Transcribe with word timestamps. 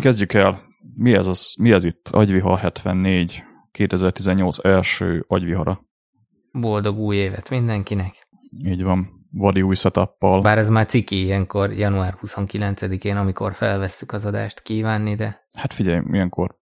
kezdjük 0.00 0.32
el. 0.32 0.62
Mi 0.94 1.14
ez, 1.14 1.26
az, 1.26 1.54
mi 1.58 1.72
ez 1.72 1.84
itt? 1.84 2.08
Agyvihar 2.10 2.58
74, 2.58 3.42
2018 3.72 4.64
első 4.64 5.24
agyvihara. 5.28 5.84
Boldog 6.52 6.98
új 6.98 7.16
évet 7.16 7.50
mindenkinek. 7.50 8.28
Így 8.64 8.82
van. 8.82 9.08
Vadi 9.32 9.62
új 9.62 9.74
setup 9.74 10.18
Bár 10.42 10.58
ez 10.58 10.68
már 10.68 10.86
ciki 10.86 11.24
ilyenkor, 11.24 11.72
január 11.72 12.18
29-én, 12.22 13.16
amikor 13.16 13.54
felvesszük 13.54 14.12
az 14.12 14.24
adást 14.24 14.62
kívánni, 14.62 15.14
de... 15.14 15.46
Hát 15.54 15.72
figyelj, 15.72 16.02
ilyenkor 16.10 16.58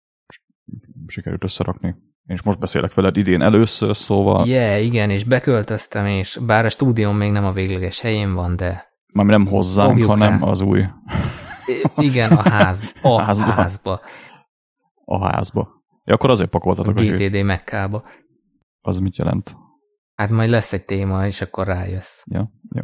sikerült 1.06 1.44
összerakni. 1.44 1.88
Én 2.26 2.36
is 2.36 2.42
most 2.42 2.58
beszélek 2.58 2.94
veled 2.94 3.16
idén 3.16 3.42
először, 3.42 3.96
szóval... 3.96 4.46
Yeah, 4.46 4.84
igen, 4.84 5.10
és 5.10 5.24
beköltöztem, 5.24 6.06
és 6.06 6.38
bár 6.46 6.64
a 6.64 6.68
stúdióm 6.68 7.16
még 7.16 7.30
nem 7.30 7.44
a 7.44 7.52
végleges 7.52 8.00
helyén 8.00 8.34
van, 8.34 8.56
de... 8.56 8.84
Már 9.12 9.26
nem 9.26 9.46
hozzánk, 9.46 10.04
hanem 10.04 10.40
rá. 10.40 10.46
az 10.46 10.60
új... 10.60 10.84
igen, 11.96 12.32
a 12.32 12.48
házba. 12.48 12.86
A 13.02 13.22
házba. 13.22 13.50
házba. 13.50 14.00
A 15.04 15.28
házba. 15.28 15.82
Ja, 16.04 16.14
akkor 16.14 16.30
azért 16.30 16.50
pakoltatok 16.50 16.96
a 16.96 17.02
GTD 17.02 17.44
Mekkába. 17.44 18.02
Az 18.80 18.98
mit 18.98 19.16
jelent? 19.16 19.56
Hát 20.14 20.30
majd 20.30 20.50
lesz 20.50 20.72
egy 20.72 20.84
téma, 20.84 21.26
és 21.26 21.40
akkor 21.40 21.66
rájössz. 21.66 22.22
Ja, 22.26 22.50
jó. 22.74 22.82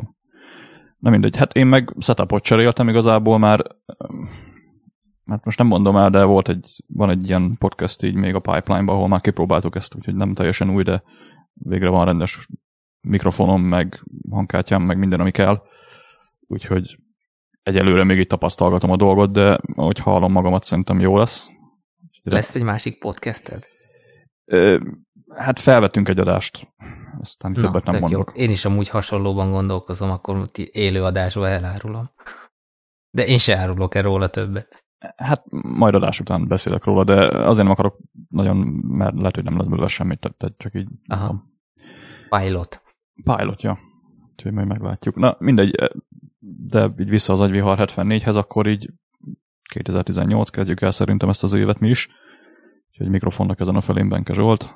Na 0.98 1.10
mindegy, 1.10 1.36
hát 1.36 1.52
én 1.52 1.66
meg 1.66 1.95
setupot 1.98 2.42
cseréltem 2.42 2.88
igazából 2.88 3.38
már, 3.38 3.64
hát 5.24 5.45
most 5.45 5.58
nem 5.58 5.66
mondom 5.66 5.97
el, 5.97 6.10
de 6.10 6.24
volt 6.24 6.48
egy, 6.48 6.84
van 6.86 7.10
egy 7.10 7.28
ilyen 7.28 7.56
podcast 7.58 8.02
így 8.02 8.14
még 8.14 8.34
a 8.34 8.41
pipeline-ban, 8.41 8.95
ahol 8.97 9.08
már 9.08 9.20
kipróbáltuk 9.20 9.77
ezt, 9.77 9.95
úgyhogy 9.95 10.14
nem 10.14 10.34
teljesen 10.34 10.70
új, 10.70 10.83
de 10.83 11.02
végre 11.52 11.88
van 11.88 12.05
rendes 12.05 12.48
mikrofonom, 13.00 13.62
meg 13.62 14.05
hangkártyám, 14.30 14.83
meg 14.83 14.98
minden, 14.98 15.20
ami 15.20 15.30
kell. 15.30 15.62
Úgyhogy 16.47 16.98
egyelőre 17.68 18.04
még 18.04 18.18
itt 18.18 18.28
tapasztalgatom 18.28 18.90
a 18.90 18.96
dolgot, 18.96 19.32
de 19.32 19.58
ahogy 19.74 19.98
hallom 19.98 20.32
magamat, 20.32 20.64
szerintem 20.64 21.00
jó 21.00 21.16
lesz. 21.16 21.48
Lesz 22.22 22.54
egy 22.54 22.62
másik 22.62 22.98
podcasted? 22.98 23.66
Hát 25.34 25.58
felvettünk 25.58 26.08
egy 26.08 26.20
adást, 26.20 26.74
aztán 27.20 27.52
Na, 27.52 27.61
többet 27.61 27.84
nem 27.84 28.00
mondok. 28.00 28.33
Jó. 28.34 28.42
Én 28.42 28.50
is 28.50 28.64
amúgy 28.64 28.89
hasonlóban 28.89 29.50
gondolkozom, 29.50 30.11
akkor 30.11 30.48
élő 30.72 31.02
adásba 31.02 31.48
elárulom. 31.48 32.11
De 33.11 33.27
én 33.27 33.39
se 33.39 33.56
árulok 33.56 33.94
el 33.94 34.02
róla 34.02 34.28
többet. 34.28 34.84
Hát 35.16 35.44
majd 35.50 35.94
adás 35.94 36.20
után 36.20 36.48
beszélek 36.48 36.84
róla, 36.84 37.05
de 37.05 37.14
azért 37.46 37.62
nem 37.62 37.72
akarok 37.72 37.98
nagyon, 38.28 38.56
mert 38.83 39.14
lehet, 39.16 39.34
hogy 39.34 39.44
nem 39.44 39.56
lesz 39.56 39.66
belőle 39.66 39.89
semmit, 39.89 40.19
tehát 40.39 40.56
csak 40.58 40.74
így... 40.74 40.89
Aha. 41.06 41.44
Pilot. 42.28 42.83
Pilot, 43.24 43.62
ja. 43.62 43.78
Úgyhogy 44.33 44.52
majd 44.52 44.66
meglátjuk. 44.66 45.16
Na, 45.16 45.36
mindegy, 45.39 45.91
de 46.41 46.94
így 46.98 47.08
vissza 47.08 47.33
az 47.33 47.41
agyvihar 47.41 47.78
74-hez, 47.81 48.36
akkor 48.36 48.67
így 48.67 48.91
2018 49.62 50.50
kezdjük 50.50 50.80
el 50.80 50.91
szerintem 50.91 51.28
ezt 51.28 51.42
az 51.42 51.53
évet 51.53 51.78
mi 51.78 51.89
is. 51.89 52.08
Úgyhogy 52.91 53.08
mikrofonnak 53.08 53.61
ezen 53.61 53.77
a 53.77 53.80
felén 53.80 54.08
Benke 54.08 54.33
Zsolt. 54.33 54.75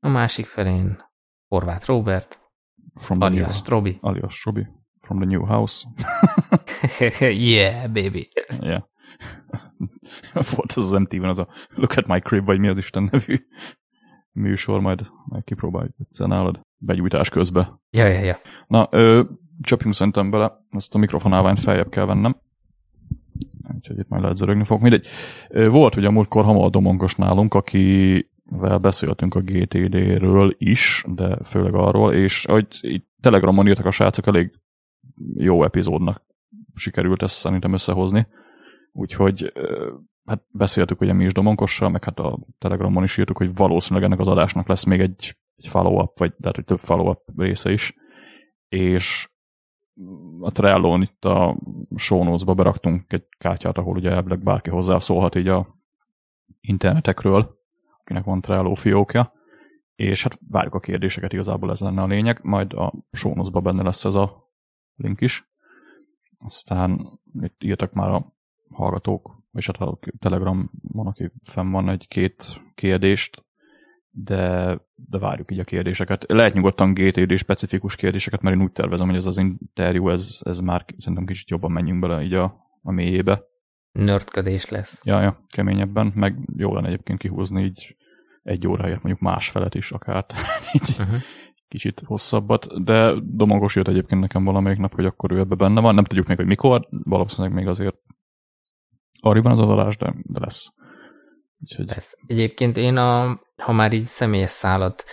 A 0.00 0.08
másik 0.08 0.46
felén 0.46 1.02
Horváth 1.48 1.86
Robert, 1.86 2.40
From 2.94 3.20
alias 3.20 3.46
new, 3.46 3.56
Strobi. 3.56 3.98
Alias 4.00 4.34
Strobi. 4.34 4.66
From 5.00 5.18
the 5.18 5.26
new 5.26 5.44
house. 5.44 5.86
yeah, 7.20 7.92
baby. 7.92 8.28
Yeah. 8.60 8.82
Volt 10.54 10.72
az 10.72 10.82
az 10.82 10.92
MTV-ben 10.92 11.28
az 11.28 11.38
a 11.38 11.48
Look 11.74 11.96
at 11.96 12.06
my 12.06 12.20
crib, 12.20 12.44
vagy 12.44 12.58
mi 12.58 12.68
az 12.68 12.78
Isten 12.78 13.08
nevű 13.10 13.46
műsor, 14.32 14.80
majd, 14.80 15.06
majd 15.24 15.44
kipróbáljuk 15.44 15.94
egyszer 15.98 16.28
nálad 16.28 16.60
begyújtás 16.76 17.28
közben. 17.28 17.80
Ja, 17.90 18.06
ja, 18.06 18.20
ja. 18.20 18.38
Na, 18.66 18.88
ö, 18.90 19.22
csapjunk 19.60 19.94
szerintem 19.94 20.30
bele, 20.30 20.52
ezt 20.70 20.94
a 20.94 20.98
mikrofonálványt 20.98 21.60
feljebb 21.60 21.88
kell 21.88 22.04
vennem. 22.04 22.36
Úgyhogy 23.74 23.98
itt 23.98 24.08
majd 24.08 24.22
lehet 24.22 24.36
zörögni 24.36 24.64
fog. 24.64 24.80
Mindegy. 24.80 25.06
Volt 25.48 25.96
ugye 25.96 26.10
múltkor 26.10 26.44
Hamal 26.44 26.70
Domongos 26.70 27.14
nálunk, 27.14 27.54
akivel 27.54 28.78
beszéltünk 28.80 29.34
a 29.34 29.40
GTD-ről 29.40 30.54
is, 30.58 31.04
de 31.08 31.38
főleg 31.44 31.74
arról, 31.74 32.12
és 32.12 32.44
ahogy 32.44 32.66
itt 32.80 33.08
Telegramon 33.20 33.68
írtak 33.68 33.86
a 33.86 33.90
srácok, 33.90 34.26
elég 34.26 34.50
jó 35.34 35.64
epizódnak 35.64 36.22
sikerült 36.74 37.22
ezt 37.22 37.34
szerintem 37.34 37.72
összehozni. 37.72 38.26
Úgyhogy 38.92 39.52
hát 40.24 40.42
beszéltük 40.50 41.00
ugye 41.00 41.12
mi 41.12 41.24
is 41.24 41.32
Domonkossal, 41.32 41.88
meg 41.88 42.04
hát 42.04 42.18
a 42.18 42.38
Telegramon 42.58 43.02
is 43.02 43.18
írtuk, 43.18 43.36
hogy 43.36 43.54
valószínűleg 43.54 44.04
ennek 44.08 44.20
az 44.20 44.28
adásnak 44.28 44.68
lesz 44.68 44.84
még 44.84 45.00
egy, 45.00 45.36
egy 45.56 45.66
follow-up, 45.68 46.18
vagy 46.18 46.32
lehet, 46.38 46.56
hogy 46.56 46.64
több 46.64 46.78
follow-up 46.78 47.20
része 47.36 47.72
is. 47.72 47.94
És 48.68 49.28
a 50.40 50.50
Trello-n 50.50 51.02
itt 51.02 51.24
a 51.24 51.56
show 51.96 52.24
notes-ba 52.24 52.54
beraktunk 52.54 53.12
egy 53.12 53.26
kártyát, 53.38 53.78
ahol 53.78 53.96
ugye 53.96 54.10
elvileg 54.10 54.42
bárki 54.42 54.70
hozzászólhat 54.70 55.34
így 55.34 55.48
a 55.48 55.76
internetekről, 56.60 57.58
akinek 58.00 58.24
van 58.24 58.40
Trello 58.40 58.74
fiókja, 58.74 59.32
és 59.94 60.22
hát 60.22 60.38
várjuk 60.48 60.74
a 60.74 60.80
kérdéseket, 60.80 61.32
igazából 61.32 61.70
ez 61.70 61.80
lenne 61.80 62.02
a 62.02 62.06
lényeg, 62.06 62.40
majd 62.42 62.72
a 62.72 62.92
show 63.12 63.34
notes-ba 63.34 63.60
benne 63.60 63.82
lesz 63.82 64.04
ez 64.04 64.14
a 64.14 64.36
link 64.96 65.20
is. 65.20 65.50
Aztán 66.38 67.20
itt 67.40 67.62
írtak 67.62 67.92
már 67.92 68.10
a 68.10 68.34
hallgatók, 68.70 69.42
és 69.52 69.66
hát 69.66 69.80
a 69.80 69.98
Telegramon, 70.18 70.70
aki 70.92 71.32
fenn 71.42 71.70
van 71.70 71.88
egy-két 71.88 72.60
kérdést, 72.74 73.45
de, 74.24 74.78
de 74.94 75.18
várjuk 75.18 75.50
így 75.50 75.58
a 75.58 75.64
kérdéseket. 75.64 76.24
Lehet 76.28 76.54
nyugodtan 76.54 76.94
GTD 76.94 77.36
specifikus 77.36 77.96
kérdéseket, 77.96 78.40
mert 78.40 78.56
én 78.56 78.62
úgy 78.62 78.72
tervezem, 78.72 79.06
hogy 79.06 79.16
ez 79.16 79.26
az 79.26 79.38
interjú, 79.38 80.10
ez, 80.10 80.40
ez 80.40 80.58
már 80.58 80.84
szerintem 80.98 81.26
kicsit 81.26 81.48
jobban 81.48 81.72
menjünk 81.72 82.00
bele 82.00 82.22
így 82.22 82.34
a, 82.34 82.56
a 82.82 82.92
mélyébe. 82.92 83.42
Nördködés 83.92 84.68
lesz. 84.68 85.04
Ja, 85.04 85.20
ja, 85.20 85.44
keményebben, 85.48 86.12
meg 86.14 86.38
jó 86.56 86.74
lenne 86.74 86.86
egyébként 86.86 87.18
kihúzni 87.18 87.62
így 87.62 87.96
egy 88.42 88.66
óra 88.66 88.82
helyett 88.82 89.02
mondjuk 89.02 89.20
más 89.20 89.50
felet 89.50 89.74
is 89.74 89.90
akár. 89.90 90.26
így 90.72 90.96
uh-huh. 90.98 91.20
Kicsit 91.68 92.02
hosszabbat, 92.04 92.84
de 92.84 93.14
Domogos 93.22 93.76
jött 93.76 93.88
egyébként 93.88 94.20
nekem 94.20 94.44
valamelyik 94.44 94.78
nap, 94.78 94.94
hogy 94.94 95.04
akkor 95.04 95.32
ő 95.32 95.38
ebbe 95.38 95.54
benne 95.54 95.80
van. 95.80 95.94
Nem 95.94 96.04
tudjuk 96.04 96.26
még, 96.26 96.36
hogy 96.36 96.46
mikor, 96.46 96.88
valószínűleg 96.90 97.56
még 97.56 97.66
azért 97.66 97.96
arra 99.20 99.42
van 99.42 99.52
az 99.52 99.58
adás, 99.58 99.96
de, 99.96 100.14
de 100.22 100.40
lesz. 100.40 100.72
Úgyhogy... 101.60 101.86
Lesz. 101.86 102.16
Egyébként 102.26 102.76
én, 102.76 102.96
a, 102.96 103.40
ha 103.62 103.72
már 103.72 103.92
így 103.92 104.04
személyes 104.04 104.50
szállat 104.50 105.04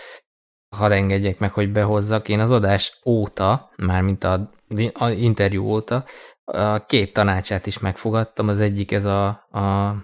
hadd 0.74 0.90
engedjek 0.90 1.38
meg, 1.38 1.52
hogy 1.52 1.72
behozzak, 1.72 2.28
én 2.28 2.40
az 2.40 2.50
adás 2.50 3.00
óta, 3.04 3.70
mármint 3.76 4.24
a, 4.24 4.50
a 4.92 5.08
interjú 5.08 5.64
óta, 5.64 6.04
a 6.44 6.86
két 6.86 7.12
tanácsát 7.12 7.66
is 7.66 7.78
megfogadtam. 7.78 8.48
Az 8.48 8.60
egyik 8.60 8.92
ez 8.92 9.04
a, 9.04 9.26
a 9.50 9.94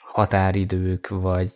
határidők, 0.00 1.08
vagy 1.08 1.52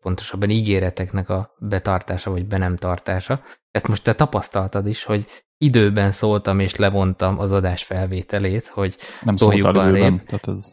pontosabban 0.00 0.50
ígéreteknek 0.50 1.28
a 1.28 1.54
betartása, 1.58 2.30
vagy 2.30 2.46
be 2.46 2.58
nem 2.58 2.76
tartása. 2.76 3.42
Ezt 3.70 3.88
most 3.88 4.04
te 4.04 4.14
tapasztaltad 4.14 4.86
is, 4.86 5.04
hogy 5.04 5.26
időben 5.58 6.12
szóltam 6.12 6.58
és 6.58 6.76
levontam 6.76 7.38
az 7.38 7.52
adás 7.52 7.84
felvételét, 7.84 8.66
hogy 8.66 8.96
nem 9.22 9.36
szóltál 9.36 9.88
időben, 9.88 10.24
tehát 10.24 10.48
ez... 10.48 10.72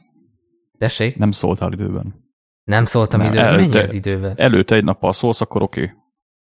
Tessék? 0.77 1.17
Nem 1.17 1.31
szóltál 1.31 1.71
időben. 1.71 2.28
Nem 2.63 2.85
szóltam 2.85 3.21
időben. 3.21 3.45
Előtte, 3.45 3.67
Mennyi 3.67 3.83
az 3.83 3.93
idővel? 3.93 4.33
Előtte 4.35 4.75
egy 4.75 4.83
nappal 4.83 5.13
szólsz, 5.13 5.41
akkor 5.41 5.61
oké. 5.61 5.81
Okay. 5.81 5.95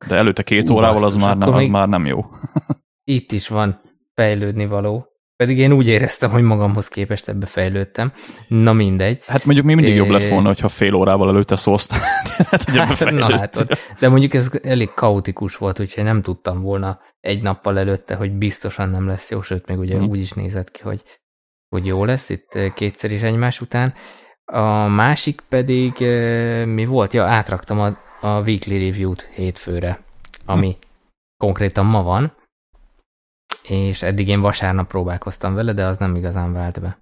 De 0.07 0.15
előtte 0.15 0.43
két 0.43 0.69
Ú, 0.69 0.73
órával 0.73 1.03
az, 1.03 1.15
már, 1.15 1.37
nem, 1.37 1.53
az 1.53 1.65
már 1.65 1.87
nem 1.87 2.05
jó. 2.05 2.25
itt 3.03 3.31
is 3.31 3.47
van 3.47 3.81
fejlődni 4.13 4.65
való. 4.65 5.09
Pedig 5.35 5.57
én 5.57 5.71
úgy 5.71 5.87
éreztem, 5.87 6.31
hogy 6.31 6.43
magamhoz 6.43 6.87
képest 6.87 7.27
ebbe 7.27 7.45
fejlődtem. 7.45 8.13
Na 8.47 8.73
mindegy. 8.73 9.23
Hát 9.27 9.45
mondjuk 9.45 9.65
még 9.65 9.75
mindig 9.75 9.93
é... 9.93 9.97
jobb 9.97 10.09
lett 10.09 10.29
volna, 10.29 10.47
hogyha 10.47 10.67
fél 10.67 10.93
órával 10.93 11.29
előtte 11.29 11.55
szólsz. 11.55 11.89
hát, 12.51 12.69
hát, 12.69 13.11
na 13.11 13.29
látod. 13.29 13.67
De 13.99 14.09
mondjuk 14.09 14.33
ez 14.33 14.59
elég 14.63 14.93
kaotikus 14.93 15.55
volt, 15.55 15.79
úgyhogy 15.79 16.03
nem 16.03 16.21
tudtam 16.21 16.61
volna 16.61 16.99
egy 17.19 17.41
nappal 17.41 17.79
előtte, 17.79 18.15
hogy 18.15 18.31
biztosan 18.31 18.89
nem 18.89 19.07
lesz 19.07 19.31
jó, 19.31 19.41
sőt, 19.41 19.67
még 19.67 19.77
ugye 19.77 19.97
hmm. 19.97 20.07
úgy 20.07 20.19
is 20.19 20.31
nézett 20.31 20.71
ki, 20.71 20.81
hogy, 20.81 21.03
hogy 21.69 21.85
jó 21.85 22.05
lesz 22.05 22.29
itt 22.29 22.59
kétszer 22.73 23.11
is 23.11 23.21
egymás 23.21 23.61
után. 23.61 23.93
A 24.45 24.87
másik 24.87 25.41
pedig 25.49 25.93
mi 26.65 26.85
volt? 26.85 27.13
Ja, 27.13 27.23
átraktam 27.23 27.79
a, 27.79 27.97
a 28.21 28.41
weekly 28.41 28.77
review-t 28.77 29.21
hétfőre, 29.21 29.99
ami 30.45 30.67
hm. 30.67 30.77
konkrétan 31.37 31.85
ma 31.85 32.03
van, 32.03 32.31
és 33.63 34.01
eddig 34.01 34.27
én 34.27 34.41
vasárnap 34.41 34.87
próbálkoztam 34.87 35.53
vele, 35.53 35.73
de 35.73 35.85
az 35.85 35.97
nem 35.97 36.15
igazán 36.15 36.53
vált 36.53 36.81
be. 36.81 36.97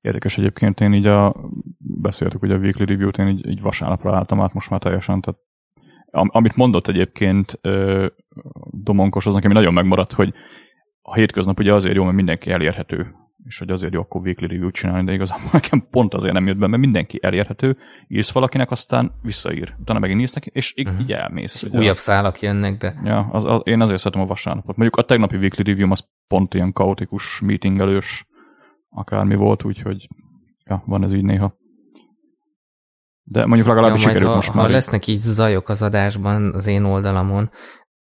Érdekes 0.00 0.38
egyébként, 0.38 0.80
én 0.80 0.92
így 0.92 1.06
a, 1.06 1.34
beszéltük, 1.78 2.40
hogy 2.40 2.50
a 2.50 2.56
weekly 2.56 2.84
review-t 2.84 3.18
én 3.18 3.28
így, 3.28 3.48
így 3.48 3.60
vasárnapra 3.60 4.16
álltam 4.16 4.40
át 4.40 4.52
most 4.52 4.70
már 4.70 4.80
teljesen, 4.80 5.20
tehát 5.20 5.40
am, 6.10 6.28
amit 6.32 6.56
mondott 6.56 6.88
egyébként 6.88 7.60
Domonkos, 8.70 9.26
az 9.26 9.34
nekem 9.34 9.52
nagyon 9.52 9.72
megmaradt, 9.72 10.12
hogy 10.12 10.34
a 11.02 11.14
hétköznap 11.14 11.58
ugye 11.58 11.74
azért 11.74 11.94
jó, 11.94 12.04
mert 12.04 12.16
mindenki 12.16 12.50
elérhető 12.50 13.14
és 13.48 13.58
hogy 13.58 13.70
azért 13.70 13.92
jó 13.92 14.00
akkor 14.00 14.20
weekly 14.20 14.46
review 14.46 14.70
csinálni, 14.70 15.04
de 15.04 15.12
igazából 15.12 15.48
nekem 15.52 15.86
pont 15.90 16.14
azért 16.14 16.34
nem 16.34 16.46
jött 16.46 16.56
be, 16.56 16.66
mert 16.66 16.82
mindenki 16.82 17.18
elérhető, 17.22 17.76
írsz 18.08 18.32
valakinek, 18.32 18.70
aztán 18.70 19.12
visszaír. 19.22 19.74
Utána 19.80 19.98
megint 19.98 20.20
írsz 20.20 20.34
neki, 20.34 20.50
és 20.52 20.72
így, 20.76 20.86
uh-huh. 20.86 21.02
így 21.02 21.12
elmész. 21.12 21.62
Ugye? 21.62 21.78
Újabb 21.78 21.96
szálak 21.96 22.40
jönnek 22.40 22.78
be. 22.78 23.00
Ja, 23.04 23.28
az, 23.32 23.44
az, 23.44 23.60
én 23.64 23.80
azért 23.80 23.98
szeretem 23.98 24.22
a 24.22 24.26
vasárnapot. 24.26 24.76
Mondjuk 24.76 24.96
a 24.96 25.04
tegnapi 25.04 25.36
weekly 25.36 25.62
review 25.62 25.90
az 25.90 26.08
pont 26.26 26.54
ilyen 26.54 26.72
kaotikus, 26.72 27.40
meetingelős, 27.40 28.26
akármi 28.88 29.34
volt, 29.34 29.64
úgyhogy 29.64 30.08
ja, 30.64 30.82
van 30.86 31.04
ez 31.04 31.12
így 31.12 31.24
néha. 31.24 31.56
De 33.22 33.46
mondjuk 33.46 33.68
legalábbis 33.68 34.02
ja, 34.02 34.08
sikerült 34.08 34.30
ha, 34.30 34.36
most 34.36 34.50
ha 34.50 34.60
már. 34.60 34.70
lesznek 34.70 35.06
így 35.06 35.20
zajok 35.20 35.68
az 35.68 35.82
adásban 35.82 36.54
az 36.54 36.66
én 36.66 36.84
oldalamon, 36.84 37.50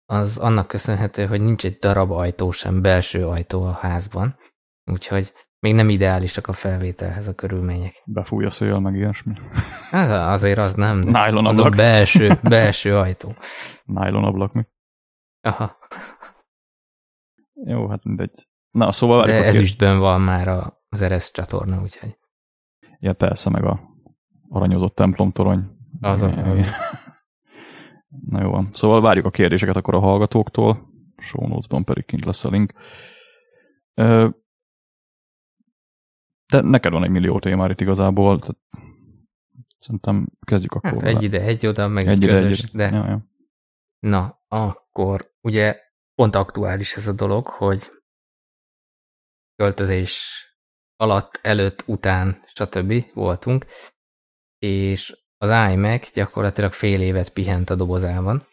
az 0.05 0.37
annak 0.37 0.67
köszönhető, 0.67 1.25
hogy 1.25 1.41
nincs 1.41 1.65
egy 1.65 1.77
darab 1.77 2.11
ajtó 2.11 2.51
sem, 2.51 2.81
belső 2.81 3.27
ajtó 3.27 3.63
a 3.63 3.71
házban. 3.71 4.35
Úgyhogy 4.91 5.33
még 5.59 5.73
nem 5.73 5.89
ideálisak 5.89 6.47
a 6.47 6.53
felvételhez 6.53 7.27
a 7.27 7.33
körülmények. 7.35 8.01
Befúj 8.05 8.45
a 8.45 8.51
szél, 8.51 8.79
meg 8.79 8.95
ilyesmi. 8.95 9.33
Hát 9.89 10.33
azért 10.33 10.57
az 10.57 10.73
nem. 10.73 11.01
De 11.01 11.25
Nylon 11.25 11.45
ablak. 11.45 11.75
belső, 11.75 12.39
belső 12.43 12.97
ajtó. 12.97 13.35
Nylon 13.85 14.23
ablak 14.23 14.53
mi. 14.53 14.63
Aha. 15.41 15.77
Jó, 17.65 17.87
hát 17.89 18.03
mindegy. 18.03 18.47
Na, 18.71 18.91
szóval 18.91 19.25
De 19.25 19.31
a 19.31 19.41
kér- 19.41 19.45
ezüstben 19.47 19.99
van 19.99 20.21
már 20.21 20.47
az 20.89 21.01
Eresz 21.01 21.31
csatorna, 21.31 21.81
úgyhogy 21.81 22.17
Ja, 22.99 23.13
persze, 23.13 23.49
meg 23.49 23.63
a 23.65 23.79
aranyozott 24.49 24.95
templomtorony. 24.95 25.63
az 26.01 26.21
az. 26.21 26.37
Az. 26.37 26.75
Na 28.29 28.41
jó 28.41 28.49
van. 28.49 28.69
Szóval 28.73 29.01
várjuk 29.01 29.25
a 29.25 29.29
kérdéseket 29.29 29.75
akkor 29.75 29.95
a 29.95 29.99
hallgatóktól. 29.99 30.87
Show 31.17 31.47
notes-ban 31.47 31.83
pedig 31.83 32.05
kint 32.05 32.25
lesz 32.25 32.45
a 32.45 32.49
link. 32.49 32.73
De 36.51 36.61
neked 36.61 36.91
van 36.91 37.03
egy 37.03 37.09
millió 37.09 37.39
témár 37.39 37.69
itt 37.69 37.81
igazából. 37.81 38.39
Tehát 38.39 38.57
szerintem 39.77 40.27
kezdjük 40.45 40.73
akkor. 40.73 40.91
Hát 40.91 41.03
egy 41.03 41.23
ide, 41.23 41.41
egy 41.41 41.67
oda, 41.67 41.87
meg 41.87 42.07
egy, 42.07 42.11
egy, 42.11 42.21
ide, 42.21 42.35
egy 42.35 42.41
közös, 42.41 42.63
ide. 42.73 42.89
de 42.89 42.95
Ja, 42.95 43.07
ja. 43.07 43.25
Na, 43.99 44.41
akkor 44.47 45.33
ugye 45.41 45.81
pont 46.15 46.35
aktuális 46.35 46.95
ez 46.95 47.07
a 47.07 47.13
dolog, 47.13 47.47
hogy 47.47 47.91
költözés 49.55 50.45
alatt, 50.95 51.39
előtt, 51.41 51.83
után, 51.87 52.43
stb. 52.45 53.13
voltunk, 53.13 53.65
és 54.57 55.25
az 55.37 55.71
iMac 55.71 56.11
gyakorlatilag 56.13 56.71
fél 56.71 57.01
évet 57.01 57.29
pihent 57.29 57.69
a 57.69 57.75
dobozában. 57.75 58.47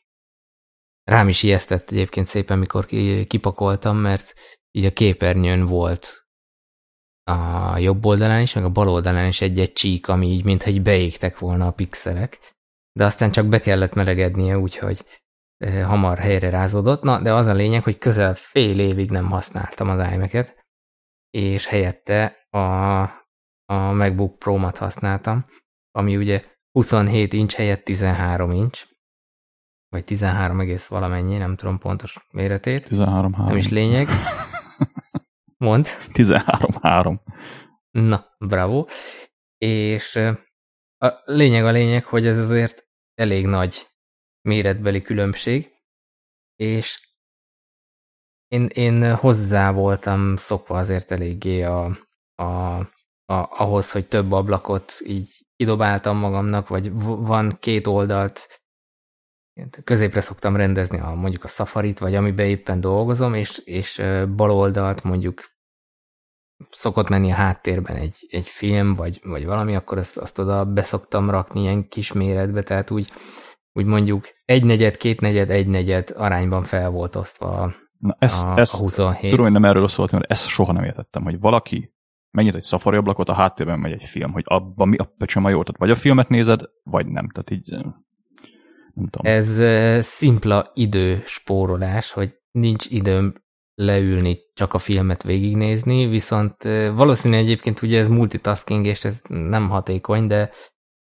Rám 1.02 1.28
is 1.28 1.42
ijesztett 1.42 1.90
egyébként 1.90 2.26
szépen, 2.26 2.58
mikor 2.58 2.86
ki- 2.86 3.26
kipakoltam, 3.26 3.96
mert 3.96 4.34
így 4.70 4.84
a 4.84 4.92
képernyőn 4.92 5.66
volt 5.66 6.23
a 7.24 7.78
jobb 7.78 8.04
oldalán 8.04 8.40
is, 8.40 8.52
meg 8.52 8.64
a 8.64 8.70
bal 8.70 8.88
oldalán 8.88 9.26
is 9.26 9.40
egy-egy 9.40 9.72
csík, 9.72 10.08
ami 10.08 10.26
így 10.26 10.44
mintha 10.44 10.70
így 10.70 10.82
beégtek 10.82 11.38
volna 11.38 11.66
a 11.66 11.72
pixelek. 11.72 12.52
De 12.92 13.04
aztán 13.04 13.30
csak 13.30 13.46
be 13.46 13.60
kellett 13.60 13.94
melegednie, 13.94 14.58
úgyhogy 14.58 15.04
hamar 15.84 16.18
helyre 16.18 16.50
rázódott. 16.50 17.02
Na, 17.02 17.20
de 17.20 17.32
az 17.32 17.46
a 17.46 17.52
lényeg, 17.52 17.82
hogy 17.82 17.98
közel 17.98 18.34
fél 18.34 18.78
évig 18.78 19.10
nem 19.10 19.30
használtam 19.30 19.88
az 19.88 20.12
iMac-et, 20.12 20.64
és 21.30 21.66
helyette 21.66 22.46
a, 22.50 22.58
a 23.64 23.92
MacBook 23.92 24.38
Pro-mat 24.38 24.78
használtam, 24.78 25.46
ami 25.90 26.16
ugye 26.16 26.44
27 26.72 27.32
inch 27.32 27.56
helyett 27.56 27.84
13 27.84 28.50
inch, 28.50 28.86
vagy 29.88 30.04
13 30.04 30.60
egész 30.60 30.86
valamennyi, 30.86 31.36
nem 31.36 31.56
tudom 31.56 31.78
pontos 31.78 32.26
méretét. 32.30 32.84
13 32.88 33.34
Nem 33.36 33.56
is 33.56 33.68
lényeg. 33.68 34.08
Mond. 35.64 35.86
13 36.12 36.70
3 36.82 37.20
Na, 37.90 38.36
bravo. 38.38 38.86
És 39.58 40.16
a 40.98 41.22
lényeg 41.24 41.64
a 41.64 41.70
lényeg, 41.70 42.04
hogy 42.04 42.26
ez 42.26 42.38
azért 42.38 42.88
elég 43.14 43.46
nagy 43.46 43.86
méretbeli 44.48 45.02
különbség, 45.02 45.72
és 46.56 47.12
én, 48.48 48.66
én 48.66 49.14
hozzá 49.14 49.72
voltam 49.72 50.36
szokva 50.36 50.78
azért 50.78 51.10
eléggé 51.10 51.62
a, 51.62 51.84
a, 52.34 52.78
a, 53.24 53.46
ahhoz, 53.48 53.92
hogy 53.92 54.08
több 54.08 54.32
ablakot 54.32 54.92
így 55.04 55.46
kidobáltam 55.56 56.16
magamnak, 56.16 56.68
vagy 56.68 56.92
van 57.02 57.56
két 57.60 57.86
oldalt, 57.86 58.62
középre 59.84 60.20
szoktam 60.20 60.56
rendezni 60.56 60.98
a, 60.98 61.14
mondjuk 61.14 61.44
a 61.44 61.48
Safari-t, 61.48 61.98
vagy 61.98 62.14
amiben 62.14 62.46
éppen 62.46 62.80
dolgozom, 62.80 63.34
és, 63.34 63.58
és 63.58 64.02
bal 64.36 64.50
oldalt 64.50 65.02
mondjuk 65.02 65.53
szokott 66.70 67.08
menni 67.08 67.30
a 67.30 67.34
háttérben 67.34 67.96
egy, 67.96 68.16
egy 68.28 68.48
film, 68.48 68.94
vagy, 68.94 69.20
vagy 69.22 69.44
valami, 69.44 69.74
akkor 69.74 69.98
azt, 69.98 70.16
azt 70.16 70.38
oda 70.38 70.64
beszoktam 70.64 71.30
rakni 71.30 71.60
ilyen 71.60 71.88
kis 71.88 72.12
méretbe, 72.12 72.62
tehát 72.62 72.90
úgy, 72.90 73.10
úgy 73.72 73.84
mondjuk 73.84 74.28
egy 74.44 74.64
negyed, 74.64 74.96
két 74.96 75.20
negyed, 75.20 75.50
egy 75.50 75.66
negyed 75.66 76.12
arányban 76.16 76.62
fel 76.62 76.90
volt 76.90 77.16
osztva 77.16 77.46
a, 77.46 77.74
Na, 77.98 78.16
ezt, 78.18 78.46
a, 78.46 78.58
ezt 78.58 78.74
a 78.74 78.78
27. 78.78 79.30
tudom, 79.30 79.44
hogy 79.44 79.52
nem 79.52 79.64
erről 79.64 79.88
szóltam, 79.88 80.18
mert 80.18 80.30
ezt 80.30 80.48
soha 80.48 80.72
nem 80.72 80.84
értettem, 80.84 81.22
hogy 81.22 81.38
valaki 81.38 81.94
megnyit 82.30 82.54
egy 82.54 82.64
Safari 82.64 82.96
ablakot, 82.96 83.28
a 83.28 83.34
háttérben 83.34 83.78
megy 83.78 83.92
egy 83.92 84.04
film, 84.04 84.32
hogy 84.32 84.42
abban 84.46 84.88
mi 84.88 84.96
a 84.96 85.14
pöcsöm 85.18 85.44
a 85.44 85.48
jó, 85.48 85.62
tehát 85.62 85.80
vagy 85.80 85.90
a 85.90 85.96
filmet 85.96 86.28
nézed, 86.28 86.60
vagy 86.82 87.06
nem, 87.06 87.28
tehát 87.28 87.50
így 87.50 87.72
eh, 87.72 87.80
nem 88.94 89.08
tudom. 89.10 89.32
Ez 89.32 89.58
ö, 89.58 89.98
szimpla 90.00 90.70
időspórolás, 90.74 92.12
hogy 92.12 92.34
nincs 92.50 92.86
időm 92.86 93.43
leülni, 93.74 94.38
csak 94.54 94.74
a 94.74 94.78
filmet 94.78 95.22
végignézni, 95.22 96.06
viszont 96.06 96.62
valószínű 96.94 97.36
egyébként 97.36 97.82
ugye 97.82 98.00
ez 98.00 98.08
multitasking, 98.08 98.86
és 98.86 99.04
ez 99.04 99.20
nem 99.28 99.68
hatékony, 99.68 100.26
de 100.26 100.50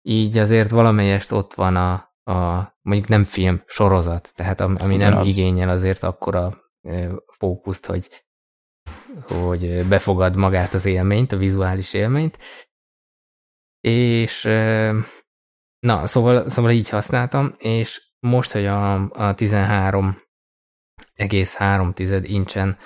így 0.03 0.39
azért 0.39 0.71
valamelyest 0.71 1.33
ott 1.33 1.55
van 1.55 1.77
a, 1.77 1.93
a 2.33 2.69
mondjuk 2.83 3.09
nem 3.09 3.25
film, 3.25 3.63
sorozat, 3.67 4.33
tehát 4.35 4.61
am- 4.61 4.77
ami 4.81 4.97
nem 4.97 5.09
Ugyanaz. 5.09 5.29
igényel 5.29 5.69
azért 5.69 6.03
akkora 6.03 6.63
fókuszt, 7.39 7.87
hogy, 7.87 8.25
hogy 9.23 9.87
befogad 9.89 10.37
magát 10.37 10.75
az 10.75 10.85
élményt, 10.85 11.33
a 11.33 11.37
vizuális 11.37 11.93
élményt. 11.95 12.39
És 13.81 14.43
na, 15.79 16.07
szóval, 16.07 16.51
szóval 16.51 16.71
így 16.71 16.89
használtam, 16.89 17.55
és 17.59 18.13
most, 18.21 18.53
hogy 18.53 18.67
a, 18.67 19.11
a 19.11 19.35
13,3 21.17 22.23
incsen 22.27 22.79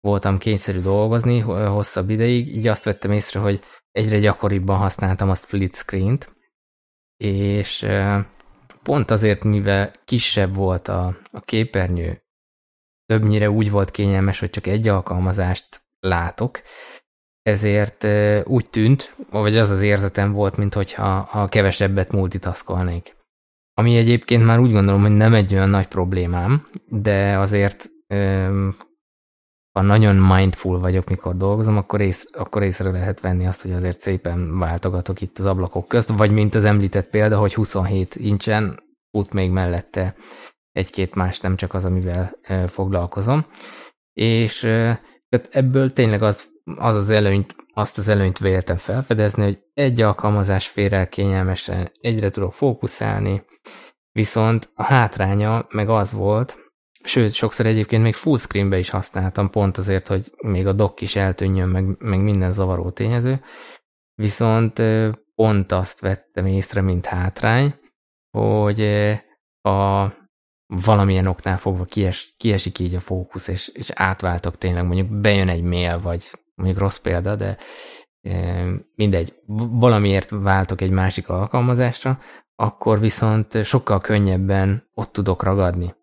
voltam 0.00 0.38
kényszerű 0.38 0.80
dolgozni 0.80 1.38
ho- 1.38 1.68
hosszabb 1.68 2.10
ideig, 2.10 2.56
így 2.56 2.66
azt 2.66 2.84
vettem 2.84 3.10
észre, 3.10 3.40
hogy 3.40 3.62
egyre 3.90 4.18
gyakoribban 4.18 4.76
használtam 4.76 5.30
a 5.30 5.34
split 5.34 5.74
screen-t, 5.74 6.36
és 7.16 7.86
pont 8.82 9.10
azért, 9.10 9.42
mivel 9.42 9.92
kisebb 10.04 10.54
volt 10.54 10.88
a, 10.88 11.18
a 11.30 11.40
képernyő, 11.40 12.22
többnyire 13.06 13.50
úgy 13.50 13.70
volt 13.70 13.90
kényelmes, 13.90 14.40
hogy 14.40 14.50
csak 14.50 14.66
egy 14.66 14.88
alkalmazást 14.88 15.82
látok, 16.00 16.62
ezért 17.42 18.06
úgy 18.46 18.70
tűnt, 18.70 19.16
vagy 19.30 19.56
az 19.56 19.70
az 19.70 19.82
érzetem 19.82 20.32
volt, 20.32 20.56
mintha 20.56 21.20
ha 21.20 21.48
kevesebbet 21.48 22.10
multitaskolnék. 22.10 23.19
Ami 23.80 23.96
egyébként 23.96 24.44
már 24.44 24.58
úgy 24.58 24.72
gondolom, 24.72 25.00
hogy 25.00 25.10
nem 25.10 25.34
egy 25.34 25.54
olyan 25.54 25.68
nagy 25.68 25.86
problémám, 25.86 26.68
de 26.88 27.38
azért 27.38 27.90
ha 29.72 29.82
nagyon 29.82 30.16
mindful 30.16 30.80
vagyok, 30.80 31.08
mikor 31.08 31.36
dolgozom, 31.36 31.76
akkor, 31.76 32.00
ész, 32.00 32.26
akkor 32.32 32.62
észre 32.62 32.90
lehet 32.90 33.20
venni 33.20 33.46
azt, 33.46 33.62
hogy 33.62 33.72
azért 33.72 34.00
szépen 34.00 34.58
váltogatok 34.58 35.20
itt 35.20 35.38
az 35.38 35.44
ablakok 35.44 35.88
közt, 35.88 36.08
vagy 36.08 36.30
mint 36.30 36.54
az 36.54 36.64
említett 36.64 37.10
példa, 37.10 37.38
hogy 37.38 37.54
27 37.54 38.14
incsen 38.14 38.80
fut 39.10 39.32
még 39.32 39.50
mellette 39.50 40.14
egy-két 40.72 41.14
más, 41.14 41.40
nem 41.40 41.56
csak 41.56 41.74
az, 41.74 41.84
amivel 41.84 42.36
foglalkozom. 42.66 43.46
És 44.12 44.60
tehát 45.28 45.48
ebből 45.50 45.92
tényleg 45.92 46.22
az, 46.22 46.46
az 46.76 46.94
az 46.94 47.10
előnyt, 47.10 47.56
azt 47.74 47.98
az 47.98 48.08
előnyt 48.08 48.38
véltem 48.38 48.76
felfedezni, 48.76 49.42
hogy 49.42 49.58
egy 49.74 50.00
alkalmazás 50.00 50.68
fér 50.68 50.92
el 50.92 51.08
kényelmesen, 51.08 51.92
egyre 52.00 52.30
tudok 52.30 52.52
fókuszálni, 52.52 53.48
viszont 54.20 54.70
a 54.74 54.82
hátránya 54.82 55.66
meg 55.70 55.88
az 55.88 56.12
volt, 56.12 56.58
sőt, 57.02 57.32
sokszor 57.32 57.66
egyébként 57.66 58.02
még 58.02 58.14
full 58.14 58.38
screenbe 58.38 58.78
is 58.78 58.90
használtam, 58.90 59.50
pont 59.50 59.76
azért, 59.76 60.06
hogy 60.06 60.32
még 60.42 60.66
a 60.66 60.72
dock 60.72 61.00
is 61.00 61.16
eltűnjön, 61.16 61.68
meg, 61.68 61.84
meg 61.98 62.20
minden 62.20 62.52
zavaró 62.52 62.90
tényező, 62.90 63.40
viszont 64.14 64.82
pont 65.34 65.72
azt 65.72 66.00
vettem 66.00 66.46
észre, 66.46 66.80
mint 66.80 67.06
hátrány, 67.06 67.74
hogy 68.30 68.80
a 69.62 70.06
valamilyen 70.66 71.26
oknál 71.26 71.58
fogva 71.58 71.84
kies, 71.84 72.34
kiesik 72.36 72.78
így 72.78 72.94
a 72.94 73.00
fókusz, 73.00 73.48
és, 73.48 73.68
és 73.68 73.90
átváltok 73.94 74.58
tényleg, 74.58 74.86
mondjuk 74.86 75.20
bejön 75.20 75.48
egy 75.48 75.62
mail, 75.62 76.00
vagy 76.00 76.30
mondjuk 76.54 76.78
rossz 76.78 76.98
példa, 76.98 77.36
de 77.36 77.56
mindegy, 78.94 79.34
valamiért 79.86 80.30
váltok 80.30 80.80
egy 80.80 80.90
másik 80.90 81.28
alkalmazásra, 81.28 82.18
akkor 82.60 83.00
viszont 83.00 83.64
sokkal 83.64 84.00
könnyebben 84.00 84.88
ott 84.94 85.12
tudok 85.12 85.42
ragadni. 85.42 85.94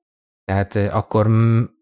Tehát 0.43 0.75
e, 0.75 0.95
akkor 0.95 1.27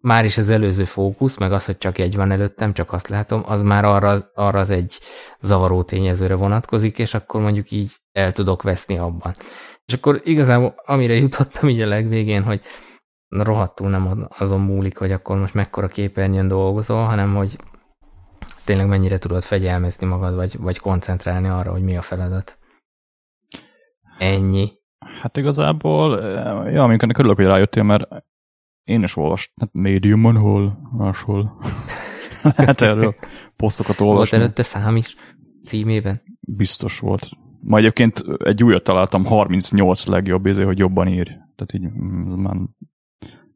már 0.01 0.25
is 0.25 0.37
az 0.37 0.49
előző 0.49 0.83
fókusz, 0.83 1.37
meg 1.37 1.51
az, 1.51 1.65
hogy 1.65 1.77
csak 1.77 1.97
egy 1.97 2.15
van 2.15 2.31
előttem, 2.31 2.73
csak 2.73 2.93
azt 2.93 3.07
látom, 3.07 3.43
az 3.45 3.61
már 3.61 3.85
arra, 3.85 4.31
arra 4.33 4.59
az 4.59 4.69
egy 4.69 4.99
zavaró 5.41 5.83
tényezőre 5.83 6.33
vonatkozik, 6.33 6.99
és 6.99 7.13
akkor 7.13 7.41
mondjuk 7.41 7.71
így 7.71 7.91
el 8.11 8.31
tudok 8.31 8.61
veszni 8.61 8.97
abban. 8.97 9.33
És 9.85 9.93
akkor 9.93 10.21
igazából 10.23 10.75
amire 10.85 11.13
jutottam 11.13 11.69
így 11.69 11.81
a 11.81 11.87
legvégén, 11.87 12.43
hogy 12.43 12.61
rohadtul 13.29 13.89
nem 13.89 14.27
azon 14.37 14.61
múlik, 14.61 14.97
hogy 14.97 15.11
akkor 15.11 15.37
most 15.37 15.53
mekkora 15.53 15.87
képernyőn 15.87 16.47
dolgozol, 16.47 17.03
hanem 17.05 17.35
hogy 17.35 17.59
tényleg 18.63 18.87
mennyire 18.87 19.17
tudod 19.17 19.43
fegyelmezni 19.43 20.05
magad, 20.05 20.35
vagy, 20.35 20.57
vagy 20.59 20.79
koncentrálni 20.79 21.47
arra, 21.47 21.71
hogy 21.71 21.83
mi 21.83 21.97
a 21.97 22.01
feladat. 22.01 22.57
Ennyi. 24.17 24.71
Hát 25.21 25.37
igazából, 25.37 26.19
ja, 26.71 26.83
amikor 26.83 27.03
ennek 27.03 27.17
örülök, 27.17 27.35
hogy 27.35 27.45
rájöttél, 27.45 27.83
mert 27.83 28.07
én 28.83 29.03
is 29.03 29.15
olvastam, 29.17 29.55
hát 29.59 29.69
médiumon, 29.73 30.37
hol, 30.37 30.79
máshol. 30.97 31.61
hát 32.55 32.81
erről 32.81 33.15
posztokat 33.55 33.99
olvasni. 33.99 34.37
Volt 34.37 34.41
előtte 34.43 34.63
szám 34.63 34.95
is 34.95 35.15
címében? 35.65 36.21
Biztos 36.39 36.99
volt. 36.99 37.29
Ma 37.61 37.77
egyébként 37.77 38.23
egy 38.37 38.63
újat 38.63 38.83
találtam, 38.83 39.25
38 39.25 40.05
legjobb, 40.05 40.45
ezért, 40.45 40.67
hogy 40.67 40.77
jobban 40.77 41.07
ír. 41.07 41.27
Tehát 41.27 41.73
így 41.73 41.89
mm, 41.89 42.41
már 42.41 42.55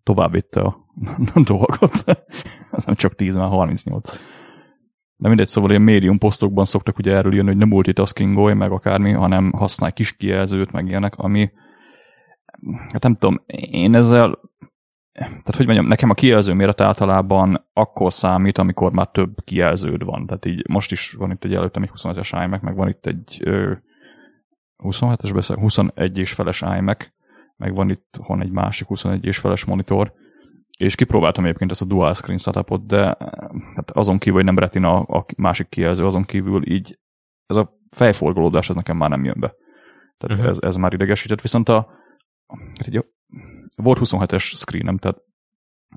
tovább 0.03 0.31
vitte 0.31 0.61
a, 0.61 0.85
a 1.33 1.41
dolgot. 1.53 2.05
nem 2.85 2.95
csak 2.95 3.15
10, 3.15 3.35
már 3.35 3.49
38. 3.49 4.11
De 5.19 5.27
mindegy, 5.27 5.47
szóval 5.47 5.69
ilyen 5.69 5.81
médium 5.81 6.17
posztokban 6.17 6.65
szoktak 6.65 6.97
ugye 6.97 7.15
erről 7.15 7.33
jönni, 7.33 7.47
hogy 7.47 7.57
nem 7.57 7.67
multitaskingolj, 7.67 8.53
meg 8.53 8.71
akármi, 8.71 9.11
hanem 9.11 9.51
használj 9.51 9.91
kis 9.91 10.15
kijelzőt, 10.15 10.71
meg 10.71 10.87
ilyenek, 10.87 11.13
ami 11.17 11.51
hát 12.91 13.03
nem 13.03 13.15
tudom, 13.15 13.41
én 13.71 13.95
ezzel 13.95 14.39
tehát 15.19 15.55
hogy 15.55 15.65
mondjam, 15.65 15.87
nekem 15.87 16.09
a 16.09 16.13
kijelző 16.13 16.53
méret 16.53 16.81
általában 16.81 17.65
akkor 17.73 18.13
számít, 18.13 18.57
amikor 18.57 18.91
már 18.91 19.07
több 19.07 19.35
kijelződ 19.43 20.03
van. 20.03 20.25
Tehát 20.25 20.45
így 20.45 20.69
most 20.69 20.91
is 20.91 21.11
van 21.11 21.31
itt 21.31 21.43
egy 21.43 21.53
előttem 21.53 21.83
egy 21.83 21.91
25-es 21.95 22.43
iMac, 22.45 22.61
meg 22.61 22.75
van 22.75 22.87
itt 22.87 23.05
egy 23.05 23.41
ö, 23.43 23.73
27-es 24.83 25.31
beszél, 25.33 25.57
21 25.57 26.17
és 26.17 26.33
feles 26.33 26.61
iMac, 26.61 27.07
meg 27.55 27.73
van 27.73 27.89
itt 27.89 28.19
hon 28.21 28.41
egy 28.41 28.51
másik 28.51 28.87
21 28.87 29.25
és 29.25 29.37
feles 29.37 29.65
monitor, 29.65 30.13
és 30.79 30.95
kipróbáltam 30.95 31.45
egyébként 31.45 31.71
ezt 31.71 31.81
a 31.81 31.85
dual 31.85 32.13
screen 32.13 32.37
setupot, 32.37 32.85
de 32.85 33.17
hát 33.75 33.91
azon 33.91 34.17
kívül, 34.17 34.35
hogy 34.35 34.43
nem 34.43 34.57
retina 34.57 34.99
a 34.99 35.25
másik 35.37 35.69
kijelző, 35.69 36.05
azon 36.05 36.23
kívül 36.23 36.71
így 36.71 36.99
ez 37.45 37.55
a 37.55 37.77
fejforgolódás, 37.89 38.69
ez 38.69 38.75
nekem 38.75 38.97
már 38.97 39.09
nem 39.09 39.23
jön 39.23 39.39
be. 39.39 39.53
Tehát 40.17 40.37
uh-huh. 40.37 40.47
ez, 40.47 40.57
ez 40.61 40.75
már 40.75 40.93
idegesített, 40.93 41.41
viszont 41.41 41.69
a, 41.69 41.89
hát 42.47 42.87
így 42.87 43.05
volt 43.75 43.97
27-es 44.01 44.43
screenem, 44.43 44.97
tehát 44.97 45.17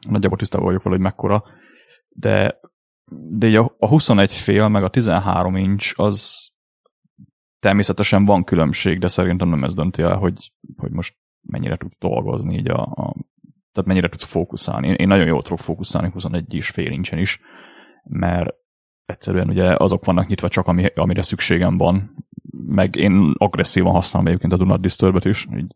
nagyjából 0.09 0.39
tisztában 0.39 0.67
vagyok 0.67 0.83
vele, 0.83 0.95
hogy 0.95 1.05
mekkora, 1.05 1.45
de, 2.09 2.61
de 3.29 3.59
a, 3.59 3.75
a 3.79 3.89
21 3.89 4.31
fél 4.31 4.69
meg 4.69 4.85
a 4.85 4.91
13 4.91 5.57
inch 5.57 6.01
az 6.01 6.51
természetesen 7.59 8.25
van 8.25 8.45
különbség, 8.45 8.99
de 8.99 9.09
szerintem 9.09 9.49
nem 9.49 9.65
ez 9.65 9.75
dönti 9.75 10.03
el, 10.03 10.17
hogy, 10.17 10.53
hogy 10.77 10.91
most 10.91 11.17
mennyire 11.41 11.77
tud 11.77 11.93
dolgozni 11.99 12.57
így 12.57 12.69
a, 12.69 12.83
a 12.83 13.15
tehát 13.73 13.89
mennyire 13.89 14.09
tudsz 14.09 14.25
fókuszálni. 14.25 14.89
Én, 14.89 14.95
én 14.95 15.09
nagyon 15.09 15.27
jól 15.27 15.43
tudok 15.43 15.59
fókuszálni 15.59 16.11
21 16.13 16.55
és 16.55 16.69
fél 16.69 16.91
incsen 16.91 17.19
is, 17.19 17.41
mert 18.03 18.55
egyszerűen 19.05 19.49
ugye 19.49 19.75
azok 19.77 20.05
vannak 20.05 20.27
nyitva 20.27 20.49
csak, 20.49 20.67
ami, 20.67 20.87
amire 20.95 21.23
szükségem 21.23 21.77
van, 21.77 22.15
meg 22.67 22.97
én 22.97 23.35
agresszívan 23.37 23.93
használom 23.93 24.29
egyébként 24.29 24.53
a 24.53 24.57
Do 24.57 24.65
Not 24.65 25.25
is, 25.25 25.47
így 25.57 25.75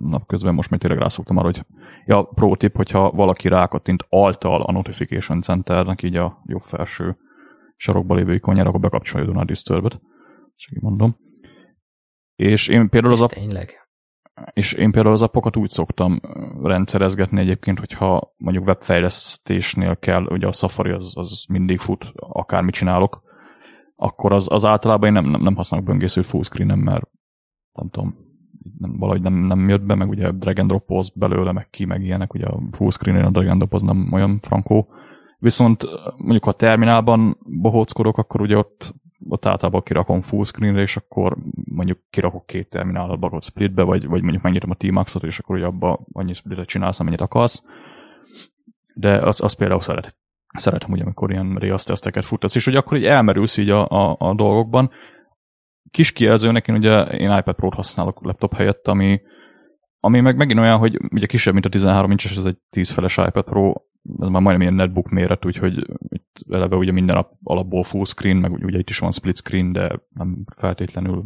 napközben 0.00 0.54
most 0.54 0.70
még 0.70 0.80
tényleg 0.80 0.98
rászoktam 0.98 1.36
arra, 1.36 1.46
hogy 1.46 1.64
ja, 2.06 2.22
pro 2.22 2.56
tip, 2.56 2.76
hogyha 2.76 3.10
valaki 3.10 3.48
rákattint 3.48 4.04
altal 4.08 4.62
a 4.62 4.72
Notification 4.72 5.40
Centernek, 5.40 6.02
így 6.02 6.16
a 6.16 6.42
jobb 6.46 6.62
felső 6.62 7.16
sarokba 7.76 8.14
lévő 8.14 8.34
ikonjára, 8.34 8.68
akkor 8.68 8.80
bekapcsolja 8.80 9.26
a 9.26 9.30
Do 9.30 9.38
Not 9.38 9.46
Disturb-et. 9.46 10.00
Csak 10.56 10.76
így 10.76 10.82
mondom. 10.82 11.16
És 12.34 12.68
én 12.68 12.88
például 12.88 13.12
az 13.12 13.20
a... 13.20 13.26
Tényleg? 13.26 13.81
És 14.52 14.72
én 14.72 14.90
például 14.90 15.14
az 15.14 15.22
appokat 15.22 15.56
úgy 15.56 15.70
szoktam 15.70 16.20
rendszerezgetni 16.62 17.40
egyébként, 17.40 17.78
hogyha 17.78 18.34
mondjuk 18.36 18.66
webfejlesztésnél 18.66 19.96
kell, 19.96 20.24
ugye 20.24 20.46
a 20.46 20.52
Safari 20.52 20.90
az, 20.90 21.12
az 21.16 21.44
mindig 21.48 21.78
fut, 21.78 22.12
akármit 22.14 22.74
csinálok, 22.74 23.22
akkor 23.96 24.32
az, 24.32 24.46
az 24.50 24.64
általában 24.64 25.06
én 25.06 25.12
nem, 25.12 25.30
nem, 25.30 25.42
nem 25.42 25.54
használok 25.54 25.86
böngésző 25.86 26.22
fullscreen 26.22 26.78
mert 26.78 27.08
nem 27.72 27.88
tudom, 27.90 28.14
nem, 28.78 28.96
valahogy 28.98 29.22
nem, 29.22 29.34
nem 29.34 29.68
jött 29.68 29.82
be, 29.82 29.94
meg 29.94 30.08
ugye 30.08 30.30
drag 30.30 30.58
and 30.58 30.68
drop 30.68 31.04
belőle, 31.14 31.52
meg 31.52 31.68
ki, 31.70 31.84
meg 31.84 32.02
ilyenek, 32.02 32.34
ugye 32.34 32.46
a 32.46 32.62
fullscreen 32.70 33.24
a 33.24 33.30
drag 33.30 33.46
and 33.46 33.62
drop 33.62 33.82
nem 33.82 34.08
olyan 34.12 34.38
frankó. 34.42 34.88
Viszont 35.38 35.84
mondjuk 36.16 36.44
ha 36.44 36.52
terminálban 36.52 37.36
bohóckodok, 37.60 38.18
akkor 38.18 38.40
ugye 38.40 38.56
ott 38.56 38.94
ott 39.28 39.46
általában 39.46 39.82
kirakom 39.82 40.22
fullscreenre, 40.22 40.80
és 40.80 40.96
akkor 40.96 41.36
mondjuk 41.64 41.98
kirakok 42.10 42.46
két 42.46 42.68
terminálat 42.68 43.18
barot 43.18 43.44
splitbe, 43.44 43.82
vagy, 43.82 44.06
vagy 44.06 44.22
mondjuk 44.22 44.42
megnyitom 44.42 44.70
a 44.70 44.74
T-Maxot, 44.74 45.22
és 45.22 45.38
akkor 45.38 45.56
ugye 45.56 45.66
abba 45.66 46.00
annyi 46.12 46.34
splitet 46.34 46.66
csinálsz, 46.66 47.00
amennyit 47.00 47.20
akarsz. 47.20 47.64
De 48.94 49.18
az, 49.18 49.42
az 49.42 49.52
például 49.52 49.80
szeret, 49.80 50.16
szeretem, 50.54 50.90
ugye, 50.90 51.02
amikor 51.02 51.30
ilyen 51.30 51.54
riaszt 51.54 51.86
teszteket 51.86 52.24
futtasz, 52.24 52.54
és 52.54 52.64
hogy 52.64 52.76
akkor 52.76 52.96
így 52.96 53.06
elmerülsz 53.06 53.56
így 53.56 53.70
a, 53.70 53.88
a, 53.88 54.16
a 54.18 54.34
dolgokban. 54.34 54.90
Kis 55.90 56.12
kijelzőnek 56.12 56.68
én 56.68 56.74
ugye 56.74 57.02
én 57.04 57.36
iPad 57.36 57.54
Pro-t 57.54 57.74
használok 57.74 58.24
laptop 58.24 58.54
helyett, 58.54 58.88
ami, 58.88 59.20
ami 60.04 60.20
meg 60.20 60.36
megint 60.36 60.60
olyan, 60.60 60.78
hogy 60.78 60.98
ugye 61.12 61.26
kisebb, 61.26 61.52
mint 61.52 61.64
a 61.64 61.68
13 61.68 62.10
inches, 62.10 62.36
ez 62.36 62.44
egy 62.44 62.58
10 62.70 62.90
feles 62.90 63.16
iPad 63.16 63.44
Pro, 63.44 63.72
ez 64.20 64.28
már 64.28 64.42
majdnem 64.42 64.60
ilyen 64.60 64.74
netbook 64.74 65.08
méret, 65.08 65.44
úgyhogy 65.44 65.86
itt 66.08 66.44
eleve 66.50 66.76
ugye 66.76 66.92
minden 66.92 67.14
nap 67.16 67.32
alapból 67.42 67.82
full 67.82 68.04
screen, 68.04 68.36
meg 68.36 68.52
ugye 68.52 68.78
itt 68.78 68.88
is 68.88 68.98
van 68.98 69.12
split 69.12 69.36
screen, 69.36 69.72
de 69.72 70.00
nem 70.08 70.44
feltétlenül 70.56 71.24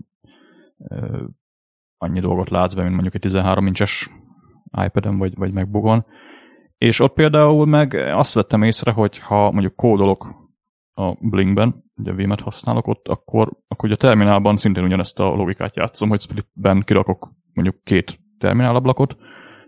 uh, 0.77 1.21
annyi 1.99 2.21
dolgot 2.21 2.51
látsz 2.51 2.75
be, 2.75 2.81
mint 2.83 2.93
mondjuk 2.93 3.15
egy 3.15 3.21
13 3.21 3.67
incses 3.67 4.11
iPad-en 4.85 5.19
vagy, 5.19 5.37
vagy 5.37 5.53
MacBookon. 5.53 6.05
És 6.79 7.01
ott 7.01 7.15
például 7.15 7.67
meg 7.67 7.95
azt 7.95 8.35
vettem 8.35 8.63
észre, 8.63 8.91
hogy 8.91 9.19
ha 9.19 9.51
mondjuk 9.51 9.77
kódolok 9.77 10.27
a 10.93 11.13
Blinkben, 11.21 11.85
ugye 11.95 12.13
Vim-et 12.13 12.41
használok 12.41 12.87
ott, 12.87 13.09
akkor, 13.09 13.53
akkor 13.69 13.85
ugye 13.85 13.95
a 13.95 14.07
terminálban 14.09 14.57
szintén 14.57 14.85
ugyanezt 14.85 15.21
a 15.21 15.35
logikát 15.35 15.77
játszom, 15.77 16.09
hogy 16.09 16.21
splitben 16.21 16.83
kirakok 16.83 17.33
mondjuk 17.53 17.85
két 17.85 18.25
terminálablakot, 18.39 19.17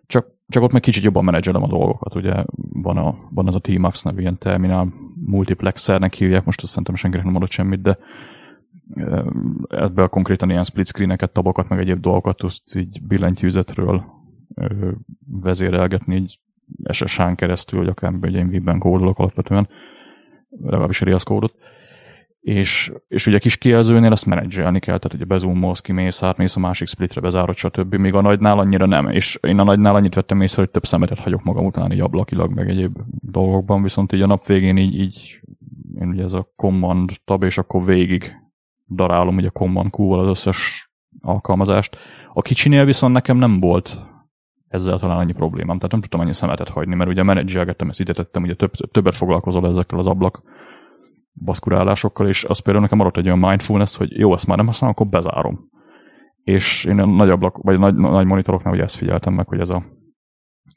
csak, 0.07 0.27
csak 0.49 0.63
ott 0.63 0.73
meg 0.73 0.81
kicsit 0.81 1.03
jobban 1.03 1.25
menedzselem 1.25 1.63
a 1.63 1.69
dolgokat. 1.69 2.15
Ugye 2.15 2.45
van, 2.73 2.97
a, 2.97 3.29
van 3.31 3.47
az 3.47 3.55
a 3.55 3.61
T-Max 3.61 4.03
nevű 4.03 4.21
ilyen 4.21 4.39
terminál 4.39 4.93
multiplexernek 5.25 6.15
hívják, 6.15 6.45
most 6.45 6.63
azt 6.63 6.71
szerintem 6.71 6.95
senkinek 6.95 7.27
nem 7.27 7.37
adott 7.37 7.51
semmit, 7.51 7.83
de 7.83 7.99
ebből 9.69 10.09
konkrétan 10.09 10.51
ilyen 10.51 10.65
split 10.65 10.87
screeneket, 10.87 11.33
tabokat, 11.33 11.69
meg 11.69 11.79
egyéb 11.79 12.01
dolgokat 12.01 12.37
tudsz 12.37 12.75
így 12.75 13.03
billentyűzetről 13.03 14.05
vezérelgetni 15.27 16.17
így 16.17 16.41
SSH-n 16.91 17.35
keresztül, 17.35 17.79
vagy 17.79 17.89
akár 17.89 18.15
egy 18.21 18.35
én 18.35 18.65
ben 18.65 18.79
kódolok 18.79 19.19
alapvetően, 19.19 19.69
legalábbis 20.63 21.03
a 21.03 21.19
kódot 21.25 21.55
és, 22.49 22.93
és 23.09 23.27
ugye 23.27 23.39
kis 23.39 23.57
kijelzőnél 23.57 24.13
ezt 24.13 24.27
menedzselni 24.27 24.81
kell, 24.81 24.99
tehát 24.99 25.15
ugye 25.15 25.25
bezoomolsz, 25.25 25.81
kimész, 25.81 26.23
átmész 26.23 26.57
a 26.57 26.61
másik 26.61 26.89
splitre, 26.89 27.21
bezárod, 27.21 27.57
stb. 27.57 27.95
Míg 27.95 28.15
a 28.15 28.21
nagynál 28.21 28.59
annyira 28.59 28.87
nem, 28.87 29.09
és 29.09 29.39
én 29.43 29.59
a 29.59 29.65
nagynál 29.65 29.95
annyit 29.95 30.15
vettem 30.15 30.41
észre, 30.41 30.63
hogy 30.63 30.71
több 30.71 30.85
szemetet 30.85 31.19
hagyok 31.19 31.43
magam 31.43 31.67
után 31.67 31.93
így 31.93 32.01
ablakilag, 32.01 32.55
meg 32.55 32.69
egyéb 32.69 32.99
dolgokban, 33.21 33.83
viszont 33.83 34.13
így 34.13 34.23
a 34.23 34.27
nap 34.27 34.47
végén 34.47 34.77
így, 34.77 34.95
így 34.95 35.41
én 36.01 36.09
ugye 36.09 36.23
ez 36.23 36.33
a 36.33 36.53
command 36.57 37.11
tab, 37.25 37.43
és 37.43 37.59
akkor 37.59 37.85
végig 37.85 38.33
darálom 38.89 39.37
ugye 39.37 39.49
a 39.49 39.59
command 39.59 39.91
q 39.91 40.13
az 40.13 40.27
összes 40.27 40.91
alkalmazást. 41.21 41.97
A 42.33 42.43
kicsinél 42.43 42.85
viszont 42.85 43.13
nekem 43.13 43.37
nem 43.37 43.61
volt 43.61 43.99
ezzel 44.69 44.99
talán 44.99 45.19
annyi 45.19 45.33
problémám, 45.33 45.77
tehát 45.77 45.93
nem 45.93 46.01
tudtam 46.01 46.21
annyi 46.21 46.35
szemetet 46.35 46.69
hagyni, 46.69 46.95
mert 46.95 47.11
ugye 47.11 47.23
menedzselgettem, 47.23 47.89
ezt 47.89 48.01
ide 48.01 48.13
tettem, 48.13 48.43
ugye 48.43 48.55
több, 48.55 48.71
többet 48.71 49.15
foglalkozol 49.15 49.67
ezekkel 49.67 49.99
az 49.99 50.07
ablak 50.07 50.43
baszkurálásokkal, 51.45 52.29
és 52.29 52.45
az 52.45 52.59
például 52.59 52.85
nekem 52.85 52.99
maradt 52.99 53.17
egy 53.17 53.27
olyan 53.27 53.39
mindfulness, 53.39 53.97
hogy 53.97 54.19
jó, 54.19 54.35
ezt 54.35 54.47
már 54.47 54.57
nem 54.57 54.67
használom, 54.67 54.95
akkor 54.99 55.11
bezárom. 55.11 55.69
És 56.45 56.85
én 56.85 56.99
a 56.99 57.07
nagy 57.07 57.31
ablak, 57.31 57.57
vagy 57.57 57.79
nagy, 57.79 57.95
nagy 57.95 58.27
monitoroknál 58.27 58.73
ugye 58.73 58.83
ezt 58.83 58.97
figyeltem 58.97 59.35
meg, 59.35 59.49
hogy 59.49 59.61
ez 59.61 59.71
a, 59.71 59.85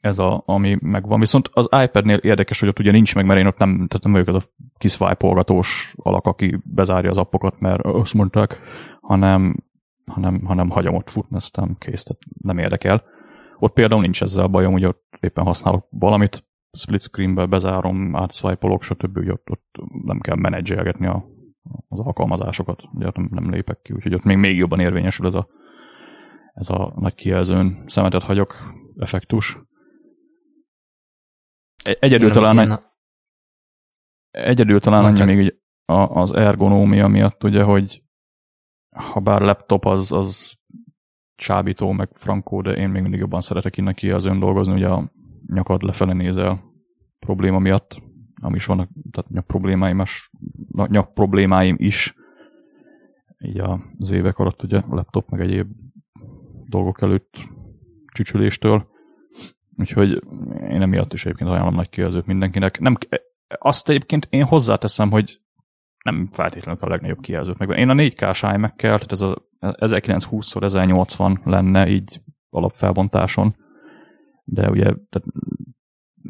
ez 0.01 0.20
a, 0.20 0.44
ami 0.46 0.77
megvan. 0.82 1.20
Viszont 1.20 1.50
az 1.53 1.70
iPad-nél 1.84 2.18
érdekes, 2.18 2.60
hogy 2.60 2.70
ott 2.70 2.80
ugye 2.80 2.91
nincs 2.91 3.15
meg, 3.15 3.25
mert 3.25 3.39
én 3.39 3.46
ott 3.46 3.58
nem, 3.58 3.70
tehát 3.70 4.03
nem 4.03 4.12
vagyok 4.12 4.27
az 4.27 4.36
a 4.36 4.48
kis 4.77 4.91
swipe 4.91 5.27
alak, 5.96 6.25
aki 6.25 6.60
bezárja 6.63 7.10
az 7.10 7.18
appokat, 7.18 7.60
mert 7.60 7.82
azt 7.86 8.13
mondták, 8.13 8.60
hanem, 9.01 9.56
hanem, 10.06 10.41
hanem 10.46 10.70
hagyom 10.70 10.96
ott 10.96 11.10
futni, 11.10 11.36
aztán 11.36 11.75
kész, 11.80 12.03
tehát 12.03 12.22
nem 12.41 12.58
érdekel. 12.58 13.03
Ott 13.60 13.74
például 13.74 14.01
nincs 14.01 14.22
ezzel 14.22 14.48
bajom, 14.48 14.72
hogy 14.72 14.86
ott 14.86 15.18
éppen 15.20 15.44
használok 15.44 15.88
valamit, 15.89 16.44
split 16.78 17.01
screenbe 17.01 17.46
bezárom, 17.46 18.16
átswipe-olok, 18.16 18.84
stb. 18.84 19.18
Hogy 19.18 19.30
ott, 19.30 19.50
ott 19.50 19.75
nem 20.04 20.20
kell 20.20 20.36
menedzselgetni 20.36 21.08
a, 21.08 21.25
az 21.88 22.00
alkalmazásokat, 22.00 22.84
ugye 22.94 23.08
ott 23.08 23.16
nem, 23.16 23.28
nem 23.32 23.51
lépek 23.51 23.82
ki, 23.82 23.94
úgyhogy 23.94 24.13
ott 24.13 24.24
még, 24.24 24.38
még 24.38 24.58
jobban 24.58 24.80
érvényesül 24.80 25.25
ez 25.25 25.36
a, 25.36 25.48
ez 26.54 26.70
a 26.70 26.94
nagy 26.96 27.16
kijelzőn. 27.16 27.84
Szemetet 27.86 28.24
hagyok. 28.24 28.74
Effektus. 28.96 29.58
Egyedül 32.00 32.28
Én 32.28 32.34
talán, 32.34 32.72
a... 32.72 32.82
egyedül 34.32 34.80
talán 34.80 35.04
annyi 35.04 35.24
még 35.24 35.40
így 35.40 35.60
az 35.86 36.34
ergonómia 36.34 37.08
miatt, 37.08 37.44
ugye, 37.44 37.63
hogy 37.63 38.04
ha 38.90 39.20
bár 39.20 39.42
laptop 39.42 39.86
az, 39.86 40.12
az 40.12 40.60
csábító, 41.36 41.92
meg 41.92 42.10
frankó, 42.13 42.62
de 42.62 42.72
én 42.72 42.90
még 42.90 43.01
mindig 43.01 43.20
jobban 43.20 43.42
szeretek 43.42 43.78
innen 43.78 43.94
ki 43.94 44.12
az 44.12 44.25
ön 44.25 44.40
dolgozni, 44.40 44.74
ugye 44.74 44.88
a 44.88 45.12
nyakad 45.48 45.83
lefele 45.83 46.13
nézel 46.13 46.63
probléma 47.19 47.60
miatt, 47.60 48.01
ami 48.41 48.55
is 48.55 48.65
vannak, 48.65 48.89
tehát 49.12 49.29
nyak 49.29 49.48
problémáim, 49.48 50.03
nyak 50.71 51.13
problémáim 51.13 51.75
is 51.79 52.15
így 53.39 53.62
az 53.98 54.12
évek 54.12 54.38
alatt, 54.38 54.63
ugye 54.63 54.77
a 54.77 54.95
laptop, 54.95 55.29
meg 55.29 55.39
egyéb 55.39 55.67
dolgok 56.65 57.01
előtt 57.01 57.50
csücsüléstől. 58.13 58.88
Úgyhogy 59.77 60.24
én 60.69 60.81
emiatt 60.81 61.13
is 61.13 61.25
egyébként 61.25 61.50
ajánlom 61.50 61.75
nagy 61.75 61.89
kijelzőt 61.89 62.25
mindenkinek. 62.25 62.79
Nem, 62.79 62.98
azt 63.48 63.89
egyébként 63.89 64.27
én 64.29 64.45
hozzáteszem, 64.45 65.12
hogy 65.12 65.41
nem 66.03 66.27
feltétlenül 66.31 66.81
a 66.81 66.88
legnagyobb 66.88 67.19
kijelzőt 67.19 67.57
meg. 67.57 67.77
Én 67.77 67.89
a 67.89 67.93
4K-s 67.93 68.41
iMac-kel, 68.41 68.95
tehát 68.95 69.12
ez 69.12 69.21
a 69.21 69.50
1920x1080 69.60 71.43
lenne 71.43 71.88
így 71.88 72.21
alapfelbontáson, 72.50 73.55
de 74.51 74.70
ugye 74.70 74.84
tehát 74.84 75.27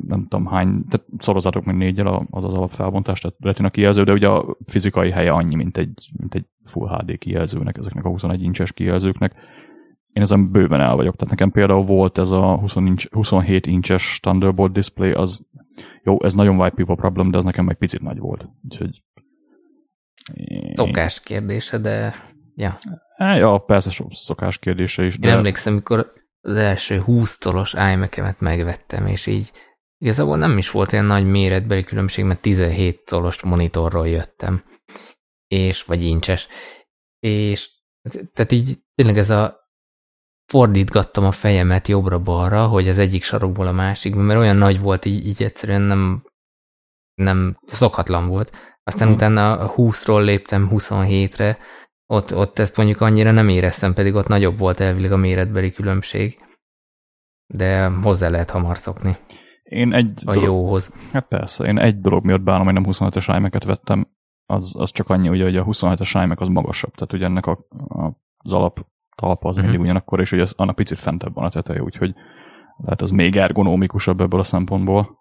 nem 0.07 0.27
tudom 0.27 0.45
hány, 0.45 0.85
tehát 0.89 1.07
szorozatok 1.17 1.65
még 1.65 1.75
négyel 1.75 2.27
az 2.29 2.43
az 2.43 2.53
alapfelbontás, 2.53 3.19
tehát 3.19 3.35
retina 3.39 3.69
kijelző, 3.69 4.03
de 4.03 4.11
ugye 4.11 4.27
a 4.27 4.57
fizikai 4.65 5.11
helye 5.11 5.31
annyi, 5.31 5.55
mint 5.55 5.77
egy, 5.77 6.11
mint 6.17 6.35
egy 6.35 6.45
Full 6.65 6.89
HD 6.89 7.17
kijelzőnek, 7.17 7.77
ezeknek 7.77 8.05
a 8.05 8.09
21 8.09 8.41
incses 8.41 8.71
kijelzőknek. 8.73 9.33
Én 10.13 10.21
ezen 10.21 10.51
bőven 10.51 10.81
el 10.81 10.95
vagyok, 10.95 11.15
tehát 11.15 11.29
nekem 11.29 11.51
például 11.51 11.85
volt 11.85 12.17
ez 12.17 12.31
a 12.31 12.57
20 12.57 12.75
inch, 12.75 13.11
27 13.11 13.65
inches 13.65 14.19
Thunderbolt 14.19 14.71
display, 14.71 15.11
az 15.11 15.47
jó, 16.03 16.23
ez 16.23 16.33
nagyon 16.33 16.59
white 16.59 16.75
people 16.75 16.95
problem, 16.95 17.31
de 17.31 17.37
ez 17.37 17.43
nekem 17.43 17.65
meg 17.65 17.77
picit 17.77 18.01
nagy 18.01 18.19
volt. 18.19 18.49
Úgyhogy 18.63 19.03
Szokás 20.73 21.19
kérdése, 21.19 21.77
de 21.77 22.15
ja. 22.55 22.77
É, 23.17 23.37
ja, 23.37 23.57
persze 23.57 24.03
szokás 24.09 24.57
kérdése 24.57 25.05
is. 25.05 25.19
De... 25.19 25.27
Én 25.27 25.33
emlékszem, 25.33 25.73
amikor 25.73 26.13
az 26.41 26.55
első 26.55 26.99
20 26.99 27.37
tolos 27.37 27.73
iMac-emet 27.73 28.39
megvettem, 28.39 29.05
és 29.05 29.25
így 29.25 29.51
igazából 29.97 30.37
nem 30.37 30.57
is 30.57 30.71
volt 30.71 30.93
olyan 30.93 31.05
nagy 31.05 31.25
méretbeli 31.25 31.83
különbség, 31.83 32.25
mert 32.25 32.41
17 32.41 33.05
tolos 33.05 33.41
monitorról 33.41 34.07
jöttem, 34.07 34.63
és, 35.47 35.83
vagy 35.83 36.03
incses, 36.03 36.47
és 37.19 37.69
tehát 38.33 38.51
így 38.51 38.79
tényleg 38.95 39.17
ez 39.17 39.29
a 39.29 39.59
fordítgattam 40.51 41.25
a 41.25 41.31
fejemet 41.31 41.87
jobbra-balra, 41.87 42.67
hogy 42.67 42.87
az 42.87 42.97
egyik 42.97 43.23
sarokból 43.23 43.67
a 43.67 43.71
másikba, 43.71 44.21
mert 44.21 44.39
olyan 44.39 44.57
nagy 44.57 44.79
volt, 44.79 45.05
így, 45.05 45.27
így 45.27 45.43
egyszerűen 45.43 45.81
nem, 45.81 46.23
nem 47.13 47.59
szokatlan 47.65 48.23
volt. 48.23 48.57
Aztán 48.83 49.07
hmm. 49.07 49.15
utána 49.15 49.59
a 49.59 49.73
20-ról 49.75 50.23
léptem 50.23 50.69
27-re, 50.71 51.57
ott, 52.11 52.35
ott 52.35 52.59
ezt 52.59 52.77
mondjuk 52.77 53.01
annyira 53.01 53.31
nem 53.31 53.49
éreztem, 53.49 53.93
pedig 53.93 54.15
ott 54.15 54.27
nagyobb 54.27 54.57
volt 54.57 54.79
elvileg 54.79 55.11
a 55.11 55.17
méretbeli 55.17 55.71
különbség. 55.71 56.39
De 57.47 57.87
hozzá 57.87 58.29
lehet 58.29 58.49
hamar 58.49 58.77
szokni. 58.77 59.17
Én 59.63 59.93
egy 59.93 60.21
a 60.25 60.33
dolog, 60.33 60.43
jóhoz. 60.43 60.93
Hát 61.11 61.27
persze, 61.27 61.65
én 61.65 61.77
egy 61.77 61.99
dolog 61.99 62.25
miatt 62.25 62.41
bánom, 62.41 62.65
hogy 62.65 62.73
nem 62.73 62.85
25-es 62.87 63.33
imac 63.37 63.63
vettem, 63.63 64.07
az, 64.45 64.75
az 64.77 64.91
csak 64.91 65.09
annyi, 65.09 65.29
ugye, 65.29 65.43
hogy 65.43 65.57
a 65.57 65.65
27-es 65.65 66.19
iMac 66.23 66.41
az 66.41 66.47
magasabb, 66.47 66.93
tehát 66.93 67.13
ugye 67.13 67.25
ennek 67.25 67.45
a, 67.45 67.65
a, 67.87 68.05
az 68.37 68.53
alap 68.53 68.85
talpa 69.15 69.47
az 69.47 69.55
uh-huh. 69.55 69.71
mindig 69.71 69.85
ugyanakkor, 69.85 70.19
és 70.19 70.31
ugye 70.31 70.41
az, 70.41 70.53
annak 70.57 70.75
picit 70.75 70.99
fentebb 70.99 71.33
van 71.33 71.45
a 71.45 71.49
teteje, 71.49 71.81
úgyhogy 71.81 72.13
lehet 72.77 73.01
az 73.01 73.11
még 73.11 73.35
ergonomikusabb 73.35 74.21
ebből 74.21 74.39
a 74.39 74.43
szempontból. 74.43 75.17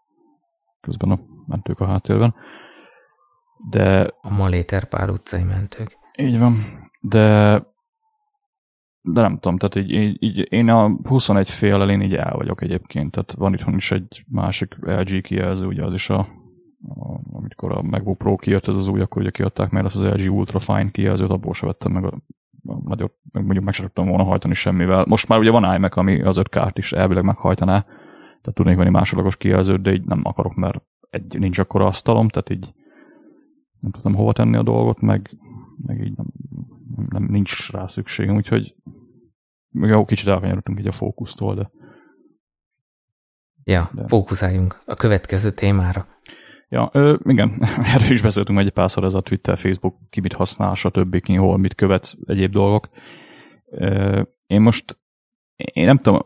Közben 0.80 1.10
a 1.10 1.18
mentők 1.46 1.80
a 1.80 1.86
háttérben. 1.86 2.34
De... 3.70 4.14
A 4.20 4.30
Maléter 4.30 4.84
pár 4.84 5.10
utcai 5.10 5.42
mentők. 5.42 5.98
Így 6.16 6.38
van. 6.38 6.79
De 7.00 7.62
de 9.02 9.20
nem 9.20 9.38
tudom, 9.38 9.56
tehát 9.56 9.76
így, 9.76 9.90
így, 9.90 10.22
így 10.22 10.52
én 10.52 10.68
a 10.68 10.96
21 11.04 11.50
fél 11.50 11.88
én 11.88 12.00
így 12.00 12.14
el 12.14 12.32
vagyok 12.36 12.62
egyébként, 12.62 13.10
tehát 13.10 13.32
van 13.32 13.54
itthon 13.54 13.74
is 13.74 13.92
egy 13.92 14.24
másik 14.28 14.76
LG 14.80 15.20
kijelző, 15.20 15.66
ugye 15.66 15.84
az 15.84 15.94
is 15.94 16.10
a, 16.10 16.18
a 16.88 17.20
amikor 17.32 17.72
a 17.72 17.82
MacBook 17.82 18.18
Pro 18.18 18.36
kijött 18.36 18.68
ez 18.68 18.76
az 18.76 18.88
új, 18.88 19.00
akkor 19.00 19.22
ugye 19.22 19.30
kiadták 19.30 19.70
meg 19.70 19.84
az 19.84 20.02
LG 20.02 20.32
Ultra 20.32 20.58
Fine 20.58 20.90
kijelzőt, 20.90 21.30
abból 21.30 21.54
sem 21.54 21.68
vettem 21.68 21.92
meg 21.92 22.04
a, 22.04 22.22
a 22.64 22.78
nagyobb, 22.84 23.12
mondjuk 23.32 23.64
meg 23.64 23.74
sem 23.74 23.84
tudtam 23.84 24.08
volna 24.08 24.24
hajtani 24.24 24.54
semmivel. 24.54 25.04
Most 25.08 25.28
már 25.28 25.38
ugye 25.38 25.50
van 25.50 25.74
iMac, 25.74 25.96
ami 25.96 26.22
az 26.22 26.40
5K-t 26.40 26.72
is 26.74 26.92
elvileg 26.92 27.24
meghajtaná, 27.24 27.80
tehát 28.40 28.54
tudnék 28.54 28.76
venni 28.76 28.90
másodlagos 28.90 29.36
kijelzőt, 29.36 29.82
de 29.82 29.92
így 29.92 30.04
nem 30.04 30.20
akarok, 30.22 30.54
mert 30.54 30.82
egy 31.10 31.38
nincs 31.38 31.58
akkora 31.58 31.86
asztalom, 31.86 32.28
tehát 32.28 32.50
így 32.50 32.72
nem 33.80 33.90
tudom 33.90 34.14
hova 34.14 34.32
tenni 34.32 34.56
a 34.56 34.62
dolgot, 34.62 35.00
meg, 35.00 35.30
meg 35.86 36.00
így 36.00 36.16
nem, 36.16 36.26
nem, 37.08 37.26
nincs 37.30 37.70
rá 37.70 37.86
szükségem, 37.86 38.36
úgyhogy 38.36 38.74
jó, 39.72 40.04
kicsit 40.04 40.28
elkanyarodtunk 40.28 40.78
így 40.78 40.86
a 40.86 40.92
fókusztól, 40.92 41.54
de 41.54 41.70
Ja, 43.64 43.90
de... 43.92 44.06
fókuszáljunk 44.06 44.82
a 44.86 44.94
következő 44.94 45.50
témára. 45.50 46.06
Ja, 46.68 46.90
ö, 46.92 47.16
igen, 47.24 47.62
erről 47.94 48.10
is 48.10 48.22
beszéltünk 48.22 48.58
egy 48.58 48.70
párszor, 48.70 49.04
ez 49.04 49.14
a 49.14 49.20
Twitter, 49.20 49.58
Facebook, 49.58 49.94
ki 50.10 50.20
mit 50.20 50.32
használ, 50.32 50.74
stb. 50.74 51.20
ki 51.20 51.34
hol 51.34 51.58
mit 51.58 51.74
követ, 51.74 52.16
egyéb 52.26 52.52
dolgok. 52.52 52.88
Ö, 53.70 54.22
én 54.46 54.60
most, 54.60 54.98
én 55.56 55.84
nem 55.84 55.98
tudom, 55.98 56.20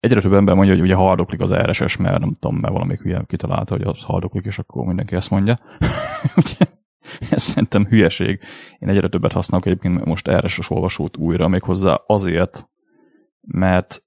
egyre 0.00 0.20
több 0.20 0.32
ember 0.32 0.54
mondja, 0.54 0.74
hogy 0.74 0.82
ugye 0.82 0.94
hardoklik 0.94 1.40
az 1.40 1.54
RSS, 1.54 1.96
mert 1.96 2.18
nem 2.18 2.36
tudom, 2.40 2.56
mert 2.56 2.72
valamelyik 2.72 3.02
hülye 3.02 3.24
kitalálta, 3.26 3.74
hogy 3.74 3.86
az 3.86 4.02
hardoklik, 4.02 4.44
és 4.44 4.58
akkor 4.58 4.86
mindenki 4.86 5.14
ezt 5.14 5.30
mondja. 5.30 5.60
ez 7.30 7.42
szerintem 7.42 7.86
hülyeség. 7.86 8.40
Én 8.78 8.88
egyre 8.88 9.08
többet 9.08 9.32
használok 9.32 9.66
egyébként 9.66 10.04
most 10.04 10.30
RSS 10.30 10.70
olvasót 10.70 11.16
újra, 11.16 11.48
méghozzá 11.48 12.00
azért, 12.06 12.68
mert 13.40 14.04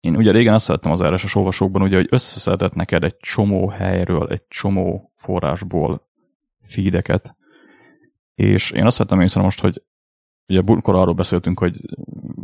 én 0.00 0.16
ugye 0.16 0.30
régen 0.30 0.54
azt 0.54 0.64
szerettem 0.64 0.92
az 0.92 1.04
RSS 1.04 1.34
olvasókban, 1.34 1.82
ugye, 1.82 1.96
hogy 1.96 2.08
összeszedett 2.10 2.74
neked 2.74 3.04
egy 3.04 3.16
csomó 3.16 3.68
helyről, 3.68 4.28
egy 4.28 4.42
csomó 4.48 5.12
forrásból 5.16 6.08
feedeket, 6.66 7.36
és 8.34 8.70
én 8.70 8.86
azt 8.86 8.98
vettem 8.98 9.20
észre 9.20 9.42
most, 9.42 9.60
hogy 9.60 9.82
ugye 10.48 10.60
akkor 10.66 10.94
arról 10.94 11.14
beszéltünk, 11.14 11.58
hogy 11.58 11.76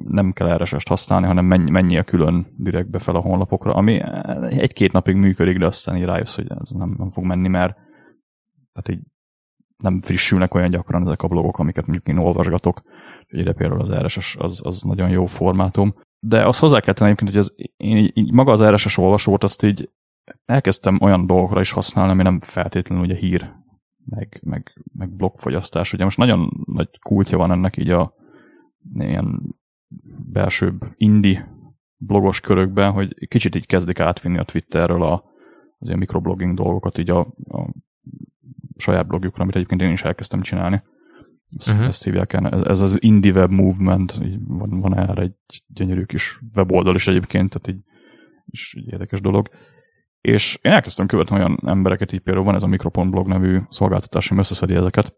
nem 0.09 0.33
kell 0.33 0.57
RSS-t 0.57 0.89
használni, 0.89 1.27
hanem 1.27 1.45
menj, 1.45 1.71
menjél 1.71 2.05
külön 2.05 2.47
direktbe 2.57 2.99
fel 2.99 3.15
a 3.15 3.21
honlapokra, 3.21 3.75
ami 3.75 4.03
egy-két 4.41 4.93
napig 4.93 5.15
működik, 5.15 5.59
de 5.59 5.67
aztán 5.67 5.97
így 5.97 6.05
rájössz, 6.05 6.35
hogy 6.35 6.47
ez 6.61 6.71
nem, 6.71 6.95
nem 6.99 7.11
fog 7.11 7.25
menni, 7.25 7.49
mert 7.49 7.75
tehát 8.73 8.89
így 8.89 9.07
nem 9.81 10.01
frissülnek 10.03 10.55
olyan 10.55 10.71
gyakran 10.71 11.03
ezek 11.03 11.23
a 11.23 11.29
blogok, 11.29 11.59
amiket 11.59 11.87
mondjuk 11.87 12.09
én 12.09 12.25
olvasgatok. 12.25 12.83
Ide 13.29 13.53
például 13.53 13.81
az 13.81 13.93
RSS 13.93 14.37
az, 14.37 14.61
az 14.65 14.83
nagyon 14.83 15.11
jó 15.11 15.27
formátum. 15.27 15.95
De 16.19 16.47
azt 16.47 16.61
hozzá 16.61 16.81
kell 16.81 16.95
tenni 16.95 17.15
hogy 17.17 17.37
az, 17.37 17.55
én 17.77 17.97
így, 17.97 18.11
így 18.15 18.33
maga 18.33 18.53
az 18.53 18.65
RSS 18.65 18.99
olvasót 18.99 19.43
azt 19.43 19.63
így 19.63 19.91
elkezdtem 20.45 20.99
olyan 21.01 21.27
dolgokra 21.27 21.61
is 21.61 21.71
használni, 21.71 22.13
ami 22.13 22.23
nem 22.23 22.41
feltétlenül 22.41 23.05
ugye 23.05 23.15
hír, 23.15 23.53
meg, 24.05 24.41
meg, 24.45 24.83
meg 24.93 25.11
blogfogyasztás. 25.17 25.93
Ugye 25.93 26.05
most 26.05 26.19
nagyon 26.19 26.65
nagy 26.65 26.89
kultja 27.01 27.39
van 27.39 27.51
ennek 27.51 27.77
így 27.77 27.91
a 27.91 28.15
ilyen 28.95 29.57
belsőbb 30.33 30.81
indi 30.97 31.41
blogos 31.97 32.41
körökben, 32.41 32.93
hogy 32.93 33.29
kicsit 33.29 33.55
így 33.55 33.67
kezdik 33.67 34.01
átvinni 34.01 34.39
a 34.39 34.45
Twitterről 34.45 35.03
a, 35.03 35.25
az 35.79 35.87
ilyen 35.87 35.99
mikroblogging 35.99 36.57
dolgokat 36.57 36.99
így 36.99 37.11
a, 37.11 37.21
a 37.49 37.69
saját 38.81 39.07
blogjukra, 39.07 39.43
amit 39.43 39.55
egyébként 39.55 39.81
én 39.81 39.93
is 39.93 40.03
elkezdtem 40.03 40.41
csinálni. 40.41 40.83
Ezt, 41.57 41.73
uh-huh. 41.73 41.87
ezt 41.87 42.05
hívják 42.05 42.33
el. 42.33 42.49
Ez, 42.49 42.61
ez 42.61 42.81
az 42.81 43.03
Indie 43.03 43.33
Web 43.33 43.51
Movement, 43.51 44.21
van, 44.39 44.81
van 44.81 44.99
erre 44.99 45.23
egy 45.23 45.35
gyönyörű 45.67 46.05
kis 46.05 46.41
weboldal 46.55 46.95
is 46.95 47.09
egyébként, 47.09 47.49
tehát 47.49 47.69
így 47.69 47.85
is 48.47 48.75
egy 48.75 48.93
érdekes 48.93 49.21
dolog. 49.21 49.49
És 50.21 50.59
én 50.63 50.73
elkezdtem 50.73 51.07
követni 51.07 51.37
olyan 51.37 51.59
embereket, 51.67 52.13
így 52.13 52.21
például 52.21 52.45
van 52.45 52.55
ez 52.55 52.63
a 52.63 52.67
Micropon 52.67 53.11
blog 53.11 53.27
nevű 53.27 53.59
szolgáltatás, 53.69 54.31
ami 54.31 54.41
összeszedi 54.41 54.75
ezeket, 54.75 55.15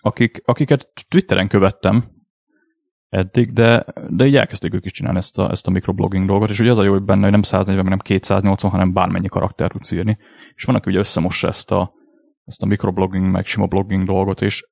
akik, 0.00 0.42
akiket 0.44 0.88
Twitteren 1.08 1.48
követtem 1.48 2.04
eddig, 3.08 3.52
de, 3.52 3.86
de 4.08 4.26
így 4.26 4.36
elkezdték 4.36 4.74
ők 4.74 4.84
is 4.84 4.92
csinálni 4.92 5.18
ezt 5.18 5.38
a, 5.38 5.50
ezt 5.50 5.66
a 5.66 5.70
mikroblogging 5.70 6.26
dolgot, 6.26 6.50
és 6.50 6.60
ugye 6.60 6.70
az 6.70 6.78
a 6.78 6.82
jó, 6.84 6.92
hogy 6.92 7.02
benne, 7.02 7.22
hogy 7.22 7.30
nem 7.30 7.42
140, 7.42 7.84
nem 7.84 7.98
280, 7.98 8.70
hanem 8.70 8.92
bármennyi 8.92 9.28
karakter 9.28 9.70
tudsz 9.70 9.92
írni. 9.92 10.18
És 10.54 10.64
van, 10.64 10.76
aki 10.76 10.90
ugye 10.90 10.98
összemossa 10.98 11.48
ezt 11.48 11.70
a, 11.70 11.92
ezt 12.46 12.62
a 12.62 12.66
mikroblogging, 12.66 13.30
meg 13.30 13.46
sima 13.46 13.66
blogging 13.66 14.04
dolgot, 14.04 14.42
és, 14.42 14.68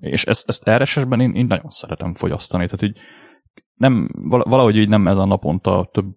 és 0.00 0.24
ezt, 0.24 0.48
ezt 0.48 0.70
RSS-ben 0.70 1.20
én, 1.20 1.34
én 1.34 1.46
nagyon 1.46 1.70
szeretem 1.70 2.14
fogyasztani, 2.14 2.64
tehát 2.64 2.82
így 2.82 2.98
nem, 3.76 4.08
valahogy 4.28 4.76
így 4.76 4.88
nem 4.88 5.06
ez 5.06 5.18
a 5.18 5.24
naponta 5.24 5.88
több 5.92 6.14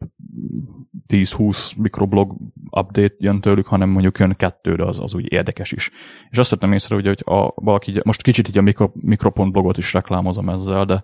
10-20 1.07 1.77
mikroblog 1.77 2.35
update 2.71 3.15
jön 3.17 3.41
tőlük, 3.41 3.67
hanem 3.67 3.89
mondjuk 3.89 4.19
jön 4.19 4.35
kettő, 4.35 4.75
de 4.75 4.83
az, 4.83 4.99
az 4.99 5.15
úgy 5.15 5.31
érdekes 5.31 5.71
is. 5.71 5.91
És 6.29 6.37
azt 6.37 6.49
vettem 6.49 6.73
észre, 6.73 6.95
hogy, 6.95 7.05
hogy 7.05 7.21
a, 7.25 7.51
valaki, 7.55 8.01
most 8.03 8.21
kicsit 8.21 8.47
így 8.47 8.57
a 8.57 8.61
mikro, 8.61 8.91
mikropont 8.93 9.51
blogot 9.51 9.77
is 9.77 9.93
reklámozom 9.93 10.49
ezzel, 10.49 10.85
de 10.85 11.03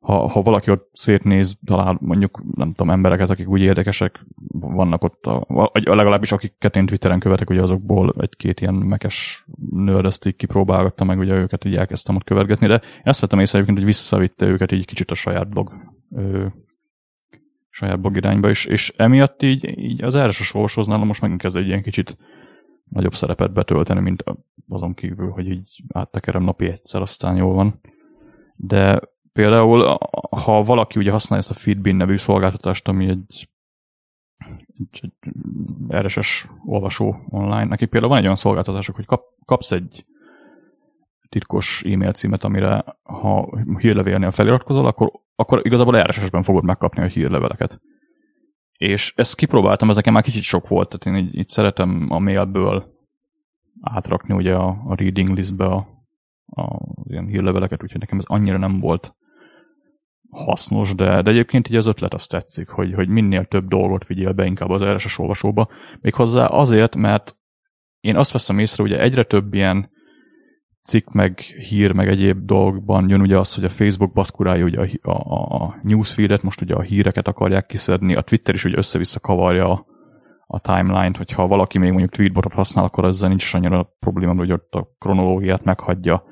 ha, 0.00 0.28
ha 0.28 0.42
valaki 0.42 0.70
ott 0.70 0.88
szétnéz, 0.92 1.58
talál 1.64 1.98
mondjuk, 2.00 2.42
nem 2.54 2.68
tudom, 2.72 2.90
embereket, 2.90 3.30
akik 3.30 3.48
úgy 3.48 3.60
érdekesek, 3.60 4.26
vannak 4.52 5.04
ott, 5.04 5.26
a, 5.26 5.70
legalábbis 5.72 6.32
akiket 6.32 6.76
én 6.76 6.86
Twitteren 6.86 7.20
követek, 7.20 7.50
ugye 7.50 7.62
azokból 7.62 8.14
egy-két 8.18 8.60
ilyen 8.60 8.74
mekes 8.74 9.46
nőrdezt 9.70 10.26
így 10.26 10.36
kipróbálgattam, 10.36 11.06
meg 11.06 11.18
ugye 11.18 11.34
őket 11.34 11.64
így 11.64 11.76
elkezdtem 11.76 12.16
ott 12.16 12.24
követgetni, 12.24 12.66
de 12.66 12.80
azt 13.04 13.20
vettem 13.20 13.40
észre 13.40 13.64
hogy 13.64 13.84
visszavitte 13.84 14.46
őket 14.46 14.72
így 14.72 14.86
kicsit 14.86 15.10
a 15.10 15.14
saját 15.14 15.48
blog 15.48 15.72
ö, 16.10 16.46
saját 17.70 18.00
blog 18.00 18.16
irányba, 18.16 18.48
és, 18.48 18.64
és 18.64 18.92
emiatt 18.96 19.42
így, 19.42 19.78
így 19.78 20.04
az 20.04 20.18
RSS 20.18 20.54
olvasóz 20.54 20.86
nálam 20.86 21.06
most 21.06 21.20
megint 21.20 21.40
kezd 21.40 21.56
egy 21.56 21.66
ilyen 21.66 21.82
kicsit 21.82 22.16
nagyobb 22.88 23.14
szerepet 23.14 23.52
betölteni, 23.52 24.00
mint 24.00 24.24
azon 24.68 24.94
kívül, 24.94 25.30
hogy 25.30 25.48
így 25.48 25.82
áttekerem 25.92 26.42
napi 26.42 26.66
egyszer, 26.66 27.00
aztán 27.00 27.36
jól 27.36 27.54
van. 27.54 27.80
De 28.56 29.00
például, 29.32 29.98
ha 30.30 30.62
valaki 30.62 30.98
ugye 30.98 31.10
használja 31.10 31.44
ezt 31.48 31.56
a 31.56 31.60
Feedbin 31.60 31.96
nevű 31.96 32.16
szolgáltatást, 32.16 32.88
ami 32.88 33.08
egy, 33.08 33.48
egy, 34.78 35.12
egy 35.20 36.02
RSS 36.04 36.46
olvasó 36.64 37.16
online, 37.28 37.64
neki 37.64 37.86
például 37.86 38.10
van 38.10 38.18
egy 38.18 38.24
olyan 38.24 38.36
szolgáltatások, 38.36 38.96
hogy 38.96 39.06
kap, 39.06 39.22
kapsz 39.44 39.72
egy 39.72 40.04
titkos 41.28 41.82
e-mail 41.84 42.12
címet, 42.12 42.44
amire 42.44 42.84
ha 43.02 43.58
hírlevélnél 43.78 44.30
feliratkozol, 44.30 44.86
akkor, 44.86 45.12
akkor 45.34 45.60
igazából 45.66 46.02
RSS-ben 46.02 46.42
fogod 46.42 46.64
megkapni 46.64 47.02
a 47.02 47.06
hírleveleket. 47.06 47.80
És 48.72 49.12
ezt 49.16 49.36
kipróbáltam, 49.36 49.90
ezeken 49.90 50.12
már 50.12 50.22
kicsit 50.22 50.42
sok 50.42 50.68
volt, 50.68 50.98
tehát 50.98 51.18
én 51.18 51.26
így, 51.26 51.38
így 51.38 51.48
szeretem 51.48 52.06
a 52.08 52.18
mailből 52.18 52.98
átrakni 53.80 54.34
ugye 54.34 54.54
a, 54.54 54.82
a 54.86 54.94
reading 54.94 55.36
listbe 55.36 55.64
a, 55.64 55.76
a 56.46 56.78
ilyen 57.04 57.26
hírleveleket, 57.26 57.82
úgyhogy 57.82 58.00
nekem 58.00 58.18
ez 58.18 58.24
annyira 58.26 58.58
nem 58.58 58.80
volt 58.80 59.14
hasznos, 60.30 60.94
de, 60.94 61.22
de 61.22 61.30
egyébként 61.30 61.68
így 61.68 61.76
az 61.76 61.86
ötlet 61.86 62.14
azt 62.14 62.30
tetszik, 62.30 62.68
hogy, 62.68 62.94
hogy 62.94 63.08
minél 63.08 63.44
több 63.44 63.68
dolgot 63.68 64.06
vigyél 64.06 64.32
be 64.32 64.44
inkább 64.44 64.70
az 64.70 64.84
RSS 64.84 65.18
olvasóba. 65.18 65.68
Méghozzá 66.00 66.46
azért, 66.46 66.96
mert 66.96 67.36
én 68.00 68.16
azt 68.16 68.32
veszem 68.32 68.58
észre, 68.58 68.82
hogy 68.82 68.92
egyre 68.92 69.22
több 69.22 69.54
ilyen 69.54 69.90
cikk, 70.82 71.08
meg 71.08 71.38
hír, 71.38 71.92
meg 71.92 72.08
egyéb 72.08 72.44
dolgokban 72.44 73.08
jön 73.08 73.20
ugye 73.20 73.38
az, 73.38 73.54
hogy 73.54 73.64
a 73.64 73.68
Facebook 73.68 74.12
baszkurálja 74.12 74.64
ugye 74.64 74.98
a, 75.02 75.10
a, 75.10 75.64
a 75.64 75.78
newsfeedet, 75.82 76.42
most 76.42 76.60
ugye 76.60 76.74
a 76.74 76.80
híreket 76.80 77.28
akarják 77.28 77.66
kiszedni, 77.66 78.14
a 78.14 78.22
Twitter 78.22 78.54
is 78.54 78.64
ugye 78.64 78.76
össze-vissza 78.76 79.20
kavarja 79.20 79.70
a, 79.70 79.86
a 80.46 80.60
timeline-t, 80.60 81.16
hogyha 81.16 81.46
valaki 81.46 81.78
még 81.78 81.90
mondjuk 81.90 82.12
tweetbotot 82.12 82.52
használ, 82.52 82.84
akkor 82.84 83.04
ezzel 83.04 83.28
nincs 83.28 83.54
annyira 83.54 83.94
probléma, 84.00 84.34
hogy 84.34 84.52
ott 84.52 84.72
a 84.74 84.88
kronológiát 84.98 85.64
meghagyja. 85.64 86.24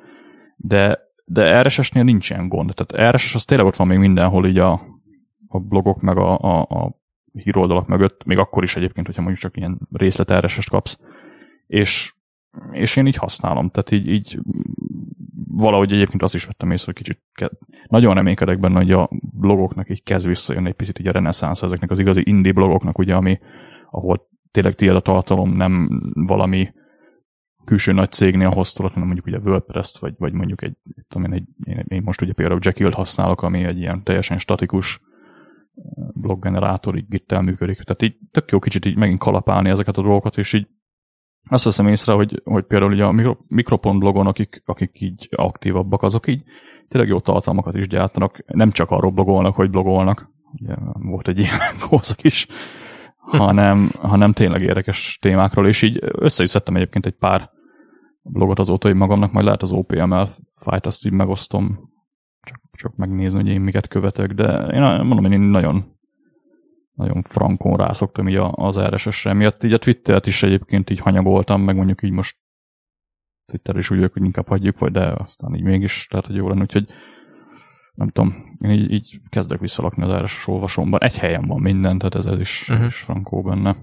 De, 0.56 1.07
de 1.28 1.62
RSS-nél 1.62 2.02
nincs 2.02 2.30
ilyen 2.30 2.48
gond. 2.48 2.72
Tehát 2.74 3.14
RSS 3.14 3.34
az 3.34 3.44
tényleg 3.44 3.66
ott 3.66 3.76
van 3.76 3.86
még 3.86 3.98
mindenhol 3.98 4.46
így 4.46 4.58
a, 4.58 4.72
a 5.48 5.58
blogok, 5.58 6.00
meg 6.00 6.16
a, 6.16 6.38
a, 6.38 6.60
a 6.60 7.00
híroldalak 7.32 7.86
mögött, 7.86 8.24
még 8.24 8.38
akkor 8.38 8.62
is 8.62 8.76
egyébként, 8.76 9.06
hogyha 9.06 9.22
mondjuk 9.22 9.42
csak 9.42 9.56
ilyen 9.56 9.78
részlet 9.92 10.44
RSS-t 10.44 10.68
kapsz. 10.68 10.98
És 11.66 12.12
és 12.72 12.96
én 12.96 13.06
így 13.06 13.16
használom, 13.16 13.70
tehát 13.70 13.90
így, 13.90 14.08
így 14.08 14.38
valahogy 15.48 15.92
egyébként 15.92 16.22
azt 16.22 16.34
is 16.34 16.44
vettem 16.44 16.70
észre, 16.70 16.92
hogy 16.92 17.02
kicsit 17.02 17.22
ke- 17.32 17.58
nagyon 17.86 18.14
reménykedek 18.14 18.58
benne, 18.58 18.76
hogy 18.76 18.92
a 18.92 19.08
blogoknak 19.20 19.90
így 19.90 20.02
kezd 20.02 20.26
visszajönni 20.26 20.68
egy 20.68 20.74
picit 20.74 20.98
így 20.98 21.06
a 21.08 21.12
reneszánsz 21.12 21.62
ezeknek 21.62 21.90
az 21.90 21.98
igazi 21.98 22.22
indie 22.24 22.52
blogoknak, 22.52 22.98
ugye, 22.98 23.14
ami, 23.14 23.38
ahol 23.90 24.28
tényleg 24.50 24.74
tiéd 24.74 24.94
a 24.94 25.00
tartalom, 25.00 25.52
nem 25.52 25.88
valami 26.14 26.72
külső 27.68 27.92
nagy 27.92 28.10
cégnél 28.10 28.48
hoztolod, 28.48 28.92
hanem 28.92 29.06
mondjuk 29.06 29.26
ugye 29.26 29.50
WordPress-t, 29.50 29.98
vagy, 29.98 30.14
vagy 30.18 30.32
mondjuk 30.32 30.62
egy, 30.62 30.76
tudom 31.08 31.32
én, 31.32 31.32
egy, 31.32 31.48
én, 31.64 31.84
én 31.88 32.02
most 32.04 32.20
ugye 32.20 32.32
például 32.32 32.60
Jekyll-t 32.62 32.94
használok, 32.94 33.42
ami 33.42 33.64
egy 33.64 33.78
ilyen 33.78 34.02
teljesen 34.02 34.38
statikus 34.38 35.00
bloggenerátor, 36.14 36.96
így 36.96 37.08
gittel 37.08 37.42
működik. 37.42 37.82
Tehát 37.82 38.02
így 38.02 38.16
tök 38.30 38.50
jó 38.50 38.58
kicsit 38.58 38.84
így 38.84 38.96
megint 38.96 39.18
kalapálni 39.18 39.68
ezeket 39.68 39.96
a 39.96 40.02
dolgokat, 40.02 40.36
és 40.36 40.52
így 40.52 40.66
azt 41.48 41.64
veszem 41.64 41.88
észre, 41.88 42.12
hogy, 42.12 42.40
hogy 42.44 42.64
például 42.64 42.92
ugye 42.92 43.04
a 43.04 43.12
mikro, 43.12 43.36
Mikropont 43.48 43.98
blogon, 43.98 44.26
akik, 44.26 44.62
akik 44.64 45.00
így 45.00 45.28
aktívabbak, 45.30 46.02
azok 46.02 46.26
így 46.26 46.42
tényleg 46.88 47.10
jó 47.10 47.20
tartalmakat 47.20 47.76
is 47.76 47.86
gyártanak, 47.86 48.44
nem 48.46 48.70
csak 48.70 48.90
arról 48.90 49.10
blogolnak, 49.10 49.54
hogy 49.54 49.70
blogolnak, 49.70 50.30
ugye 50.52 50.74
volt 50.94 51.28
egy 51.28 51.38
ilyen 51.38 51.58
kózak 51.88 52.24
is, 52.24 52.46
hanem, 53.16 53.90
hanem 53.98 54.32
tényleg 54.32 54.62
érdekes 54.62 55.18
témákról, 55.20 55.66
és 55.66 55.82
így 55.82 55.98
össze 56.00 56.42
is 56.42 56.50
szedtem 56.50 56.76
egyébként 56.76 57.06
egy 57.06 57.16
pár 57.18 57.56
blogot 58.28 58.58
azóta, 58.58 58.88
hogy 58.88 58.96
magamnak 58.96 59.32
majd 59.32 59.44
lehet 59.44 59.62
az 59.62 59.72
OPML 59.72 60.28
fájt, 60.50 60.86
azt 60.86 61.06
így 61.06 61.12
megosztom, 61.12 61.90
csak, 62.40 62.60
csak 62.72 62.96
megnézni, 62.96 63.38
hogy 63.40 63.48
én 63.48 63.60
miket 63.60 63.88
követek, 63.88 64.32
de 64.32 64.66
én 64.66 64.80
mondom, 64.80 65.32
én 65.32 65.40
nagyon 65.40 65.96
nagyon 66.98 67.22
frankon 67.22 67.76
rászoktam 67.76 68.28
így 68.28 68.40
az 68.50 68.80
RSS-re. 68.80 69.32
Miatt 69.32 69.64
így 69.64 69.72
a 69.72 69.78
Twittert 69.78 70.26
is 70.26 70.42
egyébként 70.42 70.90
így 70.90 70.98
hanyagoltam, 70.98 71.62
meg 71.62 71.76
mondjuk 71.76 72.02
így 72.02 72.10
most 72.10 72.36
Twitter 73.46 73.76
is 73.76 73.90
úgy 73.90 74.10
hogy 74.12 74.24
inkább 74.24 74.48
hagyjuk, 74.48 74.78
vagy 74.78 74.92
de 74.92 75.14
aztán 75.18 75.54
így 75.54 75.62
mégis, 75.62 76.06
tehát 76.06 76.26
hogy 76.26 76.34
jó 76.34 76.48
lenne, 76.48 76.60
úgyhogy 76.60 76.86
nem 77.94 78.08
tudom, 78.08 78.56
én 78.60 78.70
így, 78.70 78.90
így 78.90 79.20
kezdek 79.28 79.60
visszalakni 79.60 80.02
az 80.02 80.22
RSS 80.22 80.46
olvasómban. 80.46 81.02
Egy 81.02 81.18
helyen 81.18 81.46
van 81.46 81.60
minden, 81.60 81.98
tehát 81.98 82.14
ez, 82.14 82.26
ez 82.26 82.40
is, 82.40 82.68
uh-huh. 82.68 82.86
is 82.86 82.96
frankó 82.96 83.42
benne. 83.42 83.76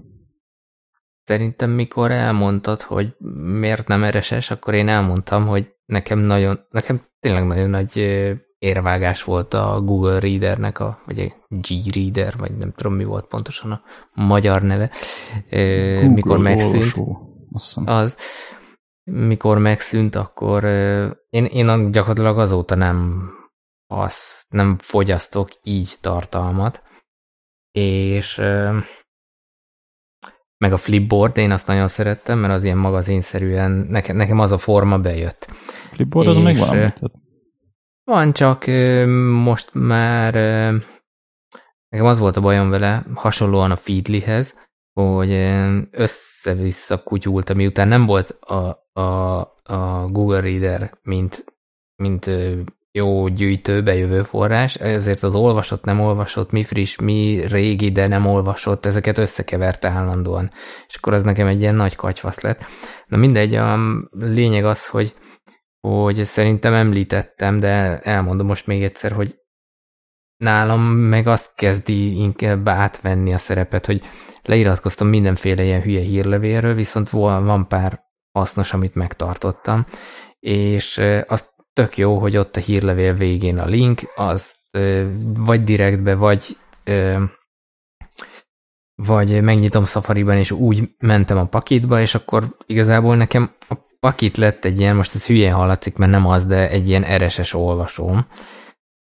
Szerintem 1.26 1.70
mikor 1.70 2.10
elmondtad, 2.10 2.82
hogy 2.82 3.16
miért 3.60 3.88
nem 3.88 4.04
RSS, 4.04 4.50
akkor 4.50 4.74
én 4.74 4.88
elmondtam, 4.88 5.46
hogy 5.46 5.74
nekem 5.84 6.18
nagyon, 6.18 6.66
nekem 6.70 7.02
tényleg 7.20 7.46
nagyon 7.46 7.70
nagy 7.70 7.98
érvágás 8.58 9.22
volt 9.22 9.54
a 9.54 9.80
Google 9.80 10.18
Readernek, 10.18 10.78
a, 10.78 11.02
vagy 11.06 11.18
egy 11.18 11.34
G-Reader, 11.48 12.34
vagy 12.36 12.56
nem 12.56 12.72
tudom 12.72 12.94
mi 12.94 13.04
volt 13.04 13.26
pontosan 13.26 13.70
a 13.70 13.82
magyar 14.14 14.62
neve, 14.62 14.90
Google 15.50 16.08
mikor 16.08 16.38
megszűnt. 16.38 16.94
Az, 17.84 18.16
mikor 19.04 19.58
megszűnt, 19.58 20.14
akkor 20.14 20.64
én, 21.28 21.44
én 21.44 21.90
gyakorlatilag 21.90 22.38
azóta 22.38 22.74
nem, 22.74 23.30
az, 23.86 24.44
nem 24.48 24.78
fogyasztok 24.78 25.48
így 25.62 25.94
tartalmat, 26.00 26.82
és 27.72 28.42
meg 30.58 30.72
a 30.72 30.76
Flipboard, 30.76 31.36
én 31.36 31.50
azt 31.50 31.66
nagyon 31.66 31.88
szerettem, 31.88 32.38
mert 32.38 32.52
az 32.52 32.64
ilyen 32.64 32.78
magazinszerűen, 32.78 33.70
nekem, 33.70 34.16
nekem 34.16 34.38
az 34.38 34.52
a 34.52 34.58
forma 34.58 34.98
bejött. 34.98 35.46
Flipboard 35.90 36.28
az 36.28 36.36
még 36.36 36.56
van? 36.56 36.94
Van, 38.04 38.32
csak 38.32 38.66
most 39.42 39.70
már 39.72 40.34
nekem 41.88 42.06
az 42.06 42.18
volt 42.18 42.36
a 42.36 42.40
bajom 42.40 42.70
vele, 42.70 43.04
hasonlóan 43.14 43.70
a 43.70 43.76
Feedlyhez, 43.76 44.54
hogy 44.92 45.30
össze-vissza 45.90 47.02
kutyult, 47.02 47.54
miután 47.54 47.88
nem 47.88 48.06
volt 48.06 48.30
a, 48.30 48.88
a, 49.00 49.38
a 49.62 50.08
Google 50.08 50.40
Reader, 50.40 50.98
mint, 51.02 51.44
mint 51.96 52.30
jó 52.96 53.28
gyűjtő, 53.28 53.82
bejövő 53.82 54.22
forrás, 54.22 54.74
ezért 54.74 55.22
az 55.22 55.34
olvasott, 55.34 55.84
nem 55.84 56.00
olvasott, 56.00 56.50
mi 56.50 56.64
friss, 56.64 56.96
mi 56.96 57.46
régi, 57.48 57.90
de 57.92 58.08
nem 58.08 58.26
olvasott, 58.26 58.86
ezeket 58.86 59.18
összekeverte 59.18 59.88
állandóan. 59.88 60.50
És 60.88 60.94
akkor 60.94 61.12
az 61.12 61.22
nekem 61.22 61.46
egy 61.46 61.60
ilyen 61.60 61.74
nagy 61.74 61.96
katyvasz 61.96 62.40
lett. 62.40 62.64
Na 63.06 63.16
mindegy, 63.16 63.54
a 63.54 63.78
lényeg 64.10 64.64
az, 64.64 64.86
hogy 64.86 65.14
hogy 65.80 66.24
szerintem 66.24 66.72
említettem, 66.72 67.60
de 67.60 67.98
elmondom 67.98 68.46
most 68.46 68.66
még 68.66 68.82
egyszer, 68.82 69.12
hogy 69.12 69.36
nálam 70.36 70.82
meg 70.86 71.26
azt 71.26 71.54
kezdi 71.54 72.18
inkább 72.18 72.68
átvenni 72.68 73.32
a 73.32 73.38
szerepet, 73.38 73.86
hogy 73.86 74.02
leiratkoztam 74.42 75.08
mindenféle 75.08 75.62
ilyen 75.62 75.82
hülye 75.82 76.00
hírlevélről, 76.00 76.74
viszont 76.74 77.10
van 77.10 77.68
pár 77.68 78.00
hasznos, 78.32 78.72
amit 78.72 78.94
megtartottam, 78.94 79.86
és 80.38 81.00
az 81.26 81.54
tök 81.76 81.96
jó, 81.96 82.18
hogy 82.18 82.36
ott 82.36 82.56
a 82.56 82.60
hírlevél 82.60 83.14
végén 83.14 83.58
a 83.58 83.64
link, 83.64 84.00
az 84.14 84.54
vagy 85.36 85.64
direktbe, 85.64 86.14
vagy 86.14 86.58
vagy 89.02 89.42
megnyitom 89.42 89.84
Safari-ban, 89.84 90.36
és 90.36 90.50
úgy 90.50 90.88
mentem 90.98 91.38
a 91.38 91.44
pakitba, 91.44 92.00
és 92.00 92.14
akkor 92.14 92.56
igazából 92.66 93.16
nekem 93.16 93.50
a 93.68 93.74
Pakit 94.00 94.36
lett 94.36 94.64
egy 94.64 94.80
ilyen, 94.80 94.96
most 94.96 95.14
ez 95.14 95.26
hülyén 95.26 95.52
hallatszik, 95.52 95.96
mert 95.96 96.10
nem 96.10 96.26
az, 96.26 96.46
de 96.46 96.70
egy 96.70 96.88
ilyen 96.88 97.04
RSS 97.16 97.54
olvasóm, 97.54 98.26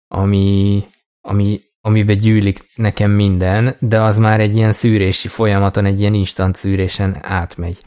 ami, 0.08 0.84
ami, 1.20 1.60
amiben 1.80 2.18
gyűlik 2.18 2.70
nekem 2.74 3.10
minden, 3.10 3.76
de 3.80 4.00
az 4.00 4.18
már 4.18 4.40
egy 4.40 4.56
ilyen 4.56 4.72
szűrési 4.72 5.28
folyamaton, 5.28 5.84
egy 5.84 6.00
ilyen 6.00 6.14
instant 6.14 6.54
szűrésen 6.54 7.18
átmegy. 7.22 7.78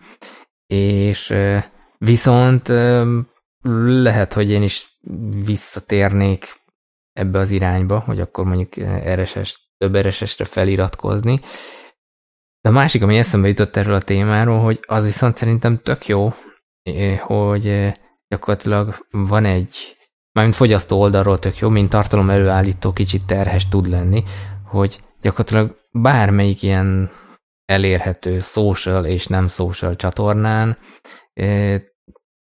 És 0.68 1.34
viszont 1.98 2.72
lehet, 4.04 4.34
hogy 4.34 4.52
én 4.52 4.64
is 4.64 5.00
visszatérnék 5.46 6.54
ebbe 7.14 7.40
az 7.40 7.52
irányba, 7.52 8.00
hogy 8.00 8.20
akkor 8.20 8.46
mondjuk 8.46 8.74
RSS, 9.14 9.72
több 9.78 9.98
RSS-re 9.98 10.46
feliratkozni. 10.46 11.40
De 12.62 12.70
a 12.70 12.72
másik, 12.72 13.04
ami 13.04 13.18
eszembe 13.18 13.48
jutott 13.48 13.76
erről 13.76 13.94
a 13.94 14.02
témáról, 14.02 14.60
hogy 14.60 14.80
az 14.88 15.04
viszont 15.04 15.38
szerintem 15.38 15.80
tök 15.84 16.08
jó, 16.08 16.34
hogy 17.20 17.94
gyakorlatilag 18.28 19.08
van 19.12 19.46
egy, 19.46 19.98
mármint 20.32 20.58
fogyasztó 20.58 21.00
oldalról 21.00 21.40
tök 21.40 21.58
jó, 21.58 21.70
mint 21.70 21.90
tartalom 21.90 22.30
előállító 22.30 22.94
kicsit 22.94 23.26
terhes 23.26 23.68
tud 23.68 23.88
lenni, 23.88 24.24
hogy 24.66 25.04
gyakorlatilag 25.22 25.76
bármelyik 25.92 26.64
ilyen 26.64 27.12
elérhető 27.66 28.40
social 28.40 29.06
és 29.06 29.28
nem 29.28 29.48
social 29.48 29.96
csatornán 29.96 30.78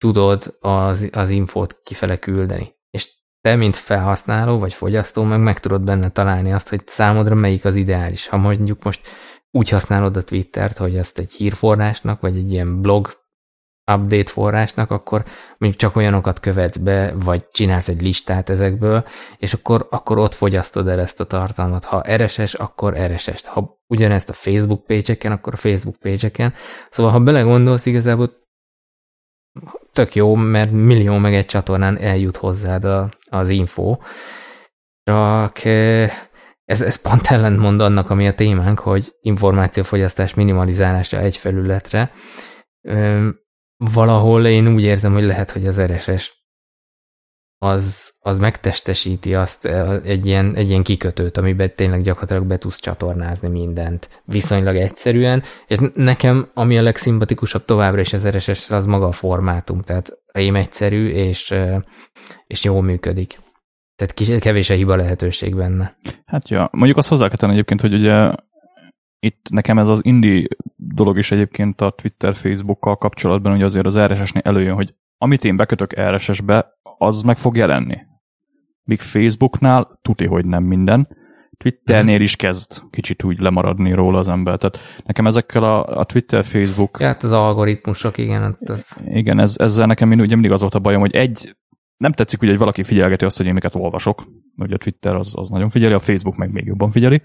tudod 0.06 0.58
az, 0.60 1.10
az 1.12 1.30
infót 1.30 1.80
kifele 1.84 2.18
küldeni. 2.18 2.76
És 2.90 3.10
te, 3.42 3.56
mint 3.56 3.76
felhasználó 3.76 4.60
vagy 4.60 4.74
fogyasztó, 4.74 5.24
meg 5.24 5.40
meg 5.40 5.60
tudod 5.60 5.82
benne 5.82 6.10
találni 6.10 6.54
azt, 6.54 6.70
hogy 6.70 6.88
számodra 6.88 7.36
melyik 7.36 7.66
az 7.66 7.76
ideális. 7.76 8.28
Ha 8.28 8.38
mondjuk 8.38 8.84
most 8.84 9.08
úgy 9.52 9.70
használod 9.70 10.18
a 10.18 10.24
Twittert, 10.24 10.78
hogy 10.78 10.96
ezt 10.96 11.20
egy 11.20 11.32
hírforrásnak, 11.32 12.22
vagy 12.22 12.38
egy 12.38 12.52
ilyen 12.52 12.82
blog 12.82 13.24
update 13.92 14.32
forrásnak, 14.32 14.92
akkor 14.92 15.24
mondjuk 15.58 15.82
csak 15.82 15.96
olyanokat 15.96 16.40
követsz 16.40 16.78
be, 16.78 17.14
vagy 17.16 17.50
csinálsz 17.52 17.88
egy 17.88 18.02
listát 18.02 18.50
ezekből, 18.50 19.06
és 19.38 19.54
akkor, 19.54 19.88
akkor 19.90 20.18
ott 20.18 20.34
fogyasztod 20.34 20.88
el 20.88 21.00
ezt 21.00 21.20
a 21.20 21.24
tartalmat. 21.24 21.84
Ha 21.84 22.04
RSS, 22.16 22.54
akkor 22.54 22.98
RSS. 22.98 23.46
Ha 23.46 23.84
ugyanezt 23.88 24.30
a 24.30 24.34
Facebook 24.34 24.86
page 24.86 25.18
akkor 25.30 25.54
a 25.54 25.58
Facebook 25.58 25.98
page 25.98 26.54
Szóval, 26.90 27.12
ha 27.12 27.20
belegondolsz, 27.20 27.86
igazából 27.86 28.45
tök 29.94 30.16
jó, 30.16 30.36
mert 30.36 30.72
millió 30.72 31.18
meg 31.18 31.34
egy 31.34 31.46
csatornán 31.46 31.98
eljut 31.98 32.38
hozzád 32.38 32.84
a, 32.84 33.10
az 33.30 33.50
info. 33.50 33.98
Csak 35.04 35.66
ez, 36.66 36.82
ez 36.82 36.96
pont 36.96 37.28
ellentmond 37.28 37.82
annak, 37.82 38.10
ami 38.10 38.28
a 38.28 38.34
témánk, 38.34 38.80
hogy 38.80 39.16
információfogyasztás 39.22 40.34
minimalizálása 40.34 41.18
egy 41.18 41.38
felületre 41.38 42.12
valahol 43.78 44.46
én 44.46 44.68
úgy 44.68 44.84
érzem, 44.84 45.14
hogy 45.14 45.24
lehet, 45.24 45.52
hogy 45.52 45.68
az 45.68 45.82
RSS 45.82 46.45
az, 47.58 48.14
az 48.20 48.38
megtestesíti 48.38 49.36
azt 49.36 49.66
egy 50.04 50.26
ilyen, 50.26 50.56
egy 50.56 50.70
ilyen 50.70 50.84
kikötőt, 50.84 51.38
amiben 51.38 51.76
tényleg 51.76 52.02
gyakorlatilag 52.02 52.46
be 52.46 52.58
tudsz 52.58 52.80
csatornázni 52.80 53.48
mindent 53.48 54.22
viszonylag 54.26 54.76
egyszerűen, 54.76 55.44
és 55.68 55.78
nekem 55.94 56.50
ami 56.54 56.78
a 56.78 56.82
legszimpatikusabb 56.82 57.66
továbbra 57.66 58.02
is 58.02 58.14
az 58.14 58.28
RSS, 58.28 58.70
az 58.70 58.86
maga 58.86 59.08
a 59.08 59.12
formátum, 59.12 59.82
tehát 59.82 60.18
rém 60.32 60.56
egyszerű, 60.56 61.08
és, 61.08 61.54
és 62.48 62.64
jól 62.64 62.82
működik. 62.82 63.40
Tehát 63.96 64.14
kis, 64.14 64.38
kevés 64.40 64.70
a 64.70 64.74
hiba 64.74 64.96
lehetőség 64.96 65.56
benne. 65.56 65.98
Hát 66.26 66.50
ja, 66.50 66.70
mondjuk 66.72 66.98
azt 66.98 67.10
hozzá 67.10 67.28
kell 67.28 67.50
egyébként, 67.50 67.82
hogy 67.82 67.94
ugye 67.94 68.32
itt 69.20 69.50
nekem 69.50 69.80
ez 69.80 69.90
az 69.90 70.06
indi 70.06 70.48
dolog 70.76 71.18
is 71.18 71.32
egyébként 71.32 71.82
a 71.82 71.90
Twitter, 71.90 72.36
Facebookkal 72.36 72.98
kapcsolatban, 72.98 73.52
hogy 73.52 73.62
azért 73.62 73.86
az 73.86 74.00
RSS-nél 74.00 74.42
előjön, 74.46 74.76
hogy 74.76 74.94
amit 75.18 75.44
én 75.44 75.56
bekötök 75.56 76.00
RSS-be, 76.00 76.74
az 76.98 77.22
meg 77.22 77.38
fog 77.38 77.56
jelenni. 77.56 77.98
Míg 78.84 79.02
Facebooknál 79.02 80.00
tuti, 80.02 80.26
hogy 80.26 80.46
nem 80.46 80.64
minden. 80.64 81.08
Twitternél 81.58 82.22
is 82.22 82.36
kezd 82.36 82.82
kicsit 82.90 83.24
úgy 83.24 83.40
lemaradni 83.40 83.94
róla 83.94 84.18
az 84.18 84.30
ember. 84.30 84.58
Tehát 84.58 85.04
nekem 85.06 85.28
ezekkel 85.28 85.64
a, 85.64 86.00
a 86.00 86.04
Twitter, 86.04 86.46
Facebook... 86.46 86.98
Ja, 87.00 87.06
hát 87.06 87.24
az 87.24 87.32
algoritmusok, 87.32 88.18
igen. 88.18 88.58
Az... 88.60 88.98
Igen, 89.06 89.40
ez, 89.40 89.56
ezzel 89.58 89.86
nekem 89.86 90.12
ugye 90.12 90.34
mindig 90.34 90.52
az 90.52 90.62
volt 90.62 90.76
a 90.76 90.80
bajom, 90.80 91.00
hogy 91.00 91.16
egy, 91.16 91.56
nem 91.98 92.12
tetszik 92.12 92.42
ugye, 92.42 92.50
hogy 92.50 92.60
valaki 92.60 92.84
figyelgeti 92.84 93.26
azt, 93.26 93.38
hogy 93.38 93.46
én 93.46 93.54
miket 93.54 93.76
olvasok. 93.76 94.28
Ugye 94.58 94.76
a 94.76 94.78
Twitter 94.78 95.16
az, 95.16 95.34
az 95.38 95.50
nagyon 95.50 95.70
figyeli, 95.70 95.94
a 95.94 96.00
Facebook 96.00 96.36
meg 96.36 96.52
még 96.52 96.66
jobban 96.66 96.92
figyeli. 96.92 97.22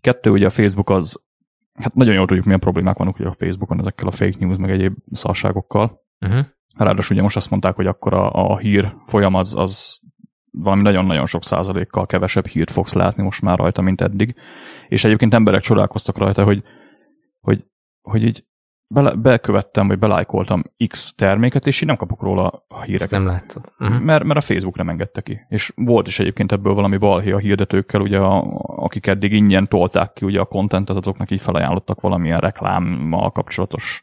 Kettő, 0.00 0.30
ugye 0.30 0.46
a 0.46 0.50
Facebook 0.50 0.90
az 0.90 1.22
hát 1.74 1.94
nagyon 1.94 2.14
jól 2.14 2.26
tudjuk, 2.26 2.44
milyen 2.44 2.60
problémák 2.60 2.96
vannak 2.96 3.18
ugye 3.18 3.28
a 3.28 3.34
Facebookon 3.38 3.78
ezekkel 3.78 4.06
a 4.06 4.10
fake 4.10 4.36
news, 4.38 4.56
meg 4.56 4.70
egyéb 4.70 4.94
szarságokkal. 5.12 6.00
Uh-huh. 6.22 6.46
Ráadásul 6.76 7.14
ugye 7.16 7.22
most 7.22 7.36
azt 7.36 7.50
mondták, 7.50 7.74
hogy 7.74 7.86
akkor 7.86 8.14
a, 8.14 8.32
a 8.32 8.58
hír 8.58 8.94
folyam 9.06 9.34
az, 9.34 9.54
az 9.56 10.00
valami 10.50 10.82
nagyon-nagyon 10.82 11.26
sok 11.26 11.44
százalékkal 11.44 12.06
kevesebb 12.06 12.46
hírt 12.46 12.70
fogsz 12.70 12.92
látni 12.92 13.22
most 13.22 13.42
már 13.42 13.58
rajta, 13.58 13.82
mint 13.82 14.00
eddig. 14.00 14.34
És 14.88 15.04
egyébként 15.04 15.34
emberek 15.34 15.60
csodálkoztak 15.60 16.18
rajta, 16.18 16.44
hogy, 16.44 16.62
hogy, 17.40 17.64
hogy 18.00 18.22
így 18.22 18.44
bele, 18.86 19.14
bekövettem, 19.14 19.88
vagy 19.88 19.98
belájkoltam 19.98 20.62
X 20.88 21.14
terméket, 21.14 21.66
és 21.66 21.80
így 21.80 21.86
nem 21.86 21.96
kapok 21.96 22.22
róla 22.22 22.64
a 22.68 22.82
híreket. 22.82 23.10
Nem 23.22 23.28
látod. 23.28 23.72
Uh-huh. 23.78 24.00
Mert, 24.00 24.24
mert 24.24 24.38
a 24.38 24.42
Facebook 24.42 24.76
nem 24.76 24.88
engedte 24.88 25.20
ki. 25.20 25.40
És 25.48 25.72
volt 25.76 26.06
is 26.06 26.18
egyébként 26.18 26.52
ebből 26.52 26.74
valami 26.74 26.96
balhé 26.96 27.30
a 27.30 27.38
hirdetőkkel, 27.38 28.00
ugye, 28.00 28.18
a, 28.18 28.42
akik 28.76 29.06
eddig 29.06 29.32
ingyen 29.32 29.68
tolták 29.68 30.12
ki 30.12 30.24
ugye 30.24 30.40
a 30.40 30.44
kontentet, 30.44 30.96
azoknak 30.96 31.30
így 31.30 31.42
felajánlottak 31.42 32.00
valamilyen 32.00 32.40
reklámmal 32.40 33.30
kapcsolatos 33.30 34.02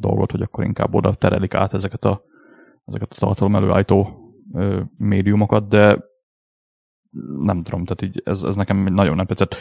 dolgot, 0.00 0.30
hogy 0.30 0.42
akkor 0.42 0.64
inkább 0.64 0.94
oda 0.94 1.14
terelik 1.14 1.54
át 1.54 1.74
ezeket 1.74 2.04
a, 2.04 2.22
ezeket 2.84 3.12
a 3.12 3.18
tartalom 3.18 3.56
előállító 3.56 4.08
médiumokat, 4.96 5.68
de 5.68 5.98
nem 7.38 7.62
tudom, 7.62 7.84
tehát 7.84 8.02
így 8.02 8.22
ez, 8.24 8.42
ez 8.42 8.54
nekem 8.54 8.84
nagyon 8.94 9.16
nem 9.16 9.26
tetszett. 9.26 9.56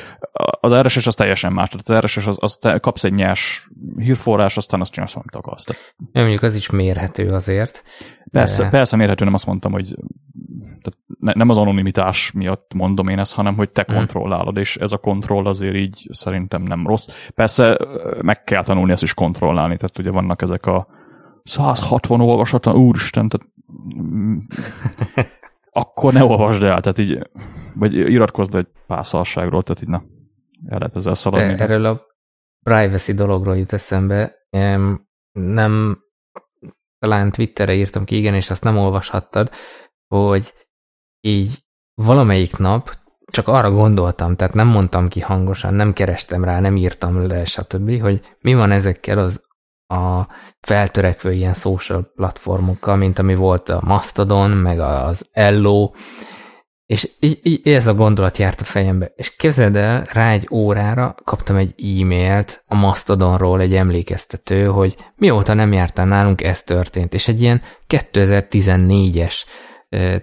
Az 0.59 0.73
RSS 0.73 1.07
az 1.07 1.15
teljesen 1.15 1.53
más, 1.53 1.69
tehát 1.69 2.03
az 2.03 2.09
RSS 2.09 2.27
az, 2.27 2.37
az 2.39 2.57
te 2.57 2.79
kapsz 2.79 3.03
egy 3.03 3.13
nyers 3.13 3.69
hírforrás, 3.97 4.57
aztán 4.57 4.81
azt 4.81 4.91
csinálsz, 4.91 5.15
amit 5.15 5.35
akarsz. 5.35 5.93
Ja, 6.11 6.21
mondjuk 6.21 6.43
az 6.43 6.55
is 6.55 6.69
mérhető 6.69 7.27
azért. 7.27 7.83
Persze, 8.31 8.63
de... 8.63 8.69
persze 8.69 8.95
mérhető, 8.95 9.23
nem 9.23 9.33
azt 9.33 9.45
mondtam, 9.45 9.71
hogy 9.71 9.95
tehát 10.67 10.97
ne, 11.19 11.33
nem 11.33 11.49
az 11.49 11.57
anonimitás 11.57 12.31
miatt 12.31 12.73
mondom 12.73 13.07
én 13.07 13.19
ezt, 13.19 13.33
hanem 13.33 13.55
hogy 13.55 13.69
te 13.69 13.83
hmm. 13.87 13.95
kontrollálod, 13.95 14.57
és 14.57 14.77
ez 14.77 14.91
a 14.91 14.97
kontroll 14.97 15.45
azért 15.45 15.75
így 15.75 16.09
szerintem 16.11 16.61
nem 16.61 16.87
rossz. 16.87 17.07
Persze 17.35 17.79
meg 18.21 18.43
kell 18.43 18.63
tanulni 18.63 18.91
ezt 18.91 19.03
is 19.03 19.13
kontrollálni, 19.13 19.77
tehát 19.77 19.99
ugye 19.99 20.11
vannak 20.11 20.41
ezek 20.41 20.65
a 20.65 20.87
160 21.43 22.21
olvasatlan, 22.21 22.75
úristen, 22.75 23.29
tehát 23.29 23.47
akkor 25.77 26.13
ne 26.13 26.23
olvasd 26.23 26.63
el, 26.63 26.81
tehát 26.81 26.97
így, 26.97 27.29
vagy 27.75 27.93
iratkozd 27.93 28.55
egy 28.55 28.67
pászalságról, 28.87 29.63
tehát 29.63 29.81
így 29.81 29.89
na, 29.89 30.03
el 30.67 30.77
lehet 30.77 30.95
ezzel 30.95 31.13
szaladni. 31.13 31.53
De 31.53 31.63
erről 31.63 31.85
a 31.85 32.01
privacy 32.63 33.13
dologról 33.13 33.57
jut 33.57 33.73
eszembe, 33.73 34.47
nem, 35.31 35.99
talán 36.99 37.31
Twitterre 37.31 37.73
írtam 37.73 38.05
ki, 38.05 38.17
igen, 38.17 38.33
és 38.33 38.49
azt 38.49 38.63
nem 38.63 38.77
olvashattad, 38.77 39.49
hogy 40.07 40.53
így 41.21 41.63
valamelyik 41.93 42.57
nap 42.57 42.89
csak 43.31 43.47
arra 43.47 43.71
gondoltam, 43.71 44.35
tehát 44.35 44.53
nem 44.53 44.67
mondtam 44.67 45.07
ki 45.07 45.19
hangosan, 45.19 45.73
nem 45.73 45.93
kerestem 45.93 46.43
rá, 46.43 46.59
nem 46.59 46.75
írtam 46.75 47.27
le, 47.27 47.45
stb., 47.45 48.01
hogy 48.01 48.21
mi 48.39 48.53
van 48.53 48.71
ezekkel 48.71 49.17
az 49.17 49.46
a 49.87 50.27
feltörekvő 50.59 51.31
ilyen 51.31 51.53
social 51.53 52.11
platformokkal, 52.15 52.95
mint 52.95 53.19
ami 53.19 53.35
volt 53.35 53.69
a 53.69 53.81
Mastodon, 53.85 54.49
meg 54.49 54.79
az 54.79 55.27
Ello, 55.31 55.91
és 56.87 57.11
így, 57.19 57.39
így 57.43 57.67
ez 57.67 57.87
a 57.87 57.93
gondolat 57.93 58.37
járt 58.37 58.61
a 58.61 58.63
fejembe. 58.63 59.11
És 59.15 59.35
képzeld 59.35 59.75
el, 59.75 60.07
rá 60.11 60.31
egy 60.31 60.47
órára 60.51 61.15
kaptam 61.23 61.55
egy 61.55 62.01
e-mailt 62.01 62.63
a 62.65 62.75
Mastodonról, 62.75 63.61
egy 63.61 63.75
emlékeztető, 63.75 64.65
hogy 64.65 64.97
mióta 65.15 65.53
nem 65.53 65.73
jártál 65.73 66.05
nálunk, 66.05 66.43
ez 66.43 66.63
történt. 66.63 67.13
És 67.13 67.27
egy 67.27 67.41
ilyen 67.41 67.61
2014-es 67.87 69.35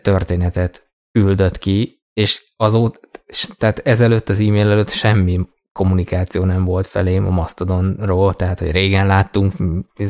történetet 0.03 0.91
küldött 1.13 1.59
ki, 1.59 2.03
és 2.13 2.53
azóta, 2.57 2.99
tehát 3.59 3.79
ezelőtt 3.79 4.29
az 4.29 4.41
e-mail 4.41 4.71
előtt 4.71 4.91
semmi 4.91 5.41
kommunikáció 5.75 6.45
nem 6.45 6.65
volt 6.65 6.87
felém 6.87 7.27
a 7.27 7.31
Mastodonról, 7.31 8.35
tehát, 8.35 8.59
hogy 8.59 8.71
régen 8.71 9.07
láttunk, 9.07 9.53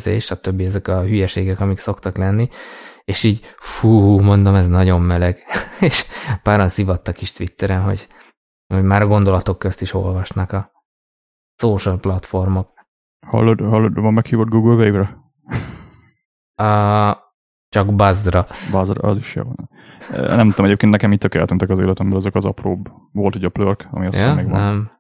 és 0.04 0.30
a 0.30 0.40
többi 0.40 0.64
ezek 0.64 0.88
a 0.88 1.02
hülyeségek, 1.02 1.60
amik 1.60 1.78
szoktak 1.78 2.16
lenni, 2.16 2.48
és 3.04 3.22
így, 3.22 3.40
fú, 3.56 4.20
mondom, 4.20 4.54
ez 4.54 4.68
nagyon 4.68 5.00
meleg. 5.00 5.38
és 5.80 6.04
páran 6.42 6.68
szivattak 6.68 7.20
is 7.20 7.32
Twitteren, 7.32 7.82
hogy, 7.82 8.08
hogy 8.74 8.82
már 8.82 9.02
a 9.02 9.06
gondolatok 9.06 9.58
közt 9.58 9.80
is 9.80 9.94
olvasnak 9.94 10.52
a 10.52 10.70
social 11.56 11.98
platformok. 11.98 12.72
Hallod, 13.26 13.60
hallod, 13.60 14.00
van 14.00 14.12
meghívott 14.12 14.48
Google 14.48 14.84
Wave-re? 14.84 15.22
A, 16.66 17.18
csak 17.68 17.94
Buzzra. 17.94 18.46
Buzzra, 18.70 19.08
az 19.08 19.18
is 19.18 19.34
jó. 19.34 19.42
Nem 20.10 20.50
tudom, 20.50 20.66
egyébként 20.66 20.92
nekem 20.92 21.12
itt 21.12 21.20
tökéletlentek 21.20 21.70
az 21.70 21.78
életemben 21.78 22.16
azok 22.16 22.34
az 22.34 22.44
apróbb. 22.44 22.90
Volt 23.12 23.34
egy 23.34 23.44
a 23.44 23.48
Plurk, 23.48 23.88
ami 23.90 24.06
azt 24.06 24.22
ja, 24.22 24.34
még 24.34 24.48
van. 24.48 24.60
Nem. 24.60 24.90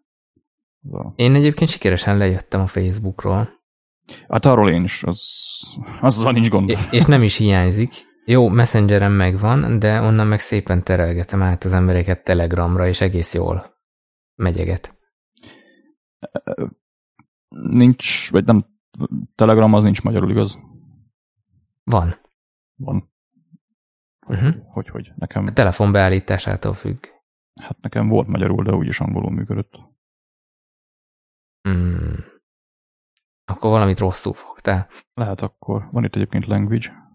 Én 1.16 1.34
egyébként 1.34 1.70
sikeresen 1.70 2.16
lejöttem 2.16 2.60
a 2.60 2.66
Facebookról. 2.66 3.48
Hát 4.28 4.46
arról 4.46 4.70
én 4.70 4.84
is, 4.84 5.02
az, 5.02 5.22
azzal 6.00 6.32
nincs 6.32 6.48
gond. 6.48 6.68
És, 6.68 6.88
és 6.90 7.04
nem 7.04 7.22
is 7.22 7.36
hiányzik. 7.36 7.92
Jó, 8.24 8.48
messengerem 8.48 9.12
megvan, 9.12 9.78
de 9.78 10.00
onnan 10.00 10.26
meg 10.26 10.40
szépen 10.40 10.82
terelgetem 10.82 11.42
át 11.42 11.64
az 11.64 11.72
embereket 11.72 12.24
Telegramra, 12.24 12.86
és 12.86 13.00
egész 13.00 13.34
jól 13.34 13.74
megyeget. 14.34 14.98
Nincs, 17.48 18.30
vagy 18.30 18.44
nem, 18.44 18.66
Telegram 19.34 19.74
az 19.74 19.82
nincs 19.82 20.02
magyarul, 20.02 20.30
igaz? 20.30 20.58
Van. 21.84 22.14
Van. 22.74 23.12
Hogy, 24.26 24.36
uh-huh. 24.36 24.54
hogy, 24.72 24.88
hogy, 24.88 25.12
nekem... 25.16 25.46
A 25.46 25.52
telefon 25.52 25.92
beállításától 25.92 26.72
függ. 26.72 27.04
Hát 27.60 27.80
nekem 27.80 28.08
volt 28.08 28.28
magyarul, 28.28 28.64
de 28.64 28.72
úgyis 28.72 29.00
angolul 29.00 29.30
működött. 29.30 29.78
Hmm. 31.68 32.32
Akkor 33.44 33.70
valamit 33.70 33.98
rosszul 33.98 34.32
fogtál. 34.32 34.88
Lehet 35.14 35.42
akkor. 35.42 35.88
Van 35.90 36.04
itt 36.04 36.14
egyébként 36.14 36.46
language. 36.46 37.12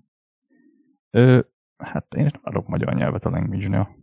Ö, 1.09 1.39
hát 1.83 2.13
én 2.13 2.23
nem 2.23 2.41
adok 2.41 2.67
magyar 2.67 2.93
nyelvet 2.93 3.25
a 3.25 3.29
language-nél. 3.29 3.97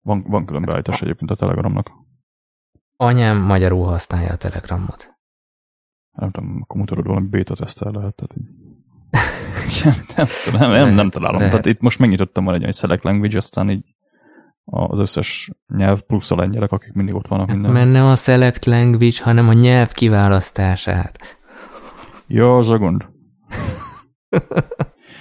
Van, 0.00 0.22
van 0.22 0.46
külön 0.46 0.62
beállítás 0.62 1.02
egyébként 1.02 1.30
a 1.30 1.36
Telegramnak. 1.36 1.90
Anyám 2.96 3.38
magyarul 3.38 3.86
használja 3.86 4.32
a 4.32 4.36
Telegramot. 4.36 5.16
Nem 6.10 6.30
tudom, 6.30 6.62
akkor 6.62 6.76
mutatod 6.80 7.06
valami 7.06 7.26
beta 7.26 7.54
tesztel 7.54 7.92
lehet. 7.92 8.14
Tehát 8.14 8.34
nem, 10.16 10.60
nem, 10.60 10.70
nem, 10.70 10.94
nem 10.94 11.10
találom. 11.10 11.38
Tehát 11.38 11.66
itt 11.66 11.80
most 11.80 11.98
megnyitottam 11.98 12.44
már 12.44 12.54
egy, 12.54 12.64
egy 12.64 12.76
select 12.76 13.02
language, 13.02 13.36
aztán 13.36 13.70
így 13.70 13.94
az 14.70 14.98
összes 14.98 15.50
nyelv 15.66 16.00
plusz 16.00 16.30
a 16.30 16.36
lengyelek, 16.36 16.72
akik 16.72 16.92
mindig 16.92 17.14
ott 17.14 17.26
vannak 17.26 17.46
minden. 17.46 17.70
Mert 17.70 17.90
nem 17.90 18.06
a 18.06 18.16
select 18.16 18.64
language, 18.64 19.22
hanem 19.22 19.48
a 19.48 19.52
nyelv 19.52 19.92
kiválasztását. 19.92 21.38
Jó, 22.26 22.56
az 22.56 22.68
a 22.68 22.78
gond. 22.78 23.08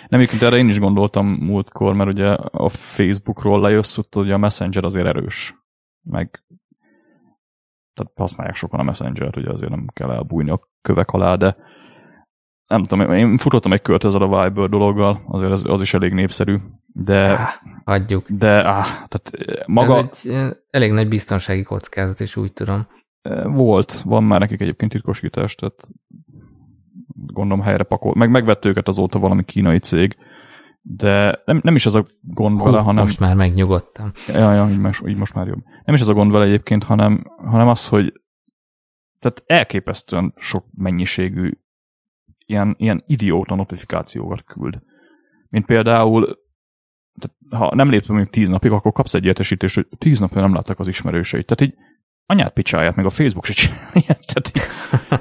Nem, 0.10 0.20
egyébként 0.20 0.42
erre 0.42 0.58
én 0.58 0.70
is 0.70 0.80
gondoltam 0.80 1.28
múltkor, 1.28 1.94
mert 1.94 2.14
ugye 2.14 2.28
a 2.34 2.70
Facebookról 2.70 3.62
lejössz, 3.62 4.00
hogy 4.12 4.32
a 4.32 4.38
Messenger 4.38 4.84
azért 4.84 5.06
erős. 5.06 5.56
Meg 6.02 6.44
tehát 7.94 8.12
használják 8.16 8.56
sokan 8.56 8.80
a 8.80 8.84
Messenger-t, 8.84 9.38
ugye 9.38 9.52
azért 9.52 9.72
nem 9.72 9.88
kell 9.94 10.12
elbújni 10.12 10.50
a 10.50 10.70
kövek 10.82 11.10
alá, 11.10 11.36
de 11.36 11.58
nem 12.68 12.84
tudom, 12.84 13.12
én 13.12 13.38
futottam 13.38 13.74
egy 13.74 13.82
kört 13.82 14.04
ezzel 14.04 14.22
a 14.22 14.44
Viber 14.44 14.70
dologgal, 14.70 15.22
azért 15.28 15.52
az, 15.52 15.66
az 15.66 15.82
is 15.82 15.94
elég 15.94 16.14
népszerű, 16.14 16.58
de... 16.88 17.32
Ah, 17.32 17.50
hagyjuk. 17.86 18.30
De, 18.30 18.60
ah, 18.60 18.86
tehát 18.86 19.32
maga... 19.66 19.98
Ez 19.98 20.26
egy 20.26 20.58
elég 20.70 20.92
nagy 20.92 21.08
biztonsági 21.08 21.64
kockázat, 21.64 22.20
és 22.20 22.36
úgy 22.36 22.54
tudom. 22.54 22.88
Volt, 23.44 24.02
van 24.02 24.24
már 24.24 24.40
nekik 24.40 24.62
egyébként 24.62 24.92
titkosítás, 24.92 25.56
tehát 25.56 25.88
gondolom 27.08 27.66
helyre 27.66 27.84
pakol. 27.84 28.14
Meg 28.16 28.30
megvett 28.30 28.66
őket 28.66 28.88
azóta 28.88 29.20
valami 29.20 29.44
kínai 29.44 29.80
cég, 29.80 30.18
de 30.82 31.42
nem, 31.46 31.60
nem 31.64 31.76
is 31.76 31.86
az 31.86 31.96
a 31.96 32.04
gond 32.22 32.60
Hú, 32.60 32.66
vele, 32.66 32.80
hanem... 32.80 33.04
Most 33.04 33.20
már 33.20 33.36
megnyugodtam. 33.36 34.12
Ja, 34.28 34.54
ja, 34.54 34.68
így 34.70 34.80
most, 34.80 35.08
így 35.08 35.18
most 35.18 35.34
már 35.34 35.48
jobb. 35.48 35.64
Nem 35.86 35.96
is 35.96 36.02
az 36.02 36.10
a 36.10 36.14
gond 36.14 36.32
vele 36.32 36.46
egyébként, 36.46 36.84
hanem, 36.84 37.24
hanem 37.38 37.68
az, 37.68 37.88
hogy 37.88 38.14
tehát 39.20 39.44
elképesztően 39.46 40.34
sok 40.38 40.66
mennyiségű 40.72 41.52
ilyen, 42.48 42.76
ilyen 42.78 43.04
idióta 43.08 43.56
notifikációkat 43.56 44.44
küld. 44.44 44.80
Mint 45.50 45.66
például, 45.66 46.26
tehát 47.20 47.38
ha 47.50 47.76
nem 47.76 47.90
lépve 47.90 48.14
mondjuk 48.14 48.34
tíz 48.34 48.50
napig, 48.50 48.72
akkor 48.72 48.92
kapsz 48.92 49.14
egy 49.14 49.26
értesítést, 49.26 49.76
hogy 49.76 49.88
tíz 49.98 50.20
napja 50.20 50.42
nem 50.42 50.54
láttak 50.54 50.80
az 50.80 50.88
ismerőseit. 50.88 51.46
Tehát 51.46 51.74
így 51.74 51.80
anyát 52.26 52.54
picsáját, 52.54 52.96
meg 52.96 53.06
a 53.06 53.10
Facebook 53.10 53.46
se 53.46 53.54
csinálja. 53.54 54.20
Tehát 54.34 54.52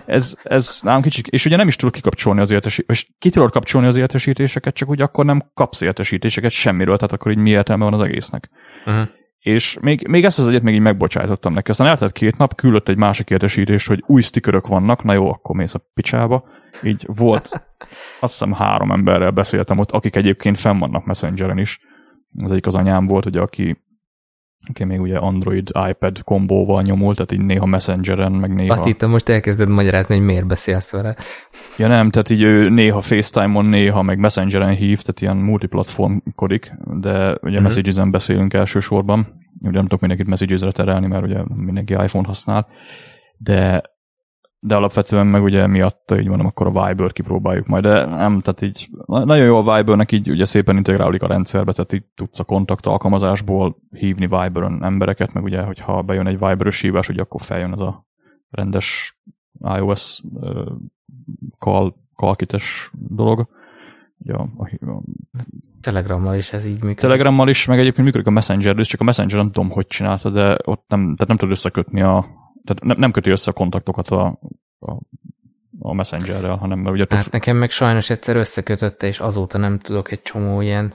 ez, 0.07 0.37
ez 0.43 0.81
nálam 0.83 1.03
kicsit, 1.03 1.27
és 1.27 1.47
ugye 1.47 1.57
nem 1.57 1.69
is 1.69 1.77
tudok 1.77 1.95
kikapcsolni 1.95 2.41
az 2.41 2.51
értesítéseket, 2.51 2.97
és 2.97 3.15
ki 3.19 3.31
tudod 3.31 3.51
kapcsolni 3.51 3.87
az 3.87 3.97
értesítéseket, 3.97 4.75
csak 4.75 4.89
ugye 4.89 5.05
akkor 5.05 5.25
nem 5.25 5.51
kapsz 5.55 5.81
értesítéseket 5.81 6.51
semmiről, 6.51 6.97
tehát 6.97 7.13
akkor 7.13 7.33
így 7.33 7.39
mi 7.39 7.51
értelme 7.51 7.85
van 7.85 7.95
az 7.95 8.01
egésznek. 8.01 8.51
Uh-huh. 8.87 9.09
És 9.47 9.79
még, 9.81 10.09
még 10.09 10.25
ezt 10.25 10.39
az 10.39 10.49
egyet 10.49 10.63
még 10.63 10.75
így 10.75 10.81
megbocsájtottam 10.81 11.53
neki. 11.53 11.71
Aztán 11.71 11.87
eltelt 11.87 12.13
két 12.13 12.37
nap, 12.37 12.55
küldött 12.55 12.89
egy 12.89 12.97
másik 12.97 13.31
értesítést, 13.31 13.89
hogy 13.89 14.03
új 14.07 14.23
stickerök 14.23 14.67
vannak, 14.67 15.05
na 15.05 15.13
jó, 15.13 15.31
akkor 15.31 15.57
mész 15.57 15.75
a 15.75 15.91
picsába. 15.95 16.45
Így 16.83 17.07
volt, 17.17 17.51
azt 18.21 18.33
hiszem 18.33 18.53
három 18.53 18.93
emberrel 18.93 19.31
beszéltem 19.31 19.79
ott, 19.79 19.91
akik 19.91 20.17
egyébként 20.17 20.61
fenn 20.61 20.79
vannak 20.79 21.05
Messengeren 21.05 21.59
is. 21.59 21.81
Az 22.37 22.51
egyik 22.51 22.67
az 22.67 22.75
anyám 22.75 23.07
volt, 23.07 23.27
ugye, 23.27 23.41
aki 23.41 23.85
aki 24.69 24.85
még 24.85 25.01
ugye 25.01 25.19
Android, 25.19 25.71
iPad 25.89 26.23
kombóval 26.23 26.83
nyomult, 26.83 27.17
tehát 27.17 27.33
így 27.33 27.41
néha 27.41 27.67
Messengeren, 27.67 28.33
meg 28.33 28.55
néha... 28.55 28.73
Azt 28.73 28.85
hittem, 28.85 29.11
most 29.11 29.29
elkezded 29.29 29.69
magyarázni, 29.69 30.17
hogy 30.17 30.25
miért 30.25 30.47
beszélsz 30.47 30.91
vele. 30.91 31.17
Ja 31.79 31.89
nem, 31.89 32.11
tehát 32.11 32.31
így 32.31 32.43
ő 32.43 32.69
néha 32.69 33.01
FaceTime-on, 33.01 33.65
néha 33.65 34.03
meg 34.03 34.19
Messengeren 34.19 34.75
hív, 34.75 35.01
tehát 35.01 35.21
ilyen 35.21 35.37
multiplatformkodik, 35.37 36.73
de 37.01 37.11
ugye 37.11 37.37
uh-huh. 37.41 37.63
Messages-en 37.63 38.11
beszélünk 38.11 38.55
elsősorban. 38.55 39.41
Ugye 39.61 39.71
nem 39.71 39.83
tudok 39.83 40.01
mindenkit 40.01 40.29
Messages-re 40.29 40.73
terelni, 40.73 41.07
mert 41.07 41.25
ugye 41.25 41.39
mindenki 41.55 41.93
iPhone-t 41.93 42.27
használ, 42.27 42.67
de 43.37 43.83
de 44.67 44.75
alapvetően 44.75 45.27
meg 45.27 45.43
ugye 45.43 45.67
miatt 45.67 46.13
így 46.19 46.29
mondom, 46.29 46.47
akkor 46.47 46.67
a 46.67 46.87
Viber 46.87 47.13
kipróbáljuk 47.13 47.67
majd, 47.67 47.83
de 47.83 48.05
nem, 48.05 48.41
tehát 48.41 48.63
így 48.63 48.89
nagyon 49.07 49.45
jó 49.45 49.57
a 49.57 49.77
Vibernek 49.77 50.13
így 50.13 50.31
ugye 50.31 50.45
szépen 50.45 50.77
integrálódik 50.77 51.23
a 51.23 51.27
rendszerbe, 51.27 51.73
tehát 51.73 51.93
így 51.93 52.05
tudsz 52.15 52.39
a 52.39 52.45
kontakt 52.45 52.87
alkalmazásból 52.87 53.77
hívni 53.91 54.27
Viberen 54.27 54.85
embereket, 54.85 55.33
meg 55.33 55.43
ugye, 55.43 55.63
hogyha 55.63 56.03
bejön 56.03 56.27
egy 56.27 56.39
Viberos 56.39 56.81
hívás, 56.81 57.09
ugye 57.09 57.23
akkor 57.23 57.41
feljön 57.41 57.73
ez 57.73 57.81
a 57.81 58.07
rendes 58.51 59.19
iOS 59.61 60.23
call, 61.59 61.95
call 62.17 62.35
dolog. 62.93 63.49
Ugye 64.19 64.35
a, 64.35 64.49
a, 64.57 64.91
a, 64.91 65.03
Telegrammal 65.81 66.35
is 66.35 66.53
ez 66.53 66.67
így 66.67 66.73
működik. 66.73 66.99
Telegrammal 66.99 67.49
is, 67.49 67.67
meg 67.67 67.79
egyébként 67.79 68.07
működik 68.07 68.27
a 68.27 68.31
Messenger, 68.31 68.77
csak 68.77 69.01
a 69.01 69.05
Messenger 69.05 69.37
nem 69.37 69.51
tudom, 69.51 69.71
hogy 69.71 69.87
csinálta, 69.87 70.31
de 70.31 70.59
ott 70.65 70.85
nem, 70.89 71.01
tehát 71.01 71.27
nem 71.27 71.37
tud 71.37 71.51
összekötni 71.51 72.03
a, 72.03 72.27
tehát 72.67 72.83
nem, 72.83 72.99
nem 72.99 73.11
köti 73.11 73.31
össze 73.31 73.51
a 73.51 73.55
kontaktokat 73.55 74.09
a, 74.09 74.39
a, 74.79 74.93
a 75.79 75.95
Messengerrel, 75.95 76.57
hanem 76.57 76.79
mert 76.79 76.95
ugye... 76.95 77.07
Hát 77.09 77.31
nekem 77.31 77.57
meg 77.57 77.71
sajnos 77.71 78.11
egyszer 78.11 78.37
összekötötte, 78.37 79.07
és 79.07 79.21
azóta 79.21 79.59
nem 79.59 79.79
tudok 79.79 80.11
egy 80.11 80.23
csomó 80.23 80.61
ilyen... 80.61 80.95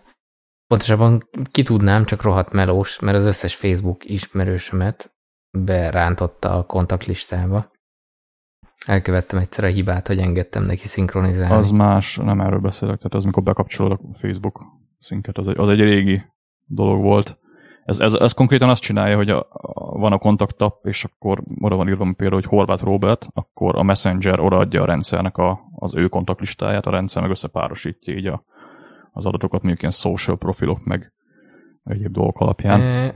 Pontosabban 0.67 1.21
ki 1.51 1.63
tudnám, 1.63 2.05
csak 2.05 2.21
rohadt 2.21 2.53
melós, 2.53 2.99
mert 2.99 3.17
az 3.17 3.25
összes 3.25 3.55
Facebook 3.55 4.09
ismerősömet 4.09 5.13
berántotta 5.51 6.57
a 6.57 6.65
kontaktlistába. 6.65 7.71
Elkövettem 8.85 9.39
egyszer 9.39 9.63
a 9.63 9.67
hibát, 9.67 10.07
hogy 10.07 10.19
engedtem 10.19 10.63
neki 10.63 10.87
szinkronizálni. 10.87 11.55
Az 11.55 11.71
más, 11.71 12.17
nem 12.17 12.41
erről 12.41 12.59
beszélek, 12.59 12.97
tehát 12.97 13.13
az, 13.13 13.23
mikor 13.23 13.43
bekapcsolod 13.43 13.91
a 13.91 14.17
Facebook 14.17 14.61
szinket, 14.99 15.37
az 15.37 15.47
egy, 15.47 15.57
az 15.57 15.69
egy 15.69 15.79
régi 15.79 16.21
dolog 16.65 17.01
volt. 17.01 17.39
Ez, 17.91 17.99
ez, 17.99 18.13
ez 18.13 18.31
konkrétan 18.31 18.69
azt 18.69 18.81
csinálja, 18.81 19.15
hogy 19.15 19.29
a, 19.29 19.47
a, 19.49 19.97
van 19.97 20.11
a 20.11 20.17
kontaktap, 20.17 20.85
és 20.85 21.03
akkor 21.03 21.41
oda 21.59 21.75
van 21.75 21.87
írva 21.87 22.13
például, 22.17 22.41
hogy 22.41 22.49
Horváth 22.49 22.83
Robert, 22.83 23.27
akkor 23.33 23.75
a 23.77 23.83
Messenger 23.83 24.39
odaadja 24.39 24.81
a 24.81 24.85
rendszernek 24.85 25.37
a, 25.37 25.59
az 25.75 25.95
ő 25.95 26.07
kontaktlistáját, 26.07 26.85
a 26.85 26.91
rendszer 26.91 27.21
meg 27.21 27.31
összepárosítja 27.31 28.13
így 28.13 28.25
a, 28.25 28.43
az 29.11 29.25
adatokat, 29.25 29.59
mondjuk 29.61 29.79
ilyen 29.79 29.91
social 29.91 30.37
profilok, 30.37 30.83
meg 30.83 31.13
egyéb 31.83 32.11
dolgok 32.11 32.39
alapján. 32.39 32.81
E, 32.81 33.15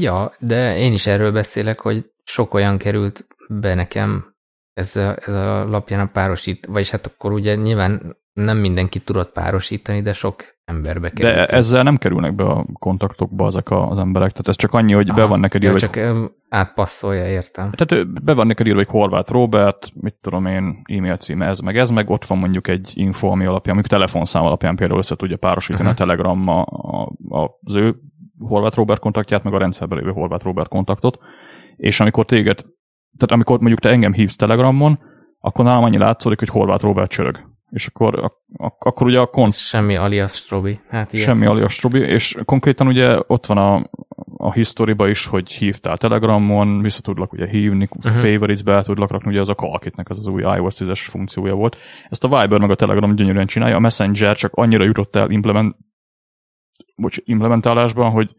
ja, 0.00 0.32
de 0.38 0.78
én 0.78 0.92
is 0.92 1.06
erről 1.06 1.32
beszélek, 1.32 1.80
hogy 1.80 2.10
sok 2.24 2.54
olyan 2.54 2.78
került 2.78 3.26
be 3.48 3.74
nekem 3.74 4.34
ez 4.74 4.96
a, 4.96 5.16
ez 5.18 5.34
a 5.34 5.68
lapján 5.68 6.00
a 6.00 6.10
párosít, 6.12 6.66
vagyis 6.66 6.90
hát 6.90 7.06
akkor 7.06 7.32
ugye 7.32 7.54
nyilván 7.54 8.16
nem 8.32 8.58
mindenki 8.58 8.98
tudott 8.98 9.32
párosítani, 9.32 10.02
de 10.02 10.12
sok 10.12 10.42
emberbe 10.64 11.10
kerül. 11.10 11.32
De 11.32 11.46
ezzel 11.46 11.82
nem 11.82 11.96
kerülnek 11.96 12.34
be 12.34 12.44
a 12.44 12.66
kontaktokba 12.72 13.46
ezek 13.46 13.70
az 13.70 13.98
emberek, 13.98 14.30
tehát 14.30 14.48
ez 14.48 14.56
csak 14.56 14.72
annyi, 14.72 14.92
hogy 14.92 15.08
Aha, 15.08 15.18
be 15.18 15.24
van 15.24 15.40
neked 15.40 15.62
írva. 15.62 15.78
csak 15.78 15.94
hogy... 15.94 16.30
átpasszolja, 16.48 17.26
értem. 17.26 17.70
Tehát 17.70 18.24
be 18.24 18.32
van 18.32 18.46
neked 18.46 18.66
írva, 18.66 18.78
hogy 18.78 18.88
Horváth 18.88 19.30
Robert, 19.30 19.92
mit 19.94 20.14
tudom 20.20 20.46
én, 20.46 20.82
e-mail 20.84 21.16
címe 21.16 21.46
ez 21.46 21.58
meg 21.58 21.78
ez, 21.78 21.90
meg 21.90 22.10
ott 22.10 22.26
van 22.26 22.38
mondjuk 22.38 22.68
egy 22.68 22.92
info, 22.94 23.28
ami 23.28 23.44
alapján, 23.46 23.74
mondjuk 23.74 24.00
telefonszám 24.00 24.42
alapján 24.44 24.76
például 24.76 24.98
össze 24.98 25.16
tudja 25.16 25.36
párosítani 25.36 25.88
uh-huh. 25.88 26.02
a 26.02 26.04
Telegramma 26.06 26.62
az 27.60 27.74
ő 27.74 27.94
Horváth 28.38 28.76
Robert 28.76 29.00
kontaktját, 29.00 29.42
meg 29.42 29.54
a 29.54 29.58
rendszerben 29.58 29.98
lévő 29.98 30.10
Horváth 30.10 30.44
Robert 30.44 30.68
kontaktot, 30.68 31.18
és 31.76 32.00
amikor 32.00 32.24
téged, 32.24 32.56
tehát 33.16 33.32
amikor 33.32 33.58
mondjuk 33.58 33.80
te 33.80 33.88
engem 33.88 34.12
hívsz 34.12 34.36
Telegramon, 34.36 34.98
akkor 35.38 35.64
nálam 35.64 35.84
annyi 35.84 35.98
látszódik, 35.98 36.38
hogy 36.38 36.48
Horváth 36.48 36.82
Robert 36.82 37.10
csörög 37.10 37.51
és 37.72 37.86
akkor, 37.86 38.32
ak- 38.56 38.84
akkor 38.84 39.06
ugye 39.06 39.18
a 39.18 39.26
kont... 39.26 39.52
Semmi 39.52 39.96
alias 39.96 40.34
Strobi. 40.34 40.80
Hát 40.88 41.12
ilyet. 41.12 41.26
Semmi 41.26 41.46
alias 41.46 41.72
Strobi, 41.72 41.98
és 41.98 42.36
konkrétan 42.44 42.86
ugye 42.86 43.18
ott 43.26 43.46
van 43.46 43.58
a, 43.58 43.90
a 44.36 44.52
historiba 44.52 45.08
is, 45.08 45.26
hogy 45.26 45.50
hívtál 45.50 45.96
Telegramon, 45.96 46.82
vissza 46.82 47.00
tudlak 47.00 47.32
ugye 47.32 47.48
hívni, 47.48 47.88
uh-huh. 47.90 48.12
favorites-be 48.12 48.82
tudlak 48.82 49.10
rakni, 49.10 49.30
ugye 49.30 49.40
az 49.40 49.48
a 49.48 49.54
Calkitnek 49.54 50.08
az 50.08 50.18
az 50.18 50.26
új 50.26 50.42
iOS 50.42 50.74
10-es 50.78 51.06
funkciója 51.08 51.54
volt. 51.54 51.76
Ezt 52.08 52.24
a 52.24 52.40
Viber 52.40 52.60
meg 52.60 52.70
a 52.70 52.74
Telegram 52.74 53.14
gyönyörűen 53.14 53.46
csinálja, 53.46 53.76
a 53.76 53.80
Messenger 53.80 54.36
csak 54.36 54.54
annyira 54.54 54.84
jutott 54.84 55.16
el 55.16 55.30
implement, 55.30 55.76
bocs, 56.96 57.16
implementálásban, 57.24 58.10
hogy 58.10 58.36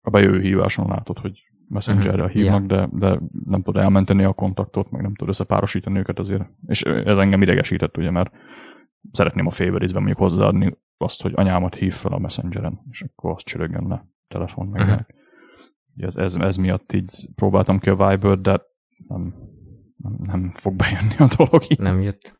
a 0.00 0.10
bejövő 0.10 0.40
híváson 0.40 0.88
látod, 0.88 1.18
hogy 1.18 1.51
Messengerrel 1.72 2.24
uh-huh. 2.24 2.30
hívnak, 2.30 2.70
yeah. 2.70 2.90
de, 2.90 3.08
de 3.08 3.20
nem 3.44 3.62
tud 3.62 3.76
elmenteni 3.76 4.24
a 4.24 4.32
kontaktot, 4.32 4.90
meg 4.90 5.02
nem 5.02 5.14
tud 5.14 5.28
összepárosítani 5.28 5.98
őket 5.98 6.18
azért. 6.18 6.50
És 6.66 6.82
ez 6.82 7.18
engem 7.18 7.42
idegesített, 7.42 7.96
ugye, 7.96 8.10
mert 8.10 8.30
szeretném 9.12 9.46
a 9.46 9.50
favorites 9.50 9.92
mondjuk 9.92 10.18
hozzáadni 10.18 10.76
azt, 10.96 11.22
hogy 11.22 11.32
anyámat 11.34 11.74
hív 11.74 11.94
fel 11.94 12.12
a 12.12 12.18
Messengeren, 12.18 12.80
és 12.90 13.02
akkor 13.02 13.30
azt 13.30 13.44
csörögjön 13.44 13.86
le 13.88 14.06
telefon 14.28 14.66
meg. 14.66 14.80
Uh-huh. 14.80 15.00
Ez, 15.96 16.16
ez, 16.16 16.36
ez, 16.36 16.56
miatt 16.56 16.92
így 16.92 17.28
próbáltam 17.34 17.78
ki 17.78 17.88
a 17.88 18.08
Viber, 18.08 18.38
de 18.38 18.62
nem, 19.08 19.34
nem, 19.96 20.16
nem 20.22 20.50
fog 20.54 20.74
bejönni 20.74 21.14
a 21.18 21.28
dolog 21.36 21.64
így. 21.68 21.78
Nem 21.78 22.00
jött. 22.00 22.38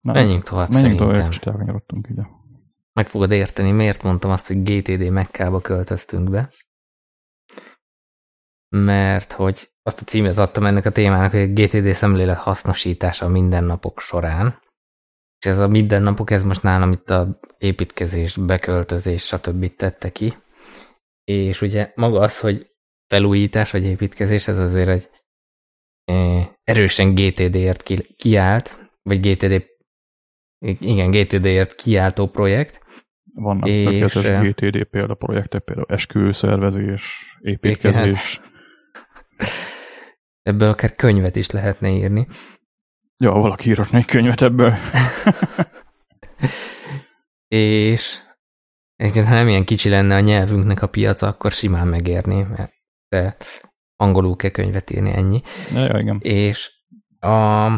Na, 0.00 0.12
menjünk 0.12 0.42
tovább 0.42 0.70
menjünk 0.70 0.98
szerintem. 0.98 1.30
tovább, 1.38 2.02
és 2.02 2.10
ide. 2.10 2.28
Meg 2.92 3.06
fogod 3.06 3.30
érteni, 3.30 3.70
miért 3.70 4.02
mondtam 4.02 4.30
azt, 4.30 4.46
hogy 4.46 4.62
GTD 4.62 5.10
Mekkába 5.10 5.60
költöztünk 5.60 6.30
be 6.30 6.50
mert 8.76 9.32
hogy 9.32 9.68
azt 9.82 10.00
a 10.00 10.04
címet 10.04 10.38
adtam 10.38 10.64
ennek 10.64 10.84
a 10.84 10.90
témának, 10.90 11.30
hogy 11.30 11.40
a 11.40 11.52
GTD 11.52 11.92
szemlélet 11.92 12.36
hasznosítása 12.36 13.26
a 13.26 13.28
mindennapok 13.28 14.00
során. 14.00 14.60
És 15.38 15.46
ez 15.46 15.58
a 15.58 15.68
mindennapok, 15.68 16.30
ez 16.30 16.42
most 16.42 16.62
nálam 16.62 16.92
itt 16.92 17.10
a 17.10 17.40
építkezés, 17.58 18.36
beköltözés, 18.36 19.26
stb. 19.26 19.76
tette 19.76 20.10
ki. 20.10 20.36
És 21.24 21.60
ugye 21.60 21.92
maga 21.94 22.20
az, 22.20 22.40
hogy 22.40 22.70
felújítás 23.06 23.70
vagy 23.70 23.84
építkezés, 23.84 24.48
ez 24.48 24.58
azért 24.58 24.88
egy 24.88 25.08
erősen 26.64 27.14
GTD-ért 27.14 27.82
kiállt, 28.16 28.90
vagy 29.02 29.20
GTD, 29.20 29.66
igen, 30.58 31.10
GTD-ért 31.10 31.74
kiáltó 31.74 32.26
projekt. 32.26 32.80
Vannak 33.34 33.68
és, 33.68 34.12
tökéletes 34.12 34.52
GTD 34.52 34.84
példaprojektek, 34.84 35.62
például 35.62 35.86
esküvőszervezés, 35.88 37.36
építkezés. 37.40 38.40
Ebből 40.42 40.68
akár 40.68 40.94
könyvet 40.94 41.36
is 41.36 41.50
lehetne 41.50 41.88
írni. 41.88 42.26
Ja, 43.16 43.32
valaki 43.32 43.68
írott 43.68 43.92
egy 43.92 44.04
könyvet 44.04 44.42
ebből. 44.42 44.74
és 47.48 48.18
egyébként, 48.96 49.26
ha 49.26 49.34
nem 49.34 49.48
ilyen 49.48 49.64
kicsi 49.64 49.88
lenne 49.88 50.14
a 50.14 50.20
nyelvünknek 50.20 50.82
a 50.82 50.86
piaca, 50.86 51.26
akkor 51.26 51.52
simán 51.52 51.88
megérni, 51.88 52.42
mert 52.42 52.72
de 53.08 53.36
angolul 53.96 54.36
kell 54.36 54.50
könyvet 54.50 54.90
írni, 54.90 55.12
ennyi. 55.12 55.42
Ja, 55.74 55.98
igen. 55.98 56.18
És 56.20 56.72
a, 57.18 57.68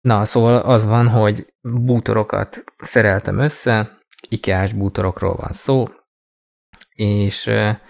na, 0.00 0.24
szóval 0.24 0.54
az 0.54 0.84
van, 0.84 1.08
hogy 1.08 1.54
bútorokat 1.60 2.64
szereltem 2.76 3.38
össze, 3.38 3.98
IKEA-s 4.28 4.72
bútorokról 4.72 5.34
van 5.34 5.52
szó, 5.52 5.86
és 6.90 7.46
e, 7.46 7.82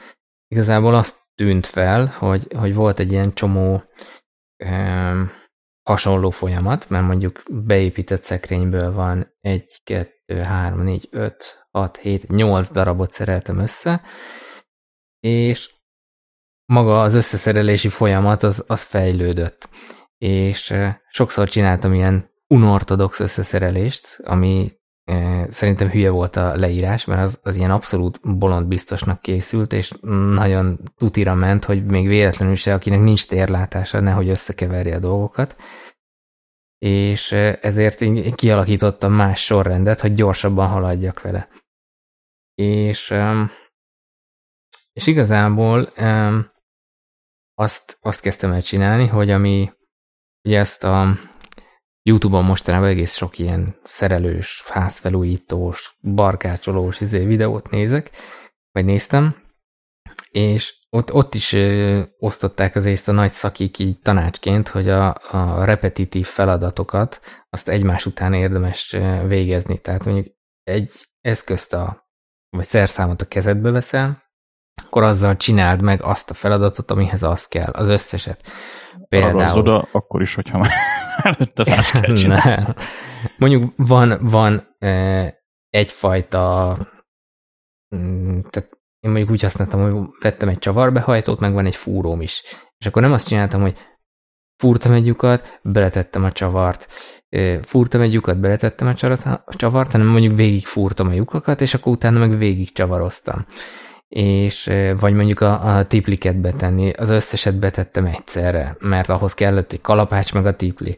igazából 0.48 0.94
azt 0.94 1.25
tűnt 1.36 1.66
fel, 1.66 2.06
hogy, 2.06 2.46
hogy 2.58 2.74
volt 2.74 2.98
egy 2.98 3.12
ilyen 3.12 3.34
csomó 3.34 3.82
e, 4.56 5.14
hasonló 5.82 6.30
folyamat, 6.30 6.88
mert 6.88 7.06
mondjuk 7.06 7.42
beépített 7.50 8.22
szekrényből 8.22 8.92
van 8.92 9.36
egy, 9.40 9.80
kettő, 9.84 10.40
három, 10.42 10.80
négy, 10.80 11.08
öt, 11.10 11.68
hat, 11.70 11.96
hét, 11.96 12.28
nyolc 12.28 12.70
darabot 12.70 13.10
szereltem 13.10 13.58
össze, 13.58 14.02
és 15.20 15.74
maga 16.72 17.00
az 17.00 17.14
összeszerelési 17.14 17.88
folyamat 17.88 18.42
az, 18.42 18.64
az 18.66 18.82
fejlődött. 18.82 19.68
És 20.18 20.74
sokszor 21.08 21.48
csináltam 21.48 21.94
ilyen 21.94 22.30
unortodox 22.46 23.20
összeszerelést, 23.20 24.18
ami 24.22 24.72
szerintem 25.48 25.90
hülye 25.90 26.10
volt 26.10 26.36
a 26.36 26.56
leírás, 26.56 27.04
mert 27.04 27.22
az, 27.22 27.40
az 27.42 27.56
ilyen 27.56 27.70
abszolút 27.70 28.38
bolond 28.38 28.66
biztosnak 28.66 29.20
készült, 29.20 29.72
és 29.72 29.92
nagyon 30.32 30.78
tutira 30.96 31.34
ment, 31.34 31.64
hogy 31.64 31.84
még 31.84 32.06
véletlenül 32.06 32.54
se, 32.54 32.74
akinek 32.74 33.00
nincs 33.00 33.26
térlátása, 33.26 34.00
nehogy 34.00 34.28
összekeverje 34.28 34.96
a 34.96 34.98
dolgokat. 34.98 35.56
És 36.78 37.32
ezért 37.60 38.00
én 38.00 38.34
kialakítottam 38.34 39.12
más 39.12 39.44
sorrendet, 39.44 40.00
hogy 40.00 40.12
gyorsabban 40.12 40.68
haladjak 40.68 41.20
vele. 41.20 41.48
És, 42.54 43.14
és 44.92 45.06
igazából 45.06 45.92
azt, 47.54 47.98
azt 48.00 48.20
kezdtem 48.20 48.52
el 48.52 48.62
csinálni, 48.62 49.06
hogy 49.06 49.30
ami 49.30 49.72
ugye 50.42 50.58
ezt 50.58 50.84
a 50.84 51.18
Youtube-on 52.08 52.44
mostanában 52.44 52.88
egész 52.88 53.16
sok 53.16 53.38
ilyen 53.38 53.76
szerelős, 53.84 54.62
házfelújítós, 54.66 55.96
barkácsolós 56.00 57.00
izé 57.00 57.24
videót 57.24 57.70
nézek, 57.70 58.10
vagy 58.72 58.84
néztem, 58.84 59.36
és 60.30 60.74
ott, 60.90 61.12
ott 61.12 61.34
is 61.34 61.52
ö, 61.52 62.00
osztották 62.18 62.76
az 62.76 62.84
észt 62.84 63.08
a 63.08 63.12
nagy 63.12 63.32
szakik 63.32 63.78
így 63.78 63.98
tanácsként, 63.98 64.68
hogy 64.68 64.88
a, 64.88 65.14
a 65.30 65.64
repetitív 65.64 66.26
feladatokat 66.26 67.20
azt 67.50 67.68
egymás 67.68 68.06
után 68.06 68.32
érdemes 68.32 68.96
végezni. 69.26 69.78
Tehát 69.78 70.04
mondjuk 70.04 70.34
egy 70.62 70.90
eszközt 71.20 71.72
a, 71.72 72.08
vagy 72.50 72.66
szerszámot 72.66 73.22
a 73.22 73.28
kezedbe 73.28 73.70
veszel, 73.70 74.22
akkor 74.84 75.02
azzal 75.02 75.36
csináld 75.36 75.80
meg 75.80 76.02
azt 76.02 76.30
a 76.30 76.34
feladatot, 76.34 76.90
amihez 76.90 77.22
az 77.22 77.46
kell, 77.46 77.70
az 77.72 77.88
összeset. 77.88 78.42
Például... 79.08 79.58
oda, 79.58 79.88
akkor 79.92 80.22
is, 80.22 80.34
hogyha 80.34 80.58
már 80.58 80.70
előtte 81.22 81.64
más 81.66 81.90
kell 81.90 82.14
csinálni. 82.14 82.74
Mondjuk 83.38 83.72
van, 83.76 84.18
van 84.20 84.76
egyfajta, 85.70 86.76
mm, 87.96 88.40
tehát 88.50 88.70
én 89.00 89.10
mondjuk 89.10 89.30
úgy 89.30 89.42
használtam, 89.42 89.80
hogy 89.80 90.08
vettem 90.20 90.48
egy 90.48 90.58
csavarbehajtót, 90.58 91.40
meg 91.40 91.52
van 91.52 91.66
egy 91.66 91.76
fúróm 91.76 92.20
is. 92.20 92.42
És 92.78 92.86
akkor 92.86 93.02
nem 93.02 93.12
azt 93.12 93.28
csináltam, 93.28 93.60
hogy 93.60 93.76
fúrtam 94.56 94.92
egy 94.92 95.06
lyukat, 95.06 95.60
beletettem 95.62 96.24
a 96.24 96.32
csavart, 96.32 96.86
fúrtam 97.62 98.00
egy 98.00 98.12
lyukat, 98.12 98.40
beletettem 98.40 98.88
a 98.88 98.94
csavart, 99.56 99.92
hanem 99.92 100.06
mondjuk 100.06 100.36
végig 100.36 100.66
fúrtam 100.66 101.08
a 101.08 101.12
lyukakat, 101.12 101.60
és 101.60 101.74
akkor 101.74 101.92
utána 101.92 102.18
meg 102.18 102.36
végig 102.36 102.72
csavaroztam 102.72 103.46
és 104.08 104.70
vagy 104.98 105.14
mondjuk 105.14 105.40
a, 105.40 105.76
a 105.76 105.86
tipliket 105.86 106.40
betenni, 106.40 106.90
az 106.90 107.08
összeset 107.08 107.58
betettem 107.58 108.04
egyszerre, 108.04 108.76
mert 108.80 109.08
ahhoz 109.08 109.34
kellett 109.34 109.72
egy 109.72 109.80
kalapács 109.80 110.34
meg 110.34 110.46
a 110.46 110.56
tipli. 110.56 110.96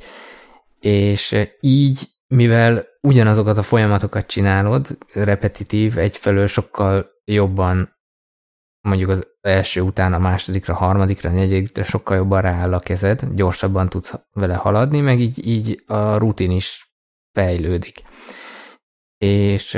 És 0.81 1.37
így, 1.61 2.09
mivel 2.27 2.87
ugyanazokat 3.01 3.59
a 3.59 3.63
folyamatokat 3.63 4.27
csinálod, 4.27 4.99
repetitív, 5.13 5.99
egyfelől 5.99 6.47
sokkal 6.47 7.11
jobban 7.25 7.97
mondjuk 8.81 9.09
az 9.09 9.27
első 9.41 9.81
után 9.81 10.13
a 10.13 10.19
másodikra, 10.19 10.75
harmadikra, 10.75 11.31
negyedikre 11.31 11.83
sokkal 11.83 12.17
jobban 12.17 12.41
rááll 12.41 12.75
a 12.75 12.79
kezed, 12.79 13.29
gyorsabban 13.35 13.89
tudsz 13.89 14.15
vele 14.33 14.55
haladni, 14.55 15.01
meg 15.01 15.21
így, 15.21 15.47
így 15.47 15.83
a 15.87 16.17
rutin 16.17 16.51
is 16.51 16.93
fejlődik 17.33 18.03
és 19.19 19.73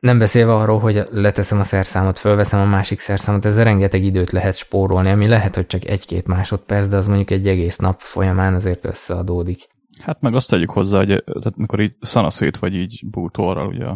nem 0.00 0.18
beszélve 0.18 0.54
arról, 0.54 0.78
hogy 0.78 1.02
leteszem 1.10 1.58
a 1.58 1.64
szerszámot, 1.64 2.18
fölveszem 2.18 2.60
a 2.60 2.64
másik 2.64 2.98
szerszámot, 2.98 3.44
ez 3.44 3.62
rengeteg 3.62 4.04
időt 4.04 4.30
lehet 4.30 4.56
spórolni, 4.56 5.10
ami 5.10 5.28
lehet, 5.28 5.54
hogy 5.54 5.66
csak 5.66 5.84
egy-két 5.84 6.26
másodperc, 6.26 6.88
de 6.88 6.96
az 6.96 7.06
mondjuk 7.06 7.30
egy 7.30 7.48
egész 7.48 7.76
nap 7.76 8.00
folyamán 8.00 8.54
azért 8.54 8.84
összeadódik. 8.84 9.68
Hát 10.00 10.20
meg 10.20 10.34
azt 10.34 10.50
tegyük 10.50 10.70
hozzá, 10.70 10.98
hogy 10.98 11.06
tehát 11.06 11.56
mikor 11.56 11.80
így 11.80 11.94
szanaszét 12.00 12.58
vagy 12.58 12.74
így 12.74 13.04
bútorral, 13.10 13.66
ugye 13.66 13.86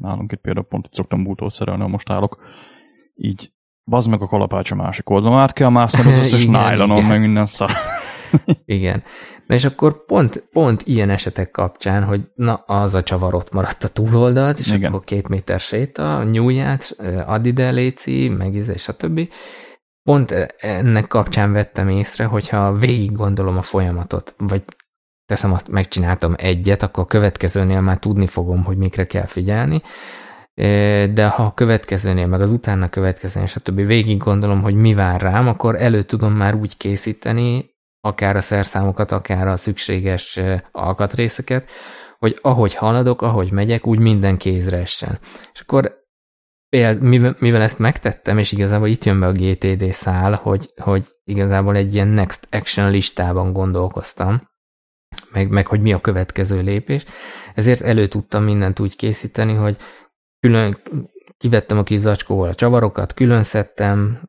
nálunk 0.00 0.32
itt 0.32 0.40
például 0.40 0.66
pont 0.66 0.86
itt 0.86 0.94
szoktam 0.94 1.24
bútót 1.24 1.52
szerelni, 1.52 1.82
ha 1.82 1.88
most 1.88 2.10
állok, 2.10 2.38
így 3.14 3.52
bazd 3.84 4.10
meg 4.10 4.22
a 4.22 4.26
kalapács 4.26 4.70
a 4.70 4.74
másik 4.74 5.10
oldalon, 5.10 5.38
át 5.38 5.52
kell 5.52 5.68
mászni 5.68 6.10
az 6.10 6.18
összes 6.22 6.46
nájlonon, 6.46 7.04
meg 7.04 7.20
minden 7.20 7.46
szar. 7.46 7.70
Igen. 8.64 9.02
Na 9.46 9.54
és 9.54 9.64
akkor 9.64 10.04
pont, 10.04 10.44
pont 10.52 10.82
ilyen 10.84 11.10
esetek 11.10 11.50
kapcsán, 11.50 12.04
hogy 12.04 12.20
na, 12.34 12.54
az 12.54 12.94
a 12.94 13.02
csavar 13.02 13.34
ott 13.34 13.52
maradt 13.52 13.84
a 13.84 13.88
túloldalt, 13.88 14.58
és 14.58 14.72
Igen. 14.72 14.92
akkor 14.92 15.04
két 15.04 15.28
méter 15.28 15.60
séta, 15.60 16.22
nyújját, 16.22 16.96
add 17.26 17.46
ide, 17.46 17.70
léci, 17.70 18.28
meg 18.28 18.54
és 18.54 18.60
izé, 18.60 18.76
stb. 18.76 19.28
Pont 20.02 20.30
ennek 20.56 21.06
kapcsán 21.06 21.52
vettem 21.52 21.88
észre, 21.88 22.24
hogyha 22.24 22.72
végig 22.72 23.12
gondolom 23.12 23.56
a 23.56 23.62
folyamatot, 23.62 24.34
vagy 24.38 24.62
teszem 25.26 25.52
azt, 25.52 25.68
megcsináltam 25.68 26.34
egyet, 26.36 26.82
akkor 26.82 27.02
a 27.02 27.06
következőnél 27.06 27.80
már 27.80 27.98
tudni 27.98 28.26
fogom, 28.26 28.64
hogy 28.64 28.76
mikre 28.76 29.06
kell 29.06 29.26
figyelni, 29.26 29.82
de 31.12 31.26
ha 31.26 31.42
a 31.42 31.54
következőnél, 31.54 32.26
meg 32.26 32.40
az 32.40 32.50
utána 32.50 32.88
következőnél, 32.88 33.48
stb. 33.48 33.86
végig 33.86 34.18
gondolom, 34.18 34.62
hogy 34.62 34.74
mi 34.74 34.94
vár 34.94 35.20
rám, 35.20 35.48
akkor 35.48 35.74
elő 35.74 36.02
tudom 36.02 36.32
már 36.32 36.54
úgy 36.54 36.76
készíteni, 36.76 37.74
akár 38.06 38.36
a 38.36 38.40
szerszámokat, 38.40 39.12
akár 39.12 39.48
a 39.48 39.56
szükséges 39.56 40.40
alkatrészeket, 40.70 41.70
hogy 42.18 42.38
ahogy 42.42 42.74
haladok, 42.74 43.22
ahogy 43.22 43.52
megyek, 43.52 43.86
úgy 43.86 43.98
minden 43.98 44.36
kézre 44.36 44.76
essen. 44.76 45.18
És 45.52 45.60
akkor 45.60 46.04
például, 46.68 47.36
mivel 47.38 47.62
ezt 47.62 47.78
megtettem, 47.78 48.38
és 48.38 48.52
igazából 48.52 48.88
itt 48.88 49.04
jön 49.04 49.20
be 49.20 49.26
a 49.26 49.32
GTD 49.32 49.92
szál, 49.92 50.40
hogy, 50.42 50.70
hogy 50.82 51.06
igazából 51.24 51.76
egy 51.76 51.94
ilyen 51.94 52.08
next 52.08 52.48
action 52.50 52.90
listában 52.90 53.52
gondolkoztam, 53.52 54.40
meg, 55.32 55.48
meg 55.48 55.66
hogy 55.66 55.80
mi 55.80 55.92
a 55.92 56.00
következő 56.00 56.60
lépés, 56.60 57.04
ezért 57.54 57.80
elő 57.80 58.06
tudtam 58.06 58.44
mindent 58.44 58.80
úgy 58.80 58.96
készíteni, 58.96 59.54
hogy 59.54 59.76
külön 60.40 60.82
kivettem 61.38 61.78
a 61.78 61.82
kis 61.82 61.98
zacskóval 61.98 62.48
a 62.48 62.54
csavarokat, 62.54 63.14
külön 63.14 63.42
szedtem, 63.42 64.28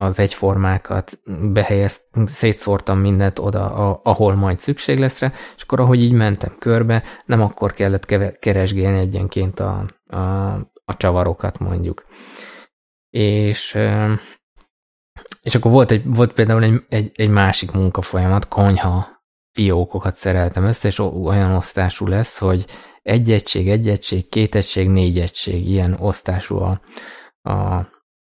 az 0.00 0.18
egyformákat, 0.18 1.20
behelyezt, 1.52 2.04
szétszórtam 2.24 2.98
mindent 2.98 3.38
oda, 3.38 3.74
a, 3.74 4.00
ahol 4.02 4.34
majd 4.34 4.58
szükség 4.58 4.98
lesz 4.98 5.20
rá, 5.20 5.32
és 5.56 5.62
akkor 5.62 5.80
ahogy 5.80 6.02
így 6.02 6.12
mentem 6.12 6.56
körbe, 6.58 7.02
nem 7.24 7.40
akkor 7.40 7.72
kellett 7.72 8.04
keresgélni 8.38 8.98
egyenként 8.98 9.60
a, 9.60 9.84
a, 10.06 10.52
a 10.84 10.96
csavarokat 10.96 11.58
mondjuk. 11.58 12.06
És, 13.10 13.78
és 15.42 15.54
akkor 15.54 15.70
volt, 15.70 15.90
egy, 15.90 16.14
volt 16.14 16.32
például 16.32 16.62
egy, 16.62 16.84
egy, 16.88 17.12
egy 17.14 17.30
másik 17.30 17.70
munkafolyamat, 17.70 18.48
konyha 18.48 19.06
fiókokat 19.52 20.14
szereltem 20.14 20.64
össze, 20.64 20.88
és 20.88 20.98
olyan 20.98 21.54
osztású 21.54 22.06
lesz, 22.06 22.38
hogy 22.38 22.66
egy 23.02 23.30
egység, 23.30 23.68
egy 23.68 23.88
egység, 23.88 24.28
két 24.28 24.54
egység, 24.54 24.88
négy 24.88 25.18
egység, 25.18 25.68
ilyen 25.68 25.96
osztású 26.00 26.56
a, 26.56 26.80
a, 27.42 27.86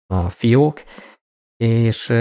a 0.06 0.30
fiók, 0.30 0.82
és 1.58 2.14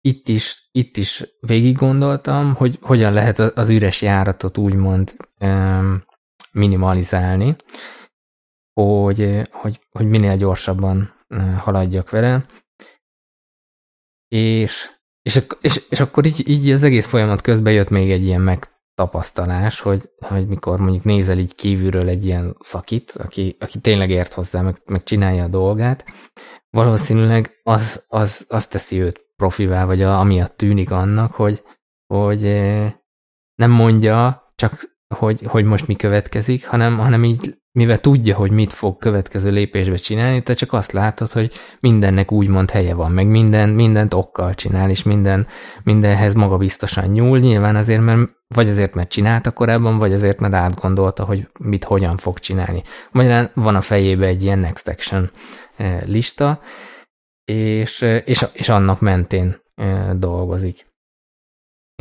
itt 0.00 0.28
is, 0.28 0.68
itt 0.72 0.96
is 0.96 1.24
végig 1.40 1.76
gondoltam, 1.76 2.54
hogy 2.54 2.78
hogyan 2.80 3.12
lehet 3.12 3.38
az 3.38 3.68
üres 3.68 4.02
járatot 4.02 4.58
úgymond 4.58 5.16
minimalizálni, 6.52 7.56
hogy, 8.72 9.42
hogy, 9.50 9.80
hogy 9.90 10.06
minél 10.06 10.36
gyorsabban 10.36 11.14
haladjak 11.58 12.10
vele. 12.10 12.46
És, 14.28 14.90
és, 15.22 15.42
és, 15.60 15.82
és 15.88 16.00
akkor 16.00 16.26
így, 16.26 16.48
így 16.48 16.70
az 16.70 16.82
egész 16.82 17.06
folyamat 17.06 17.40
közben 17.40 17.72
jött 17.72 17.88
még 17.88 18.10
egy 18.10 18.24
ilyen 18.24 18.40
megtapasztalás, 18.40 19.80
hogy, 19.80 20.10
hogy 20.18 20.46
mikor 20.46 20.78
mondjuk 20.78 21.04
nézel 21.04 21.38
így 21.38 21.54
kívülről 21.54 22.08
egy 22.08 22.24
ilyen 22.24 22.56
szakit, 22.60 23.10
aki, 23.10 23.56
aki 23.60 23.78
tényleg 23.78 24.10
ért 24.10 24.32
hozzá, 24.32 24.62
meg, 24.62 24.76
meg 24.84 25.02
csinálja 25.02 25.44
a 25.44 25.48
dolgát, 25.48 26.04
valószínűleg 26.70 27.60
az, 27.62 28.04
az, 28.08 28.44
az 28.48 28.66
teszi 28.66 29.00
őt 29.00 29.20
profivá, 29.36 29.84
vagy 29.84 30.02
a, 30.02 30.18
amiatt 30.18 30.56
tűnik 30.56 30.90
annak, 30.90 31.32
hogy, 31.32 31.62
hogy 32.06 32.42
nem 33.54 33.70
mondja, 33.70 34.46
csak 34.54 34.98
hogy, 35.14 35.42
hogy 35.46 35.64
most 35.64 35.86
mi 35.86 35.96
következik, 35.96 36.66
hanem, 36.66 36.98
hanem 36.98 37.24
így, 37.24 37.57
mivel 37.72 37.98
tudja, 37.98 38.36
hogy 38.36 38.50
mit 38.50 38.72
fog 38.72 38.98
következő 38.98 39.50
lépésbe 39.50 39.96
csinálni, 39.96 40.42
te 40.42 40.54
csak 40.54 40.72
azt 40.72 40.92
látod, 40.92 41.30
hogy 41.30 41.52
mindennek 41.80 42.32
úgymond 42.32 42.70
helye 42.70 42.94
van, 42.94 43.12
meg 43.12 43.26
minden, 43.26 43.68
mindent 43.68 44.14
okkal 44.14 44.54
csinál, 44.54 44.90
és 44.90 45.02
minden, 45.02 45.46
mindenhez 45.82 46.34
magabiztosan 46.34 47.04
nyúl, 47.04 47.38
nyilván 47.38 47.76
azért, 47.76 48.00
mert 48.00 48.36
vagy 48.54 48.68
azért, 48.68 48.94
mert 48.94 49.08
csinálta 49.08 49.50
korábban, 49.50 49.98
vagy 49.98 50.12
azért, 50.12 50.40
mert 50.40 50.54
átgondolta, 50.54 51.24
hogy 51.24 51.48
mit 51.58 51.84
hogyan 51.84 52.16
fog 52.16 52.38
csinálni. 52.38 52.82
Magyarán 53.10 53.50
van 53.54 53.74
a 53.74 53.80
fejébe 53.80 54.26
egy 54.26 54.42
ilyen 54.42 54.58
next 54.58 54.88
action 54.88 55.30
eh, 55.76 56.02
lista, 56.04 56.60
és, 57.44 58.02
eh, 58.02 58.22
és, 58.24 58.46
és 58.52 58.68
annak 58.68 59.00
mentén 59.00 59.62
eh, 59.74 60.12
dolgozik. 60.12 60.86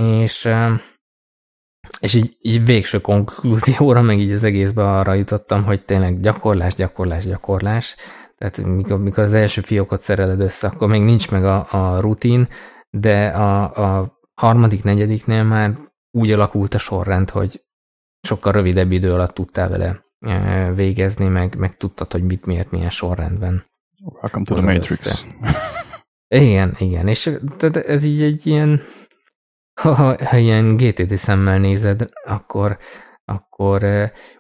És 0.02 0.50
és 2.00 2.14
így, 2.14 2.38
így 2.42 2.66
végső 2.66 3.00
konklúzióra, 3.00 4.02
meg 4.02 4.20
így 4.20 4.32
az 4.32 4.44
egészbe 4.44 4.84
arra 4.84 5.14
jutottam, 5.14 5.64
hogy 5.64 5.86
tényleg 5.86 6.20
gyakorlás, 6.20 6.74
gyakorlás, 6.74 7.26
gyakorlás. 7.26 7.96
Tehát 8.38 8.66
mikor, 8.66 9.00
mikor 9.00 9.24
az 9.24 9.34
első 9.34 9.62
fiókot 9.62 10.02
szereled 10.02 10.40
össze, 10.40 10.68
akkor 10.68 10.88
még 10.88 11.02
nincs 11.02 11.32
meg 11.32 11.46
a, 11.46 11.68
a 11.72 12.00
rutin, 12.00 12.48
de 12.90 13.28
a, 13.28 13.64
a 13.64 14.20
harmadik, 14.34 14.84
negyediknél 14.84 15.44
már 15.44 15.78
úgy 16.12 16.32
alakult 16.32 16.74
a 16.74 16.78
sorrend, 16.78 17.30
hogy 17.30 17.62
sokkal 18.22 18.52
rövidebb 18.52 18.92
idő 18.92 19.12
alatt 19.12 19.34
tudtál 19.34 19.70
vele 19.70 20.06
e, 20.20 20.72
végezni, 20.74 21.28
meg, 21.28 21.56
meg 21.58 21.78
tudtad, 21.78 22.12
hogy 22.12 22.24
mit, 22.24 22.46
miért, 22.46 22.72
milyen 22.72 22.90
sorrendben. 22.90 23.66
Welcome 24.22 24.46
to 24.46 24.56
the 24.56 24.74
Matrix. 24.74 25.26
igen, 26.28 26.76
igen, 26.78 27.08
és 27.08 27.32
ez 27.72 28.04
így 28.04 28.22
egy 28.22 28.48
ilyen 28.48 28.82
ha, 29.82 30.26
ha 30.26 30.38
ilyen 30.38 30.76
GTD 30.76 31.16
szemmel 31.18 31.60
nézed, 31.60 32.06
akkor, 32.26 32.78
akkor 33.26 33.84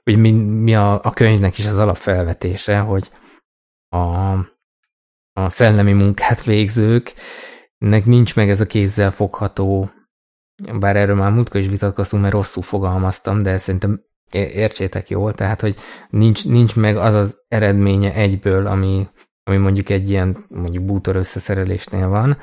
ugye 0.05 0.17
mi, 0.17 0.31
mi 0.31 0.75
a, 0.75 0.99
a 1.03 1.13
könyvnek 1.13 1.57
is 1.57 1.65
az 1.65 1.77
alapfelvetése, 1.77 2.79
hogy 2.79 3.11
a, 3.89 4.31
a 5.33 5.49
szellemi 5.49 5.93
munkát 5.93 6.43
végzők, 6.43 7.13
nek 7.77 8.05
nincs 8.05 8.35
meg 8.35 8.49
ez 8.49 8.61
a 8.61 8.65
kézzel 8.65 9.11
fogható, 9.11 9.91
bár 10.79 10.95
erről 10.95 11.15
már 11.15 11.31
múltkor 11.31 11.61
is 11.61 11.67
vitatkoztunk, 11.67 12.21
mert 12.21 12.33
rosszul 12.33 12.63
fogalmaztam, 12.63 13.41
de 13.41 13.57
szerintem 13.57 14.01
értsétek 14.31 15.09
jól, 15.09 15.33
tehát, 15.33 15.61
hogy 15.61 15.75
nincs, 16.09 16.45
nincs 16.45 16.75
meg 16.75 16.97
az 16.97 17.13
az 17.13 17.37
eredménye 17.47 18.13
egyből, 18.13 18.67
ami, 18.67 19.07
ami 19.43 19.57
mondjuk 19.57 19.89
egy 19.89 20.09
ilyen 20.09 20.45
mondjuk 20.47 20.85
bútor 20.85 21.15
összeszerelésnél 21.15 22.07
van, 22.07 22.37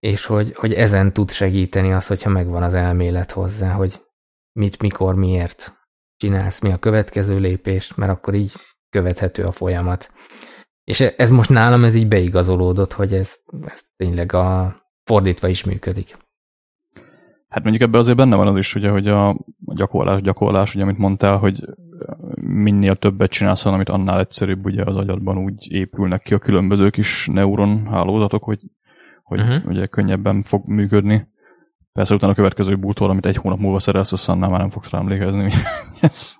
és 0.00 0.26
hogy, 0.26 0.54
hogy 0.54 0.72
ezen 0.72 1.12
tud 1.12 1.30
segíteni 1.30 1.92
az, 1.92 2.06
hogyha 2.06 2.30
megvan 2.30 2.62
az 2.62 2.74
elmélet 2.74 3.32
hozzá, 3.32 3.72
hogy 3.72 4.00
mit, 4.52 4.82
mikor, 4.82 5.14
miért 5.14 5.72
csinálsz, 6.16 6.60
mi 6.60 6.72
a 6.72 6.78
következő 6.78 7.38
lépés, 7.38 7.94
mert 7.94 8.10
akkor 8.10 8.34
így 8.34 8.52
követhető 8.88 9.44
a 9.44 9.52
folyamat. 9.52 10.10
És 10.84 11.00
ez 11.00 11.30
most 11.30 11.50
nálam 11.50 11.84
ez 11.84 11.94
így 11.94 12.08
beigazolódott, 12.08 12.92
hogy 12.92 13.12
ez, 13.12 13.36
ez 13.66 13.82
tényleg 13.96 14.32
a 14.32 14.76
fordítva 15.04 15.48
is 15.48 15.64
működik. 15.64 16.16
Hát 17.48 17.62
mondjuk 17.62 17.82
ebben 17.82 18.00
azért 18.00 18.16
benne 18.16 18.36
van 18.36 18.46
az 18.46 18.56
is, 18.56 18.74
ugye, 18.74 18.88
hogy 18.88 19.08
a 19.08 19.36
gyakorlás, 19.58 20.20
gyakorlás, 20.20 20.74
ugye, 20.74 20.82
amit 20.82 20.98
mondtál, 20.98 21.36
hogy 21.36 21.64
minél 22.40 22.96
többet 22.96 23.30
csinálsz 23.30 23.62
valamit, 23.62 23.88
annál 23.88 24.18
egyszerűbb 24.18 24.64
ugye 24.64 24.84
az 24.84 24.96
agyadban 24.96 25.38
úgy 25.38 25.72
épülnek 25.72 26.22
ki 26.22 26.34
a 26.34 26.38
különböző 26.38 26.90
kis 26.90 27.26
neuron 27.32 27.86
hálózatok, 27.86 28.44
hogy 28.44 28.60
hogy 29.30 29.40
uh-huh. 29.40 29.66
ugye 29.66 29.86
könnyebben 29.86 30.42
fog 30.42 30.66
működni. 30.66 31.28
Persze 31.92 32.14
utána 32.14 32.32
a 32.32 32.34
következő 32.34 32.76
bútor, 32.76 33.10
amit 33.10 33.26
egy 33.26 33.36
hónap 33.36 33.58
múlva 33.58 33.78
szerelsz, 33.78 34.12
azt 34.12 34.28
annál 34.28 34.50
már 34.50 34.60
nem 34.60 34.70
fogsz 34.70 34.90
rá 34.90 34.98
emlékezni. 34.98 35.52
ez. 36.00 36.36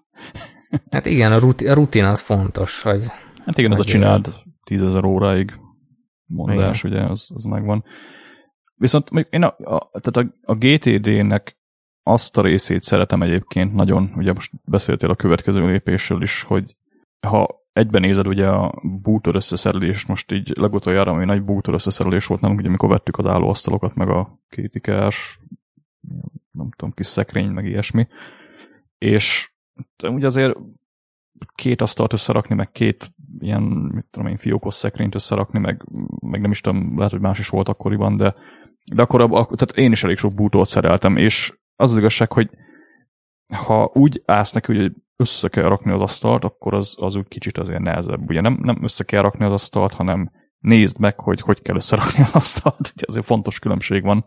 Hát 0.90 1.06
igen, 1.06 1.32
a 1.32 1.38
rutin, 1.38 1.68
a 1.68 1.74
rutin 1.74 2.04
az 2.04 2.20
fontos, 2.20 2.82
hogy... 2.82 3.04
Hát 3.44 3.58
igen, 3.58 3.72
ez 3.72 3.78
a 3.78 3.84
csináld 3.84 4.34
tízezer 4.64 5.04
óráig 5.04 5.52
mondás, 6.26 6.84
igen. 6.84 6.96
ugye, 6.96 7.10
az, 7.10 7.30
az 7.34 7.44
megvan. 7.44 7.84
Viszont 8.74 9.10
én 9.30 9.42
a, 9.42 9.54
a, 9.58 9.90
tehát 10.00 10.30
a, 10.30 10.52
a 10.52 10.54
GTD-nek 10.54 11.58
azt 12.02 12.38
a 12.38 12.42
részét 12.42 12.82
szeretem 12.82 13.22
egyébként 13.22 13.74
nagyon, 13.74 14.12
ugye 14.16 14.32
most 14.32 14.52
beszéltél 14.64 15.10
a 15.10 15.16
következő 15.16 15.66
lépésről 15.66 16.22
is, 16.22 16.42
hogy 16.42 16.76
ha 17.26 17.59
egyben 17.80 18.00
nézed 18.00 18.26
ugye 18.26 18.46
a 18.46 18.74
bútor 18.82 19.34
összeszerelést, 19.34 20.08
most 20.08 20.32
így 20.32 20.52
legutoljára, 20.56 21.10
ami 21.10 21.24
nagy 21.24 21.42
bútor 21.42 21.74
összeszerelés 21.74 22.26
volt 22.26 22.40
nem 22.40 22.56
ugye 22.56 22.68
amikor 22.68 22.88
vettük 22.88 23.18
az 23.18 23.26
állóasztalokat, 23.26 23.94
meg 23.94 24.08
a 24.08 24.38
kétikás, 24.48 25.40
nem 26.50 26.70
tudom, 26.76 26.94
kis 26.94 27.06
szekrény, 27.06 27.48
meg 27.48 27.64
ilyesmi, 27.64 28.06
és 28.98 29.50
ugye 30.02 30.26
azért 30.26 30.56
két 31.54 31.80
asztalt 31.80 32.12
összerakni, 32.12 32.54
meg 32.54 32.70
két 32.70 33.10
ilyen, 33.38 33.62
mit 33.62 34.04
tudom 34.10 34.28
én, 34.28 34.36
fiókos 34.36 34.74
szekrényt 34.74 35.14
összerakni, 35.14 35.58
meg, 35.58 35.84
meg 36.20 36.40
nem 36.40 36.50
is 36.50 36.60
tudom, 36.60 36.96
lehet, 36.96 37.12
hogy 37.12 37.20
más 37.20 37.38
is 37.38 37.48
volt 37.48 37.68
akkoriban, 37.68 38.16
de, 38.16 38.34
de 38.94 39.02
akkor, 39.02 39.20
tehát 39.30 39.76
én 39.76 39.92
is 39.92 40.04
elég 40.04 40.16
sok 40.16 40.34
bútort 40.34 40.68
szereltem, 40.68 41.16
és 41.16 41.52
az 41.76 41.90
az 41.90 41.98
igazság, 41.98 42.32
hogy 42.32 42.50
ha 43.50 43.90
úgy 43.94 44.22
állsz 44.26 44.52
neki, 44.52 44.76
hogy 44.76 44.92
össze 45.16 45.48
kell 45.48 45.68
rakni 45.68 45.92
az 45.92 46.00
asztalt, 46.00 46.44
akkor 46.44 46.74
az, 46.74 46.96
az 46.98 47.14
úgy 47.14 47.28
kicsit 47.28 47.58
azért 47.58 47.80
nehezebb. 47.80 48.28
Ugye 48.28 48.40
nem, 48.40 48.58
nem 48.62 48.78
össze 48.82 49.04
kell 49.04 49.22
rakni 49.22 49.44
az 49.44 49.52
asztalt, 49.52 49.92
hanem 49.92 50.30
nézd 50.58 50.98
meg, 50.98 51.20
hogy 51.20 51.40
hogy 51.40 51.62
kell 51.62 51.76
összerakni 51.76 52.22
az 52.22 52.34
asztalt. 52.34 52.92
Ugye 52.94 53.04
azért 53.06 53.26
fontos 53.26 53.58
különbség 53.58 54.02
van, 54.02 54.24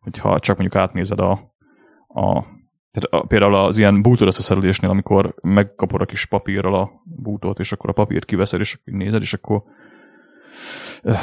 hogyha 0.00 0.38
csak 0.38 0.58
mondjuk 0.58 0.82
átnézed 0.82 1.20
a, 1.20 1.30
a 2.06 2.44
tehát 2.90 3.22
a, 3.22 3.26
például 3.26 3.54
az 3.54 3.78
ilyen 3.78 4.02
bútor 4.02 4.26
összeszerelésnél, 4.26 4.90
amikor 4.90 5.34
megkapod 5.42 6.00
a 6.00 6.04
kis 6.04 6.26
papírral 6.26 6.74
a 6.74 6.90
bútót, 7.04 7.58
és 7.58 7.72
akkor 7.72 7.90
a 7.90 7.92
papírt 7.92 8.24
kiveszed, 8.24 8.60
és 8.60 8.80
nézed, 8.84 9.22
és 9.22 9.34
akkor 9.34 9.62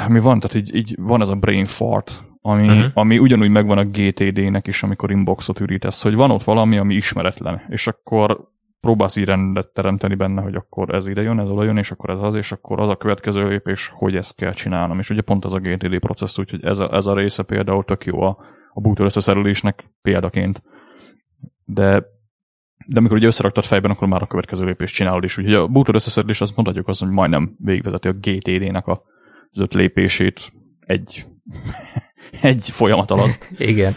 mi 0.08 0.20
van? 0.20 0.40
Tehát 0.40 0.54
így, 0.56 0.74
így 0.74 0.94
van 0.98 1.20
ez 1.20 1.28
a 1.28 1.34
brain 1.34 1.66
fart, 1.66 2.24
ami, 2.42 2.68
uh-huh. 2.68 2.90
ami 2.94 3.18
ugyanúgy 3.18 3.50
megvan 3.50 3.78
a 3.78 3.84
GTD-nek 3.84 4.66
is, 4.66 4.82
amikor 4.82 5.10
inboxot 5.10 5.60
ürítesz, 5.60 6.02
hogy 6.02 6.14
van 6.14 6.30
ott 6.30 6.42
valami, 6.42 6.78
ami 6.78 6.94
ismeretlen, 6.94 7.62
és 7.68 7.86
akkor 7.86 8.48
próbálsz 8.80 9.16
így 9.16 9.24
rendet 9.24 9.66
teremteni 9.66 10.14
benne, 10.14 10.42
hogy 10.42 10.54
akkor 10.54 10.94
ez 10.94 11.06
ide 11.06 11.22
jön, 11.22 11.40
ez 11.40 11.48
oda 11.48 11.64
jön, 11.64 11.76
és 11.76 11.90
akkor 11.90 12.10
ez 12.10 12.20
az, 12.20 12.34
és 12.34 12.52
akkor 12.52 12.80
az 12.80 12.88
a 12.88 12.96
következő 12.96 13.48
lépés, 13.48 13.92
hogy 13.94 14.16
ezt 14.16 14.36
kell 14.36 14.52
csinálnom. 14.52 14.98
És 14.98 15.10
ugye 15.10 15.20
pont 15.20 15.44
ez 15.44 15.52
a 15.52 15.58
GTD 15.58 15.98
processz, 15.98 16.38
úgyhogy 16.38 16.64
ez 16.64 16.78
a, 16.78 16.94
ez 16.94 17.06
a 17.06 17.14
része 17.14 17.42
például 17.42 17.84
tök 17.84 18.04
jó 18.04 18.20
a, 18.20 18.38
a 18.72 18.80
bootör 18.80 19.04
összeszerelésnek 19.04 19.84
példaként. 20.02 20.62
De 21.64 22.04
de 22.86 22.98
amikor 22.98 23.16
ugye 23.16 23.26
összeraktad 23.26 23.64
fejben, 23.64 23.90
akkor 23.90 24.08
már 24.08 24.22
a 24.22 24.26
következő 24.26 24.64
lépést 24.64 24.94
csinálod 24.94 25.24
is. 25.24 25.38
Úgyhogy 25.38 25.54
a 25.54 25.66
bootör 25.66 25.94
összeszerelés 25.94 26.40
azt 26.40 26.56
mondhatjuk 26.56 26.88
azt, 26.88 27.00
hogy 27.00 27.08
majdnem 27.10 27.56
végigvezeti 27.58 28.08
a 28.08 28.12
GTD-nek 28.12 28.86
a, 28.86 29.02
az 29.50 29.60
öt 29.60 29.74
lépését 29.74 30.52
egy, 30.80 31.26
egy 32.40 32.70
folyamat 32.70 33.10
alatt. 33.10 33.48
Igen. 33.58 33.96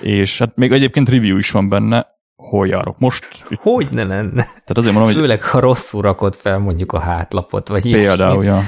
És 0.00 0.38
hát 0.38 0.56
még 0.56 0.72
egyébként 0.72 1.08
review 1.08 1.38
is 1.38 1.50
van 1.50 1.68
benne, 1.68 2.06
hol 2.36 2.66
járok 2.66 2.98
most. 2.98 3.44
Hogy 3.56 3.88
ne 3.90 4.04
lenne? 4.04 4.42
Tehát 4.42 4.76
azért 4.76 4.94
mondom, 4.94 5.12
Főleg, 5.12 5.42
hogy... 5.42 5.50
ha 5.50 5.60
rosszul 5.60 6.02
rakod 6.02 6.34
fel 6.34 6.58
mondjuk 6.58 6.92
a 6.92 6.98
hátlapot, 6.98 7.68
vagy 7.68 7.90
Például, 7.90 8.44
ja. 8.44 8.60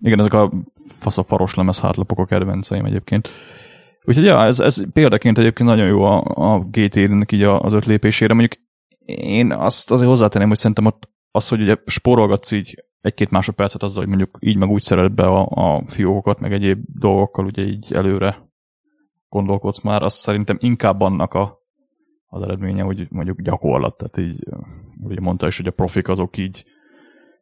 Igen, 0.00 0.18
ezek 0.18 0.34
a 0.34 0.52
faszafaros 1.00 1.54
lemez 1.54 1.80
hátlapok 1.80 2.18
a 2.18 2.24
kedvenceim 2.24 2.84
egyébként. 2.84 3.28
Úgyhogy 4.04 4.24
ja, 4.24 4.44
ez, 4.44 4.60
ez 4.60 4.92
példaként 4.92 5.38
egyébként 5.38 5.68
nagyon 5.68 5.86
jó 5.86 6.02
a, 6.02 6.22
a 6.24 6.58
GT-nek 6.58 7.32
így 7.32 7.42
az 7.42 7.72
öt 7.72 7.86
lépésére. 7.86 8.34
Mondjuk 8.34 8.62
én 9.06 9.52
azt 9.52 9.90
azért 9.90 10.08
hozzátenném, 10.08 10.48
hogy 10.48 10.58
szerintem 10.58 10.86
ott 10.86 11.08
az, 11.30 11.48
hogy 11.48 11.60
ugye 11.60 11.76
spórolgatsz 11.86 12.52
így 12.52 12.84
egy-két 13.04 13.30
másodpercet 13.30 13.82
azzal, 13.82 14.04
hogy 14.04 14.08
mondjuk 14.08 14.36
így 14.40 14.56
meg 14.56 14.68
úgy 14.68 14.82
szerelt 14.82 15.14
be 15.14 15.26
a, 15.26 15.46
a 15.48 15.84
fiókokat, 15.86 16.40
meg 16.40 16.52
egyéb 16.52 16.84
dolgokkal 16.86 17.44
ugye 17.44 17.62
így 17.62 17.92
előre 17.92 18.48
gondolkodsz 19.28 19.80
már, 19.80 20.02
az 20.02 20.14
szerintem 20.14 20.56
inkább 20.60 21.00
annak 21.00 21.34
a, 21.34 21.58
az 22.26 22.42
eredménye, 22.42 22.82
hogy 22.82 23.06
mondjuk 23.10 23.40
gyakorlat, 23.40 23.96
tehát 23.96 24.16
így, 24.30 24.44
ugye 25.00 25.20
mondta 25.20 25.46
is, 25.46 25.56
hogy 25.56 25.66
a 25.66 25.70
profik 25.70 26.08
azok 26.08 26.36
így 26.36 26.64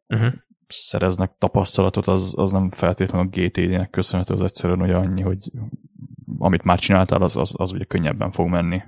uh-huh. 0.07 0.33
szereznek 0.67 1.35
tapasztalatot, 1.37 2.07
az, 2.07 2.33
az 2.37 2.51
nem 2.51 2.69
feltétlenül 2.69 3.27
a 3.27 3.37
GTD-nek 3.37 3.89
köszönhető, 3.89 4.33
az 4.33 4.43
egyszerűen 4.43 4.79
hogy 4.79 4.91
annyi, 4.91 5.21
hogy 5.21 5.51
amit 6.37 6.63
már 6.63 6.79
csináltál, 6.79 7.21
az, 7.21 7.37
az, 7.37 7.53
az 7.57 7.71
ugye 7.71 7.83
könnyebben 7.83 8.31
fog 8.31 8.47
menni. 8.47 8.81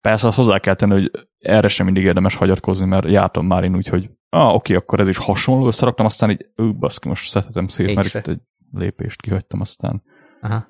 Persze 0.00 0.26
azt 0.26 0.36
hozzá 0.36 0.58
kell 0.58 0.74
tenni, 0.74 0.92
hogy 0.92 1.10
erre 1.38 1.68
sem 1.68 1.84
mindig 1.84 2.04
érdemes 2.04 2.34
hagyatkozni, 2.34 2.86
mert 2.86 3.08
jártam 3.08 3.46
már 3.46 3.64
én 3.64 3.76
úgy, 3.76 3.86
hogy 3.86 4.10
ah, 4.28 4.54
oké, 4.54 4.74
akkor 4.74 5.00
ez 5.00 5.08
is 5.08 5.16
hasonló, 5.16 5.66
összeraktam, 5.66 6.06
aztán 6.06 6.30
így, 6.30 6.46
ő, 6.54 6.74
baszki, 6.74 7.08
most 7.08 7.30
szedhetem 7.30 7.68
szét, 7.68 7.94
mert 7.94 8.14
itt 8.14 8.26
egy 8.26 8.40
lépést 8.72 9.20
kihagytam 9.20 9.60
aztán. 9.60 10.02
Aha. 10.40 10.66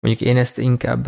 Mondjuk 0.00 0.28
én 0.28 0.36
ezt 0.36 0.58
inkább 0.58 1.04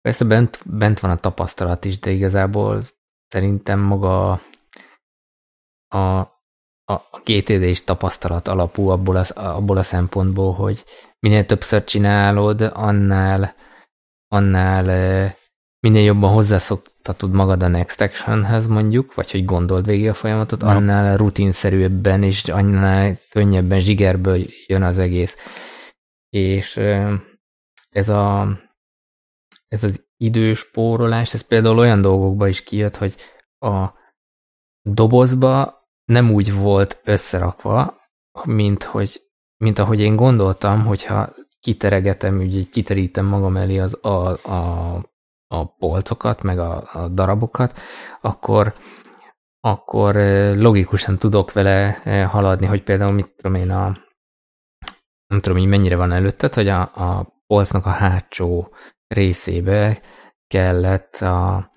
persze 0.00 0.24
bent, 0.24 0.62
bent 0.66 1.00
van 1.00 1.10
a 1.10 1.16
tapasztalat 1.16 1.84
is, 1.84 1.98
de 1.98 2.10
igazából 2.10 2.82
szerintem 3.28 3.80
maga 3.80 4.30
a, 4.32 5.96
a, 5.96 6.20
a 6.84 7.20
GTD 7.24 7.62
is 7.62 7.84
tapasztalat 7.84 8.48
alapú 8.48 8.88
abból 8.88 9.16
a, 9.16 9.24
abból 9.34 9.76
a 9.76 9.82
szempontból, 9.82 10.52
hogy 10.52 10.84
minél 11.18 11.46
többször 11.46 11.84
csinálod, 11.84 12.60
annál, 12.60 13.54
annál 14.28 14.84
minél 15.80 16.04
jobban 16.04 16.32
hozzászok, 16.32 16.91
eljutatod 17.02 17.32
magad 17.32 17.62
a 17.62 17.68
next 17.68 18.00
actionhez 18.00 18.66
mondjuk, 18.66 19.14
vagy 19.14 19.30
hogy 19.30 19.44
gondold 19.44 19.86
végig 19.86 20.08
a 20.08 20.14
folyamatot, 20.14 20.62
annál 20.62 21.16
rutinszerűbben 21.16 22.22
és 22.22 22.48
annál 22.48 23.18
könnyebben 23.30 23.80
zsigerből 23.80 24.44
jön 24.66 24.82
az 24.82 24.98
egész. 24.98 25.36
És 26.30 26.76
ez 27.88 28.08
a 28.08 28.48
ez 29.68 29.84
az 29.84 30.04
időspórolás, 30.16 31.34
ez 31.34 31.40
például 31.40 31.78
olyan 31.78 32.00
dolgokba 32.00 32.48
is 32.48 32.62
kijött, 32.62 32.96
hogy 32.96 33.14
a 33.58 33.86
dobozba 34.82 35.80
nem 36.04 36.30
úgy 36.30 36.54
volt 36.54 37.00
összerakva, 37.04 38.00
mint, 38.44 38.82
hogy, 38.82 39.20
mint 39.56 39.78
ahogy 39.78 40.00
én 40.00 40.16
gondoltam, 40.16 40.84
hogyha 40.84 41.34
kiteregetem, 41.60 42.38
úgy 42.38 42.70
kiterítem 42.70 43.26
magam 43.26 43.56
elé 43.56 43.78
az, 43.78 43.98
a, 44.02 44.48
a, 44.48 45.11
a 45.52 45.64
polcokat, 45.64 46.42
meg 46.42 46.58
a, 46.58 46.82
a 46.92 47.08
darabokat, 47.08 47.80
akkor, 48.20 48.74
akkor 49.60 50.14
logikusan 50.56 51.18
tudok 51.18 51.52
vele 51.52 52.00
haladni, 52.30 52.66
hogy 52.66 52.82
például 52.82 53.12
mit 53.12 53.34
tudom 53.36 53.54
én 53.54 53.70
a 53.70 53.96
nem 55.26 55.40
tudom, 55.40 55.58
hogy 55.58 55.68
mennyire 55.68 55.96
van 55.96 56.12
előtted, 56.12 56.54
hogy 56.54 56.68
a, 56.68 56.80
a 56.80 57.34
polcnak 57.46 57.86
a 57.86 57.90
hátsó 57.90 58.74
részébe 59.06 60.00
kellett 60.46 61.16
a, 61.16 61.70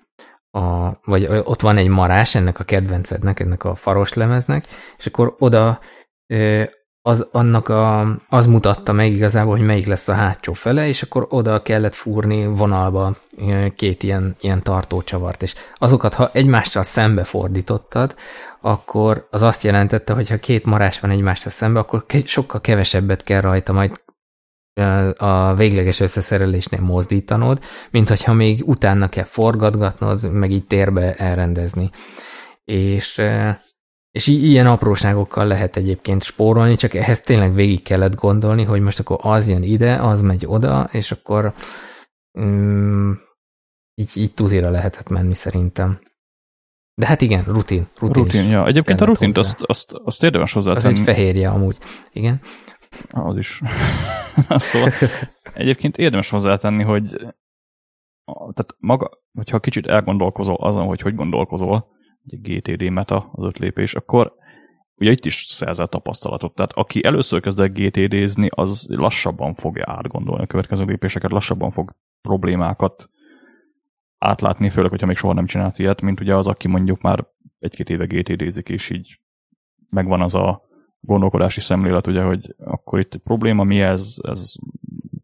a, 0.50 0.92
vagy 1.04 1.26
ott 1.26 1.60
van 1.60 1.76
egy 1.76 1.88
marás 1.88 2.34
ennek 2.34 2.58
a 2.58 2.64
kedvencednek, 2.64 3.40
ennek 3.40 3.64
a 3.64 3.74
faros 3.74 4.12
lemeznek, 4.12 4.66
és 4.96 5.06
akkor 5.06 5.34
oda 5.38 5.80
az, 7.06 7.28
annak 7.32 7.68
a, 7.68 8.00
az 8.28 8.46
mutatta 8.46 8.92
meg 8.92 9.12
igazából, 9.12 9.56
hogy 9.56 9.66
melyik 9.66 9.86
lesz 9.86 10.08
a 10.08 10.12
hátsó 10.12 10.52
fele, 10.52 10.88
és 10.88 11.02
akkor 11.02 11.26
oda 11.30 11.62
kellett 11.62 11.94
fúrni 11.94 12.46
vonalba 12.46 13.16
két 13.76 14.02
ilyen, 14.02 14.36
ilyen 14.40 14.62
tartócsavart, 14.62 15.42
és 15.42 15.54
azokat, 15.74 16.14
ha 16.14 16.30
egymással 16.32 16.82
szembe 16.82 17.24
fordítottad, 17.24 18.14
akkor 18.60 19.26
az 19.30 19.42
azt 19.42 19.62
jelentette, 19.62 20.12
hogy 20.12 20.28
ha 20.28 20.36
két 20.36 20.64
marás 20.64 21.00
van 21.00 21.10
egymással 21.10 21.52
szembe, 21.52 21.78
akkor 21.78 22.04
sokkal 22.24 22.60
kevesebbet 22.60 23.22
kell 23.22 23.40
rajta 23.40 23.72
majd 23.72 24.00
a 25.16 25.54
végleges 25.54 26.00
összeszerelésnél 26.00 26.80
mozdítanod, 26.80 27.58
mint 27.90 28.08
hogyha 28.08 28.32
még 28.32 28.62
utána 28.64 29.08
kell 29.08 29.24
forgatgatnod, 29.24 30.32
meg 30.32 30.50
így 30.50 30.66
térbe 30.66 31.14
elrendezni. 31.14 31.90
És, 32.64 33.22
és 34.16 34.26
ilyen 34.26 34.66
apróságokkal 34.66 35.46
lehet 35.46 35.76
egyébként 35.76 36.22
spórolni, 36.22 36.74
csak 36.74 36.94
ehhez 36.94 37.20
tényleg 37.20 37.54
végig 37.54 37.82
kellett 37.82 38.14
gondolni, 38.14 38.64
hogy 38.64 38.80
most 38.80 38.98
akkor 38.98 39.18
az 39.20 39.48
jön 39.48 39.62
ide, 39.62 39.94
az 39.94 40.20
megy 40.20 40.44
oda, 40.46 40.88
és 40.92 41.12
akkor 41.12 41.54
mm, 42.40 43.12
így, 43.94 44.10
így 44.14 44.34
tudira 44.34 44.70
lehetett 44.70 45.08
menni 45.08 45.34
szerintem. 45.34 46.00
De 46.94 47.06
hát 47.06 47.20
igen, 47.20 47.44
rutin. 47.44 47.86
Rutin, 47.98 48.22
rutin 48.22 48.50
ja. 48.50 48.66
Egyébként 48.66 49.00
a 49.00 49.04
rutint 49.04 49.36
azt, 49.36 49.62
azt, 49.62 49.92
azt 49.92 50.22
érdemes 50.22 50.52
hozzátenni. 50.52 50.92
Az 50.92 50.98
egy 50.98 51.04
fehérje 51.04 51.48
amúgy, 51.48 51.78
igen. 52.12 52.40
Az 53.10 53.36
is. 53.36 53.60
szóval 54.48 54.90
egyébként 55.54 55.96
érdemes 55.96 56.30
hozzátenni, 56.30 56.82
hogy 56.82 57.16
tehát 58.24 58.74
maga, 58.78 59.10
hogyha 59.32 59.60
kicsit 59.60 59.86
elgondolkozol 59.86 60.56
azon, 60.56 60.86
hogy 60.86 61.00
hogy 61.00 61.14
gondolkozol, 61.14 61.95
egy 62.26 62.40
GTD 62.40 62.90
meta, 62.90 63.30
az 63.32 63.44
öt 63.44 63.58
lépés, 63.58 63.94
akkor 63.94 64.34
ugye 64.96 65.10
itt 65.10 65.24
is 65.24 65.44
szerzel 65.48 65.86
tapasztalatot. 65.86 66.54
Tehát 66.54 66.72
aki 66.72 67.04
először 67.04 67.40
kezd 67.40 67.60
el 67.60 67.68
GTD-zni, 67.68 68.48
az 68.50 68.86
lassabban 68.90 69.54
fogja 69.54 69.84
átgondolni 69.86 70.42
a 70.42 70.46
következő 70.46 70.84
lépéseket, 70.84 71.30
lassabban 71.30 71.70
fog 71.70 71.94
problémákat 72.20 73.10
átlátni, 74.18 74.70
főleg, 74.70 74.90
hogyha 74.90 75.06
még 75.06 75.16
soha 75.16 75.32
nem 75.32 75.46
csinált 75.46 75.78
ilyet, 75.78 76.00
mint 76.00 76.20
ugye 76.20 76.34
az, 76.34 76.46
aki 76.46 76.68
mondjuk 76.68 77.00
már 77.00 77.26
egy-két 77.58 77.90
éve 77.90 78.04
GTD-zik, 78.04 78.68
és 78.68 78.90
így 78.90 79.20
megvan 79.90 80.20
az 80.20 80.34
a 80.34 80.62
gondolkodási 81.00 81.60
szemlélet, 81.60 82.06
ugye, 82.06 82.22
hogy 82.22 82.54
akkor 82.58 82.98
itt 82.98 83.14
egy 83.14 83.20
probléma, 83.20 83.64
mi 83.64 83.80
ez, 83.80 84.16
ez 84.22 84.54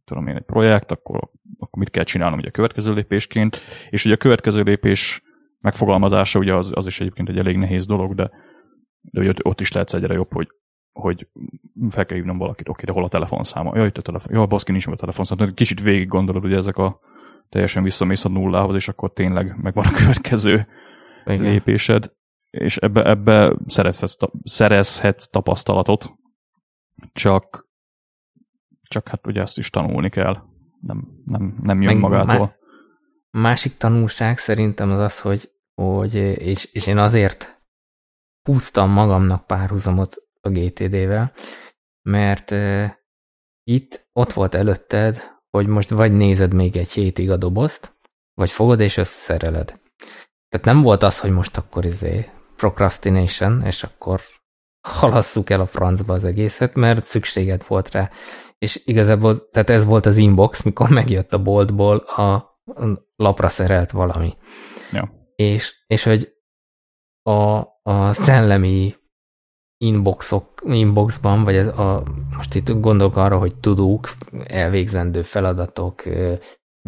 tudom 0.04 0.26
én, 0.26 0.36
egy 0.36 0.42
projekt, 0.42 0.90
akkor, 0.90 1.16
akkor 1.58 1.78
mit 1.78 1.90
kell 1.90 2.04
csinálnom 2.04 2.38
ugye 2.38 2.48
a 2.48 2.50
következő 2.50 2.92
lépésként, 2.92 3.58
és 3.90 4.04
ugye 4.04 4.14
a 4.14 4.18
következő 4.18 4.62
lépés 4.62 5.22
megfogalmazása 5.62 6.38
ugye 6.38 6.54
az, 6.54 6.72
az 6.74 6.86
is 6.86 7.00
egyébként 7.00 7.28
egy 7.28 7.38
elég 7.38 7.56
nehéz 7.56 7.86
dolog, 7.86 8.14
de, 8.14 8.30
de 9.00 9.20
ugye 9.20 9.32
ott 9.42 9.60
is 9.60 9.72
lehetsz 9.72 9.94
egyre 9.94 10.14
jobb, 10.14 10.32
hogy, 10.32 10.48
hogy 10.92 11.28
fel 11.90 12.06
kell 12.06 12.16
hívnom 12.16 12.38
valakit, 12.38 12.68
oké, 12.68 12.84
de 12.84 12.92
hol 12.92 13.04
a 13.04 13.08
telefonszáma? 13.08 13.76
Jaj, 13.76 13.86
itt 13.86 13.98
a 13.98 14.02
telefon, 14.02 14.34
jó, 14.34 14.46
baszki, 14.46 14.70
nincs 14.70 14.86
meg 14.86 14.94
a 14.94 14.98
telefonszáma. 14.98 15.52
Kicsit 15.52 15.82
végig 15.82 16.08
gondolod, 16.08 16.44
ugye 16.44 16.56
ezek 16.56 16.76
a 16.76 17.00
teljesen 17.48 17.82
visszamész 17.82 18.24
a 18.24 18.28
nullához, 18.28 18.74
és 18.74 18.88
akkor 18.88 19.12
tényleg 19.12 19.56
megvan 19.62 19.84
a 19.84 19.92
következő 20.00 20.66
Igen. 21.24 21.40
lépésed 21.40 22.12
és 22.52 22.76
ebbe, 22.76 23.04
ebbe 23.04 23.56
szerezhetsz, 23.66 24.16
szerezhetsz 24.44 25.28
tapasztalatot, 25.28 26.12
csak, 27.12 27.68
csak 28.82 29.08
hát 29.08 29.26
ugye 29.26 29.40
ezt 29.40 29.58
is 29.58 29.70
tanulni 29.70 30.10
kell, 30.10 30.36
nem, 30.80 31.22
nem, 31.24 31.58
nem 31.62 31.82
jön 31.82 31.92
Meg 31.92 32.02
magától. 32.02 32.56
Má, 33.30 33.40
másik 33.40 33.76
tanulság 33.76 34.38
szerintem 34.38 34.90
az 34.90 34.98
az, 34.98 35.20
hogy, 35.20 35.51
hogy 35.74 36.14
és, 36.14 36.64
és 36.64 36.86
én 36.86 36.98
azért 36.98 37.62
húztam 38.48 38.90
magamnak 38.90 39.46
párhuzamot 39.46 40.16
a 40.40 40.48
GTD-vel, 40.48 41.32
mert 42.02 42.50
uh, 42.50 42.90
itt 43.64 44.06
ott 44.12 44.32
volt 44.32 44.54
előtted, 44.54 45.22
hogy 45.50 45.66
most 45.66 45.88
vagy 45.88 46.12
nézed 46.12 46.54
még 46.54 46.76
egy 46.76 46.92
hétig 46.92 47.30
a 47.30 47.36
dobozt, 47.36 47.96
vagy 48.34 48.50
fogod 48.50 48.80
és 48.80 48.96
összeszereled. 48.96 49.80
Tehát 50.48 50.66
nem 50.66 50.82
volt 50.82 51.02
az, 51.02 51.20
hogy 51.20 51.30
most 51.30 51.56
akkor 51.56 51.84
izé 51.84 52.30
procrastination, 52.56 53.62
és 53.62 53.82
akkor 53.82 54.20
halasszuk 54.88 55.50
el 55.50 55.60
a 55.60 55.66
francba 55.66 56.12
az 56.12 56.24
egészet, 56.24 56.74
mert 56.74 57.04
szükséged 57.04 57.64
volt 57.66 57.90
rá. 57.90 58.10
És 58.58 58.82
igazából, 58.84 59.48
tehát 59.50 59.70
ez 59.70 59.84
volt 59.84 60.06
az 60.06 60.16
inbox, 60.16 60.62
mikor 60.62 60.88
megjött 60.88 61.32
a 61.32 61.42
boltból 61.42 61.96
a 61.96 62.60
lapra 63.16 63.48
szerelt 63.48 63.90
valami. 63.90 64.36
Ja. 64.92 65.21
És, 65.36 65.74
és 65.86 66.02
hogy 66.02 66.32
a, 67.22 67.58
a 67.82 68.12
szellemi 68.12 68.94
inboxok, 69.84 70.62
inboxban, 70.66 71.44
vagy 71.44 71.56
a, 71.56 72.02
most 72.36 72.54
itt 72.54 72.80
gondolok 72.80 73.16
arra, 73.16 73.38
hogy 73.38 73.56
tudók, 73.56 74.10
elvégzendő 74.46 75.22
feladatok, 75.22 76.02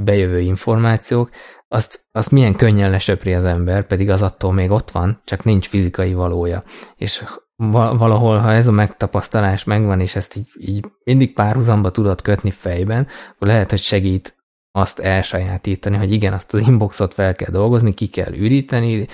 bejövő 0.00 0.40
információk, 0.40 1.30
azt, 1.68 2.06
azt 2.12 2.30
milyen 2.30 2.54
könnyen 2.54 2.90
lesöpri 2.90 3.34
az 3.34 3.44
ember, 3.44 3.86
pedig 3.86 4.10
az 4.10 4.22
attól 4.22 4.52
még 4.52 4.70
ott 4.70 4.90
van, 4.90 5.22
csak 5.24 5.44
nincs 5.44 5.68
fizikai 5.68 6.14
valója. 6.14 6.64
És 6.96 7.24
valahol, 7.56 8.36
ha 8.36 8.52
ez 8.52 8.66
a 8.66 8.72
megtapasztalás 8.72 9.64
megvan, 9.64 10.00
és 10.00 10.16
ezt 10.16 10.36
így, 10.36 10.48
így 10.58 10.86
mindig 11.04 11.34
párhuzamba 11.34 11.90
tudod 11.90 12.22
kötni 12.22 12.50
fejben, 12.50 13.06
akkor 13.34 13.46
lehet, 13.46 13.70
hogy 13.70 13.78
segít 13.78 14.43
azt 14.76 14.98
elsajátítani, 14.98 15.96
hogy 15.96 16.12
igen, 16.12 16.32
azt 16.32 16.54
az 16.54 16.60
inboxot 16.60 17.14
fel 17.14 17.34
kell 17.34 17.50
dolgozni, 17.50 17.94
ki 17.94 18.06
kell 18.06 18.34
üríteni, 18.34 19.06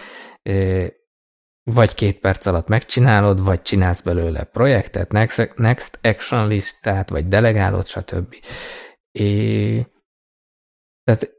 vagy 1.63 1.95
két 1.95 2.19
perc 2.19 2.47
alatt 2.47 2.69
megcsinálod, 2.69 3.45
vagy 3.45 3.63
csinálsz 3.63 4.01
belőle 4.01 4.45
projektet, 4.45 5.13
next, 5.13 5.53
next 5.57 5.99
action 6.03 6.49
listát, 6.49 7.09
vagy 7.09 7.29
delegálod, 7.29 7.87
stb. 7.87 8.35
É, 9.13 9.87
tehát 11.05 11.31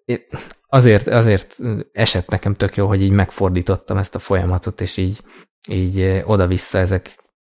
azért, 0.68 1.08
azért 1.08 1.60
esett 1.92 2.28
nekem 2.28 2.56
tök 2.56 2.76
jó, 2.76 2.88
hogy 2.88 3.02
így 3.02 3.12
megfordítottam 3.12 3.98
ezt 3.98 4.16
a 4.16 4.20
folyamatot, 4.20 4.82
és 4.82 4.98
így, 4.98 5.24
így 5.68 6.22
oda-vissza 6.26 6.78
ezek, 6.78 7.10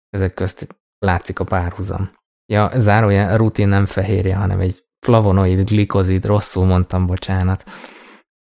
ezek 0.09 0.33
közt 0.33 0.67
látszik 0.99 1.39
a 1.39 1.43
párhuzam. 1.43 2.11
Ja, 2.45 2.71
zárójel, 2.75 3.33
a 3.33 3.35
rutin 3.35 3.67
nem 3.67 3.85
fehérje, 3.85 4.35
hanem 4.35 4.59
egy 4.59 4.84
flavonoid, 5.05 5.69
glikozid, 5.69 6.25
rosszul 6.25 6.65
mondtam, 6.65 7.05
bocsánat. 7.05 7.63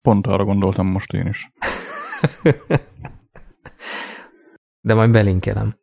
Pont 0.00 0.26
arra 0.26 0.44
gondoltam 0.44 0.86
most 0.86 1.12
én 1.12 1.26
is. 1.26 1.52
De 4.86 4.94
majd 4.94 5.10
belinkelem. 5.10 5.78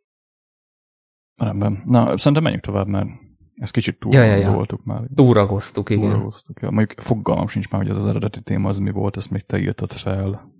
Rendben. 1.36 1.84
Na, 1.86 2.18
szerintem 2.18 2.44
menjünk 2.44 2.64
tovább, 2.64 2.88
mert 2.88 3.08
ez 3.56 3.72
kicsit 3.72 4.00
túl 4.00 4.14
ja, 4.14 4.24
ja, 4.24 4.36
ja. 4.36 4.54
voltuk 4.54 4.84
már. 4.84 5.02
Túragoztuk, 5.16 5.90
igen. 5.90 6.10
Túragoztuk, 6.10 6.60
ja. 6.62 6.72
Mondjuk 6.72 7.02
fogalmam 7.02 7.48
sincs 7.48 7.70
már, 7.70 7.82
hogy 7.82 7.92
az, 7.92 7.98
az 7.98 8.08
eredeti 8.08 8.42
téma 8.42 8.70
az 8.70 8.78
mi 8.78 8.92
volt, 8.92 9.18
ezt 9.18 9.32
még 9.32 9.46
te 9.46 9.58
írtad 9.58 9.92
fel 9.92 10.52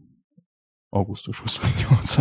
augusztus 0.90 1.40
28 1.40 2.18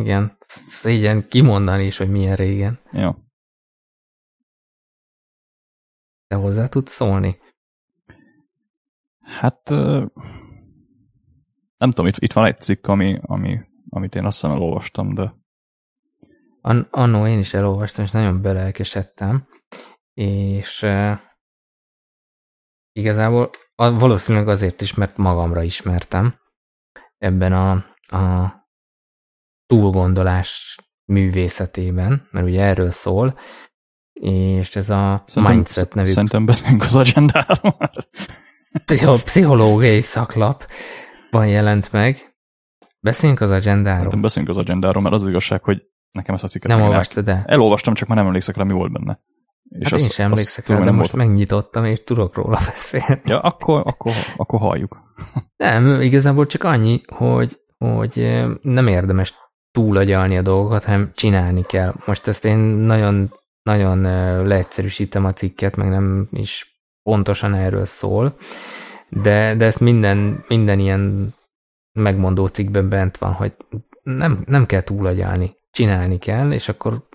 Igen, 0.00 0.36
szégyen 0.66 1.28
kimondani 1.28 1.84
is, 1.84 1.96
hogy 1.96 2.10
milyen 2.10 2.36
régen. 2.36 2.78
Ja. 2.92 3.31
Te 6.32 6.38
hozzá 6.38 6.66
tudsz 6.66 6.92
szólni? 6.92 7.38
Hát 9.20 9.68
nem 11.76 11.90
tudom, 11.90 12.06
itt, 12.06 12.16
itt 12.16 12.32
van 12.32 12.44
egy 12.44 12.58
cikk, 12.58 12.86
ami, 12.86 13.18
ami, 13.22 13.60
amit 13.88 14.14
én 14.14 14.24
azt 14.24 14.40
hiszem 14.40 14.56
elolvastam, 14.56 15.14
de 15.14 15.34
An 16.60 16.88
annó 16.90 17.26
én 17.26 17.38
is 17.38 17.54
elolvastam, 17.54 18.04
és 18.04 18.10
nagyon 18.10 18.42
belelkesedtem, 18.42 19.48
és 20.14 20.86
igazából 22.92 23.50
valószínűleg 23.74 24.48
azért 24.48 24.80
is, 24.80 24.94
mert 24.94 25.16
magamra 25.16 25.62
ismertem 25.62 26.40
ebben 27.18 27.52
a, 27.52 27.70
a 28.16 28.54
túlgondolás 29.66 30.78
művészetében, 31.04 32.28
mert 32.30 32.46
ugye 32.46 32.62
erről 32.62 32.90
szól, 32.90 33.38
és 34.12 34.76
ez 34.76 34.90
a 34.90 35.22
szerintem, 35.26 35.56
Mindset 35.56 35.94
nevű... 35.94 36.08
Szerintem 36.08 36.46
beszélünk 36.46 36.82
az 36.82 36.96
agendáról. 36.96 37.76
Jó, 39.00 39.14
pszichológiai 39.14 40.00
szaklapban 40.00 41.46
jelent 41.46 41.92
meg. 41.92 42.34
Beszéljünk 43.00 43.40
az 43.40 43.50
agendáról. 43.50 43.96
Szerintem 43.96 44.20
beszéljünk 44.20 44.56
az 44.56 44.62
agendáról, 44.62 45.02
mert 45.02 45.14
az, 45.14 45.22
az 45.22 45.28
igazság, 45.28 45.62
hogy 45.62 45.82
nekem 46.10 46.34
ezt 46.34 46.44
a 46.44 46.48
cikket 46.48 46.70
Nem 46.70 46.82
olvastad 46.82 47.24
de 47.24 47.42
Elolvastam, 47.46 47.94
csak 47.94 48.08
már 48.08 48.16
nem 48.16 48.26
emlékszek 48.26 48.56
rá, 48.56 48.64
mi 48.64 48.72
volt 48.72 48.92
benne. 48.92 49.20
És 49.68 49.84
hát 49.84 49.98
az, 49.98 50.02
én 50.02 50.08
sem 50.08 50.30
emlékszek 50.30 50.66
rá, 50.66 50.78
de 50.78 50.90
most 50.90 51.12
volt. 51.12 51.26
megnyitottam, 51.26 51.84
és 51.84 52.04
tudok 52.04 52.34
róla 52.34 52.58
beszélni. 52.66 53.22
Ja, 53.24 53.38
akkor, 53.40 53.82
akkor, 53.84 54.12
akkor 54.36 54.60
halljuk. 54.60 54.96
Nem, 55.56 56.00
igazából 56.00 56.46
csak 56.46 56.64
annyi, 56.64 57.00
hogy, 57.06 57.58
hogy 57.78 58.42
nem 58.62 58.86
érdemes 58.86 59.34
túlagyalni 59.70 60.36
a 60.36 60.42
dolgokat, 60.42 60.84
hanem 60.84 61.10
csinálni 61.14 61.62
kell. 61.62 61.94
Most 62.06 62.26
ezt 62.26 62.44
én 62.44 62.58
nagyon, 62.58 63.34
nagyon 63.62 64.00
leegyszerűsítem 64.46 65.24
a 65.24 65.32
cikket, 65.32 65.76
meg 65.76 65.88
nem 65.88 66.28
is 66.32 66.80
pontosan 67.02 67.54
erről 67.54 67.84
szól, 67.84 68.36
de, 69.08 69.54
de 69.54 69.64
ezt 69.64 69.80
minden, 69.80 70.44
minden 70.48 70.78
ilyen 70.78 71.34
megmondó 71.92 72.46
cikkben 72.46 72.88
bent 72.88 73.16
van, 73.16 73.32
hogy 73.32 73.52
nem, 74.02 74.42
nem 74.46 74.66
kell 74.66 74.80
túlagyalni, 74.80 75.56
csinálni 75.70 76.18
kell, 76.18 76.52
és 76.52 76.68
akkor 76.68 77.08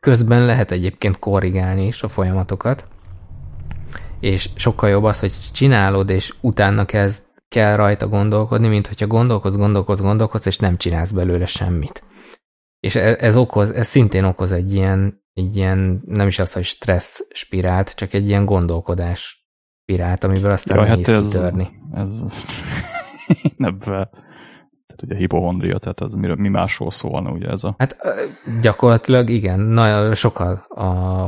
közben 0.00 0.44
lehet 0.44 0.70
egyébként 0.70 1.18
korrigálni 1.18 1.86
is 1.86 2.02
a 2.02 2.08
folyamatokat, 2.08 2.86
és 4.20 4.50
sokkal 4.54 4.88
jobb 4.88 5.04
az, 5.04 5.20
hogy 5.20 5.32
csinálod, 5.52 6.10
és 6.10 6.34
utána 6.40 6.84
kezd, 6.84 7.22
kell 7.48 7.76
rajta 7.76 8.08
gondolkodni, 8.08 8.68
mint 8.68 8.86
hogyha 8.86 9.06
gondolkodsz, 9.06 9.56
gondolkodsz, 9.56 10.00
gondolkodsz, 10.00 10.46
és 10.46 10.58
nem 10.58 10.76
csinálsz 10.76 11.10
belőle 11.10 11.46
semmit. 11.46 12.04
És 12.80 12.94
ez, 12.94 13.16
ez 13.16 13.36
okoz, 13.36 13.70
ez 13.70 13.88
szintén 13.88 14.24
okoz 14.24 14.52
egy 14.52 14.74
ilyen, 14.74 15.21
egy 15.32 15.56
ilyen, 15.56 16.02
nem 16.06 16.26
is 16.26 16.38
az, 16.38 16.52
hogy 16.52 16.64
stressz 16.64 17.26
spirált, 17.30 17.94
csak 17.94 18.12
egy 18.12 18.28
ilyen 18.28 18.44
gondolkodás 18.44 19.46
spirált, 19.82 20.24
amiből 20.24 20.50
aztán 20.50 20.76
Jaj, 20.76 20.88
nehéz 20.88 21.06
hát 21.06 21.18
ez, 21.18 21.30
kitörni. 21.30 21.70
Ez, 21.92 22.24
ebben 23.58 24.08
tehát 24.86 25.02
ugye 25.02 25.16
hipohondria, 25.16 25.78
tehát 25.78 26.00
ez 26.00 26.12
mi, 26.12 26.34
mi 26.34 26.48
másról 26.48 26.90
szólna 26.90 27.30
ugye 27.30 27.48
ez 27.48 27.64
a... 27.64 27.74
Hát 27.78 27.96
gyakorlatilag 28.60 29.30
igen, 29.30 29.60
nagyon 29.60 30.14
sokkal 30.14 30.54
a 30.54 31.26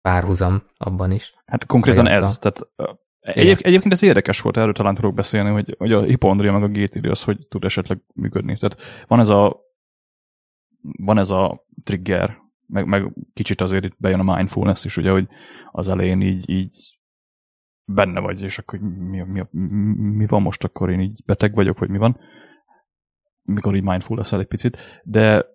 párhuzam 0.00 0.62
abban 0.76 1.10
is. 1.10 1.34
Hát 1.46 1.66
konkrétan 1.66 2.06
ez, 2.06 2.38
tehát 2.38 2.60
Egyéb, 3.24 3.58
egyébként 3.62 3.92
ez 3.92 4.02
érdekes 4.02 4.40
volt, 4.40 4.56
erről 4.56 4.72
talán 4.72 4.94
tudok 4.94 5.14
beszélni, 5.14 5.50
hogy, 5.50 5.74
hogy 5.78 5.92
a 5.92 6.02
hipohondria 6.02 6.52
meg 6.52 6.62
a 6.62 6.68
GTD 6.68 7.06
az 7.06 7.24
hogy 7.24 7.46
tud 7.48 7.64
esetleg 7.64 7.98
működni. 8.14 8.58
Tehát 8.58 8.76
van 9.06 9.20
ez 9.20 9.28
a 9.28 9.62
van 10.98 11.18
ez 11.18 11.30
a 11.30 11.64
trigger, 11.84 12.38
meg, 12.66 12.86
meg 12.86 13.12
kicsit 13.32 13.60
azért 13.60 13.84
itt 13.84 13.96
bejön 13.98 14.20
a 14.20 14.34
mindfulness 14.34 14.84
is, 14.84 14.96
ugye, 14.96 15.10
hogy 15.10 15.28
az 15.72 15.88
elején 15.88 16.20
így, 16.20 16.50
így 16.50 16.98
benne 17.84 18.20
vagy, 18.20 18.42
és 18.42 18.58
akkor 18.58 18.78
mi, 18.78 19.20
mi, 19.20 19.42
mi 19.96 20.26
van 20.26 20.42
most, 20.42 20.64
akkor 20.64 20.90
én 20.90 21.00
így 21.00 21.22
beteg 21.24 21.54
vagyok, 21.54 21.78
vagy 21.78 21.88
mi 21.88 21.98
van, 21.98 22.18
mikor 23.42 23.74
így 23.76 23.82
mindful 23.82 24.16
leszel 24.16 24.40
egy 24.40 24.46
picit, 24.46 25.02
de 25.02 25.52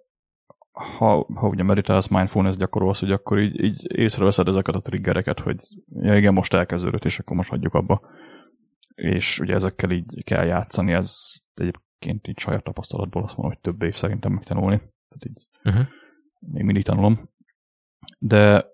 ha, 0.72 1.28
ha 1.34 1.47
ugye 1.47 1.64
meditálsz, 1.64 2.07
mindfulness 2.07 2.55
gyakorolsz, 2.55 2.99
hogy 2.99 3.12
akkor 3.12 3.39
így, 3.39 3.64
így 3.64 3.97
észreveszed 3.97 4.47
ezeket 4.47 4.76
a 4.76 4.82
triggereket, 4.82 5.39
hogy 5.39 5.55
ja 6.01 6.18
igen, 6.18 6.34
most 6.34 6.53
elkezdődött, 6.53 7.05
és 7.05 7.20
akkor 7.20 7.36
most 7.36 7.49
hagyjuk 7.49 7.74
abba. 7.74 8.01
És 8.95 9.39
ugye 9.39 9.53
ezekkel 9.53 9.91
így 9.91 10.24
kell 10.24 10.45
játszani, 10.45 10.93
ez 10.93 11.16
egyébként 11.53 12.28
így 12.28 12.39
saját 12.39 12.64
tapasztalatból 12.64 13.24
azt 13.24 13.38
mondom, 13.38 13.55
hogy 13.55 13.74
több 13.74 13.82
év 13.82 13.93
szerintem 13.93 14.32
megtanulni. 14.32 14.78
Tehát 14.78 15.26
így 15.26 15.47
uh-huh. 15.64 15.86
Még 16.40 16.64
mindig 16.64 16.84
tanulom. 16.84 17.30
De, 18.20 18.66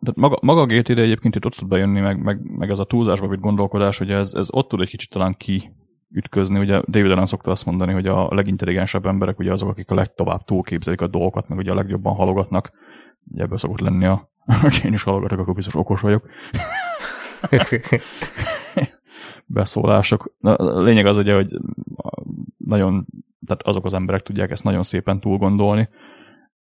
de 0.00 0.12
maga, 0.14 0.38
maga 0.40 0.60
a 0.60 0.66
GTD 0.66 0.98
egyébként 0.98 1.36
itt 1.36 1.44
ott 1.44 1.54
tud 1.54 1.68
bejönni, 1.68 2.00
meg, 2.00 2.22
meg, 2.22 2.40
meg 2.42 2.70
ez 2.70 2.78
a 2.78 2.84
túlzásba 2.84 3.28
vitt 3.28 3.40
gondolkodás, 3.40 3.98
hogy 3.98 4.10
ez, 4.10 4.34
ez 4.34 4.48
ott 4.50 4.68
tud 4.68 4.80
egy 4.80 4.88
kicsit 4.88 5.10
talán 5.10 5.36
ki 5.36 5.70
ütközni. 6.10 6.58
Ugye 6.58 6.80
David 6.88 7.10
Allen 7.10 7.26
szokta 7.26 7.50
azt 7.50 7.66
mondani, 7.66 7.92
hogy 7.92 8.06
a 8.06 8.34
legintelligensebb 8.34 9.06
emberek 9.06 9.38
ugye 9.38 9.52
azok, 9.52 9.68
akik 9.68 9.90
a 9.90 9.94
legtovább 9.94 10.44
túlképzelik 10.44 11.00
a 11.00 11.06
dolgokat, 11.06 11.48
meg 11.48 11.58
ugye 11.58 11.70
a 11.70 11.74
legjobban 11.74 12.14
halogatnak. 12.14 12.72
Ugye 13.32 13.42
ebből 13.42 13.58
szokott 13.58 13.80
lenni 13.80 14.06
a, 14.06 14.30
hogy 14.60 14.80
én 14.84 14.92
is 14.92 15.02
halogatok, 15.02 15.38
akkor 15.38 15.54
biztos 15.54 15.74
okos 15.74 16.00
vagyok. 16.00 16.28
Beszólások. 19.46 20.34
A 20.40 20.80
lényeg 20.80 21.06
az 21.06 21.16
ugye, 21.16 21.34
hogy 21.34 21.56
nagyon, 22.56 23.06
tehát 23.46 23.62
azok 23.62 23.84
az 23.84 23.94
emberek 23.94 24.22
tudják 24.22 24.50
ezt 24.50 24.64
nagyon 24.64 24.82
szépen 24.82 25.20
túl 25.20 25.38
gondolni, 25.38 25.88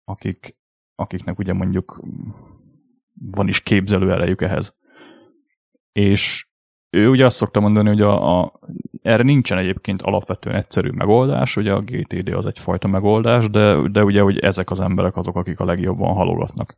akik, 0.05 0.57
akiknek 0.95 1.39
ugye 1.39 1.53
mondjuk 1.53 2.03
van 3.31 3.49
is 3.49 3.61
képzelő 3.61 4.13
erejük 4.13 4.43
ehhez. 4.43 4.77
És 5.93 6.47
ő 6.91 7.09
ugye 7.09 7.25
azt 7.25 7.37
szokta 7.37 7.61
mondani, 7.61 7.89
hogy 7.89 8.01
a, 8.01 8.41
a, 8.41 8.53
erre 9.03 9.23
nincsen 9.23 9.59
egyébként 9.59 10.03
alapvetően 10.03 10.57
egyszerű 10.57 10.91
megoldás, 10.91 11.57
ugye 11.57 11.73
a 11.73 11.81
GTD 11.81 12.29
az 12.29 12.47
egyfajta 12.47 12.89
megoldás, 12.89 13.51
de, 13.51 13.89
de 13.89 14.05
ugye 14.05 14.21
hogy 14.21 14.39
ezek 14.39 14.71
az 14.71 14.81
emberek 14.81 15.17
azok, 15.17 15.37
akik 15.37 15.61
a 15.61 15.65
legjobban 15.65 16.15
halogatnak. 16.15 16.75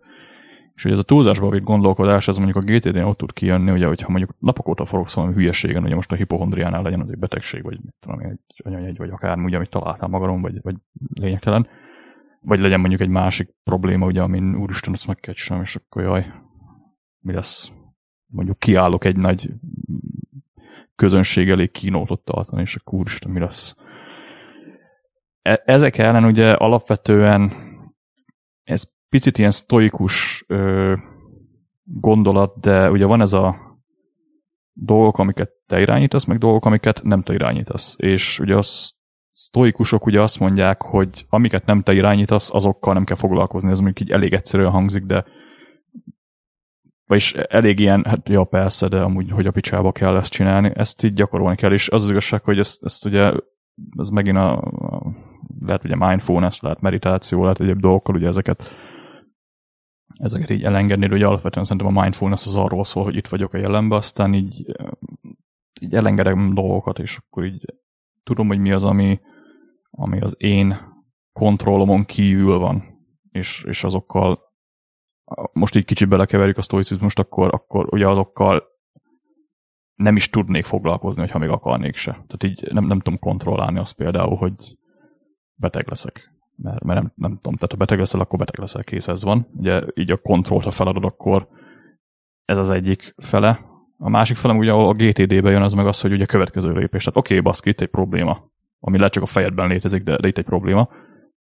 És 0.74 0.82
hogy 0.82 0.92
ez 0.92 0.98
a 0.98 1.02
túlzásba 1.02 1.50
vitt 1.50 1.62
gondolkodás, 1.62 2.28
ez 2.28 2.36
mondjuk 2.36 2.56
a 2.56 2.72
GTD-n 2.72 2.98
ott 2.98 3.18
tud 3.18 3.32
kijönni, 3.32 3.70
ugye, 3.70 3.86
hogyha 3.86 4.10
mondjuk 4.10 4.34
napok 4.38 4.68
óta 4.68 4.84
forogsz 4.84 5.14
valami 5.14 5.34
hülyeségen, 5.34 5.84
ugye 5.84 5.94
most 5.94 6.12
a 6.12 6.14
hipohondriánál 6.14 6.82
legyen 6.82 7.00
az 7.00 7.10
egy 7.10 7.18
betegség, 7.18 7.62
vagy 7.62 7.78
mit 7.82 7.94
tudom, 8.00 8.20
egy 8.20 8.62
anyajegy, 8.64 8.96
vagy 8.96 9.10
akármi, 9.10 9.44
ugye, 9.44 9.56
amit 9.56 9.70
találtál 9.70 10.08
magadon, 10.08 10.40
vagy, 10.40 10.58
vagy 10.62 10.74
lényegtelen, 11.14 11.66
vagy 12.46 12.60
legyen 12.60 12.80
mondjuk 12.80 13.00
egy 13.00 13.08
másik 13.08 13.54
probléma, 13.64 14.06
ugye, 14.06 14.22
amin 14.22 14.56
úristen, 14.56 14.92
azt 14.92 15.06
meg 15.06 15.16
kell 15.16 15.34
csinálni, 15.34 15.66
és 15.66 15.76
akkor 15.76 16.02
jaj, 16.02 16.32
mi 17.18 17.32
lesz? 17.32 17.72
Mondjuk 18.26 18.58
kiállok 18.58 19.04
egy 19.04 19.16
nagy 19.16 19.50
közönség 20.96 21.50
elég 21.50 21.70
kínótot 21.70 22.20
tartani, 22.24 22.62
és 22.62 22.76
akkor 22.76 22.98
úristen, 22.98 23.30
mi 23.30 23.40
lesz? 23.40 23.76
E- 25.42 25.62
ezek 25.64 25.98
ellen 25.98 26.24
ugye 26.24 26.52
alapvetően 26.52 27.52
ez 28.62 28.90
picit 29.08 29.38
ilyen 29.38 29.50
sztoikus 29.50 30.44
ö, 30.46 30.94
gondolat, 31.84 32.60
de 32.60 32.90
ugye 32.90 33.04
van 33.04 33.20
ez 33.20 33.32
a 33.32 33.56
dolgok, 34.72 35.18
amiket 35.18 35.50
te 35.66 35.80
irányítasz, 35.80 36.24
meg 36.24 36.38
dolgok, 36.38 36.64
amiket 36.64 37.02
nem 37.02 37.22
te 37.22 37.34
irányítasz. 37.34 37.96
És 37.98 38.38
ugye 38.40 38.56
a 38.56 38.62
sztoikusok 39.36 40.06
ugye 40.06 40.20
azt 40.20 40.40
mondják, 40.40 40.82
hogy 40.82 41.26
amiket 41.28 41.66
nem 41.66 41.82
te 41.82 41.92
irányítasz, 41.92 42.54
azokkal 42.54 42.94
nem 42.94 43.04
kell 43.04 43.16
foglalkozni. 43.16 43.70
Ez 43.70 43.80
mondjuk 43.80 44.08
így 44.08 44.14
elég 44.14 44.32
egyszerűen 44.32 44.70
hangzik, 44.70 45.02
de 45.02 45.24
vagyis 47.06 47.34
elég 47.34 47.78
ilyen, 47.78 48.04
hát 48.04 48.28
ja 48.28 48.44
persze, 48.44 48.88
de 48.88 49.00
amúgy, 49.00 49.30
hogy 49.30 49.46
a 49.46 49.50
picsába 49.50 49.92
kell 49.92 50.16
ezt 50.16 50.32
csinálni, 50.32 50.72
ezt 50.74 51.04
így 51.04 51.14
gyakorolni 51.14 51.56
kell, 51.56 51.72
és 51.72 51.88
az 51.88 52.04
az 52.04 52.10
igazság, 52.10 52.42
hogy 52.42 52.58
ezt, 52.58 52.84
ezt 52.84 53.04
ugye, 53.04 53.32
ez 53.98 54.08
megint 54.08 54.36
a, 54.36 54.56
a 54.60 55.14
lehet 55.60 55.84
ugye 55.84 55.96
mindfulness, 55.96 56.60
lehet 56.60 56.80
meditáció, 56.80 57.42
lehet 57.42 57.60
egyéb 57.60 57.80
dolgokkal, 57.80 58.14
ugye 58.14 58.26
ezeket 58.26 58.62
ezeket 60.14 60.50
így 60.50 60.62
elengedni, 60.62 61.06
ugye 61.06 61.26
alapvetően 61.26 61.64
szerintem 61.64 61.96
a 61.96 62.00
mindfulness 62.00 62.46
az 62.46 62.56
arról 62.56 62.84
szól, 62.84 63.04
hogy 63.04 63.16
itt 63.16 63.28
vagyok 63.28 63.52
a 63.52 63.58
jelenben, 63.58 63.98
aztán 63.98 64.34
így, 64.34 64.76
így 65.80 65.94
elengedem 65.94 66.54
dolgokat, 66.54 66.98
és 66.98 67.18
akkor 67.18 67.44
így 67.44 67.64
tudom, 68.26 68.46
hogy 68.46 68.58
mi 68.58 68.72
az, 68.72 68.84
ami, 68.84 69.20
ami 69.90 70.20
az 70.20 70.34
én 70.38 70.76
kontrollomon 71.32 72.04
kívül 72.04 72.58
van, 72.58 72.84
és, 73.30 73.64
és 73.68 73.84
azokkal 73.84 74.40
most 75.52 75.76
így 75.76 75.84
kicsit 75.84 76.08
belekeverjük 76.08 76.58
a 76.58 76.62
sztoicizmust, 76.62 77.18
akkor, 77.18 77.54
akkor 77.54 77.92
ugye 77.92 78.08
azokkal 78.08 78.62
nem 79.94 80.16
is 80.16 80.30
tudnék 80.30 80.64
foglalkozni, 80.64 81.20
hogyha 81.20 81.38
még 81.38 81.48
akarnék 81.48 81.96
se. 81.96 82.10
Tehát 82.10 82.44
így 82.44 82.72
nem, 82.72 82.84
nem 82.84 83.00
tudom 83.00 83.18
kontrollálni 83.18 83.78
azt 83.78 83.96
például, 83.96 84.36
hogy 84.36 84.78
beteg 85.54 85.88
leszek. 85.88 86.34
Mert, 86.56 86.84
mert 86.84 87.00
nem, 87.00 87.12
nem 87.14 87.34
tudom, 87.34 87.54
tehát 87.54 87.70
ha 87.70 87.76
beteg 87.76 87.98
leszel, 87.98 88.20
akkor 88.20 88.38
beteg 88.38 88.58
leszel, 88.58 88.84
kész 88.84 89.08
ez 89.08 89.24
van. 89.24 89.46
Ugye 89.56 89.82
így 89.94 90.10
a 90.10 90.16
kontrollt, 90.16 90.64
ha 90.64 90.70
feladod, 90.70 91.04
akkor 91.04 91.48
ez 92.44 92.58
az 92.58 92.70
egyik 92.70 93.14
fele. 93.16 93.60
A 93.98 94.08
másik 94.08 94.36
fele, 94.36 94.54
ugye 94.54 94.72
ahol 94.72 94.88
a 94.88 94.94
GTD-be 94.94 95.50
jön, 95.50 95.62
az 95.62 95.72
meg 95.72 95.86
az, 95.86 96.00
hogy 96.00 96.12
ugye 96.12 96.26
következő 96.26 96.72
lépés. 96.72 97.04
Tehát 97.04 97.18
oké, 97.18 97.32
okay, 97.32 97.40
baszki, 97.44 97.68
itt 97.68 97.80
egy 97.80 97.88
probléma, 97.88 98.50
ami 98.80 98.96
lehet 98.96 99.12
csak 99.12 99.22
a 99.22 99.26
fejedben 99.26 99.68
létezik, 99.68 100.02
de, 100.02 100.16
de 100.16 100.28
itt 100.28 100.38
egy 100.38 100.44
probléma. 100.44 100.88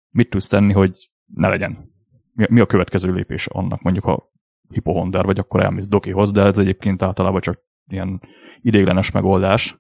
Mit 0.10 0.30
tudsz 0.30 0.48
tenni, 0.48 0.74
hogy 0.74 1.10
ne 1.26 1.48
legyen? 1.48 1.92
mi, 2.34 2.46
mi 2.50 2.60
a 2.60 2.66
következő 2.66 3.14
lépés 3.14 3.48
annak, 3.48 3.82
mondjuk 3.82 4.06
ha 4.06 4.32
hipohonder 4.70 5.26
vagy, 5.26 5.40
akkor 5.40 5.64
elmész 5.64 5.88
dokihoz, 5.88 6.32
de 6.32 6.42
ez 6.42 6.58
egyébként 6.58 7.04
általában 7.04 7.42
csak 7.42 7.60
ilyen 7.88 8.22
idéglenes 8.62 9.12
megoldás, 9.12 9.78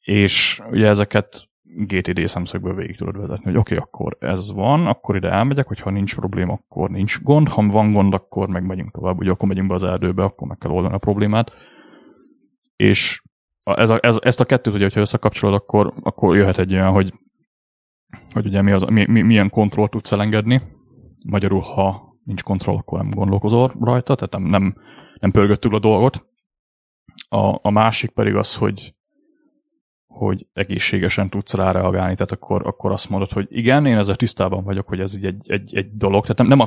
és 0.00 0.62
ugye 0.70 0.86
ezeket 0.86 1.46
GTD 1.62 2.28
szemszögből 2.28 2.74
végig 2.74 2.96
tudod 2.96 3.16
vezetni, 3.16 3.44
hogy 3.44 3.56
oké, 3.56 3.74
okay, 3.74 3.86
akkor 3.86 4.16
ez 4.20 4.52
van, 4.52 4.86
akkor 4.86 5.16
ide 5.16 5.30
elmegyek, 5.30 5.66
hogyha 5.66 5.90
nincs 5.90 6.16
probléma, 6.16 6.52
akkor 6.52 6.90
nincs 6.90 7.22
gond, 7.22 7.48
ha 7.48 7.66
van 7.66 7.92
gond, 7.92 8.14
akkor 8.14 8.48
meg 8.48 8.66
megyünk 8.66 8.90
tovább, 8.90 9.18
ugye 9.18 9.30
akkor 9.30 9.48
megyünk 9.48 9.68
be 9.68 9.74
az 9.74 9.84
erdőbe, 9.84 10.22
akkor 10.22 10.48
meg 10.48 10.58
kell 10.58 10.70
oldani 10.70 10.94
a 10.94 10.98
problémát. 10.98 11.52
És 12.78 13.22
ez 13.64 13.90
a, 13.90 13.98
ez, 14.02 14.18
ezt 14.20 14.40
a 14.40 14.44
kettőt, 14.44 14.74
ugye, 14.74 14.82
hogyha 14.82 15.00
összekapcsolod, 15.00 15.54
akkor, 15.54 15.94
akkor 16.00 16.36
jöhet 16.36 16.58
egy 16.58 16.72
olyan, 16.72 16.92
hogy, 16.92 17.14
hogy 18.30 18.46
ugye 18.46 18.62
mi 18.62 18.70
az, 18.70 18.82
mi, 18.82 19.06
mi, 19.06 19.22
milyen 19.22 19.50
kontroll 19.50 19.88
tudsz 19.88 20.12
elengedni. 20.12 20.62
Magyarul, 21.26 21.60
ha 21.60 22.16
nincs 22.24 22.42
kontroll, 22.42 22.76
akkor 22.76 22.98
nem 22.98 23.10
gondolkozol 23.10 23.74
rajta, 23.80 24.14
tehát 24.14 24.32
nem, 24.32 24.42
nem, 24.42 24.76
nem 25.20 25.30
pörgött 25.30 25.60
túl 25.60 25.74
a 25.74 25.78
dolgot. 25.78 26.26
A, 27.28 27.58
a 27.62 27.70
másik 27.70 28.10
pedig 28.10 28.34
az, 28.34 28.56
hogy, 28.56 28.94
hogy 30.18 30.46
egészségesen 30.52 31.30
tudsz 31.30 31.54
rá 31.54 31.70
reagálni, 31.70 32.14
tehát 32.14 32.32
akkor, 32.32 32.66
akkor 32.66 32.92
azt 32.92 33.10
mondod, 33.10 33.32
hogy 33.32 33.46
igen, 33.50 33.86
én 33.86 33.96
ezzel 33.96 34.16
tisztában 34.16 34.64
vagyok, 34.64 34.88
hogy 34.88 35.00
ez 35.00 35.16
így 35.16 35.24
egy, 35.24 35.50
egy, 35.50 35.76
egy 35.76 35.96
dolog. 35.96 36.22
Tehát 36.22 36.38
nem, 36.38 36.46
nem 36.46 36.60
a, 36.60 36.66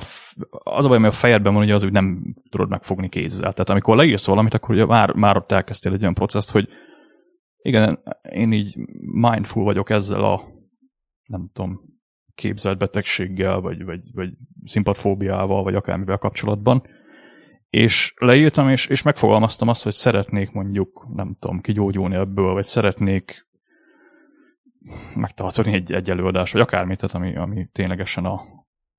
az 0.50 0.86
a 0.86 0.88
baj, 0.88 0.98
ami 0.98 1.08
a 1.08 1.12
fejedben 1.12 1.54
van, 1.54 1.64
ugye 1.64 1.74
az, 1.74 1.84
hogy 1.84 1.92
nem 1.92 2.36
tudod 2.50 2.70
megfogni 2.70 3.10
kézzel. 3.10 3.54
Tehát 3.54 3.70
amikor 3.70 3.96
leírsz 3.96 4.28
valamit, 4.28 4.54
akkor 4.54 4.76
ugye 4.76 4.86
már, 4.86 5.14
már 5.14 5.38
ott 5.38 5.52
elkezdtél 5.52 5.94
egy 5.94 6.02
olyan 6.02 6.14
processzt, 6.14 6.52
hogy 6.52 6.68
igen, 7.62 8.00
én 8.30 8.52
így 8.52 8.78
mindful 9.02 9.64
vagyok 9.64 9.90
ezzel 9.90 10.24
a 10.24 10.42
nem 11.24 11.50
tudom, 11.54 11.80
képzelt 12.36 12.78
betegséggel, 12.78 13.60
vagy, 13.60 13.84
vagy, 13.84 14.02
vagy 14.14 14.30
szimpatfóbiával, 14.64 15.64
vagy 15.64 15.76
akármivel 15.76 16.18
kapcsolatban, 16.18 16.84
és 17.72 18.14
leírtam, 18.18 18.70
és, 18.70 18.88
és 18.88 19.02
megfogalmaztam 19.02 19.68
azt, 19.68 19.84
hogy 19.84 19.94
szeretnék 19.94 20.52
mondjuk, 20.52 21.08
nem 21.14 21.36
tudom, 21.40 21.62
kigyógyulni 21.62 22.16
ebből, 22.16 22.54
vagy 22.54 22.66
szeretnék 22.66 23.48
megtartani 25.16 25.74
egy, 25.74 25.94
egy 25.94 26.10
előadást, 26.10 26.54
vagy 26.54 26.62
akármit, 26.62 27.00
tehát 27.00 27.16
ami, 27.16 27.36
ami 27.36 27.68
ténylegesen 27.72 28.26
a, 28.26 28.34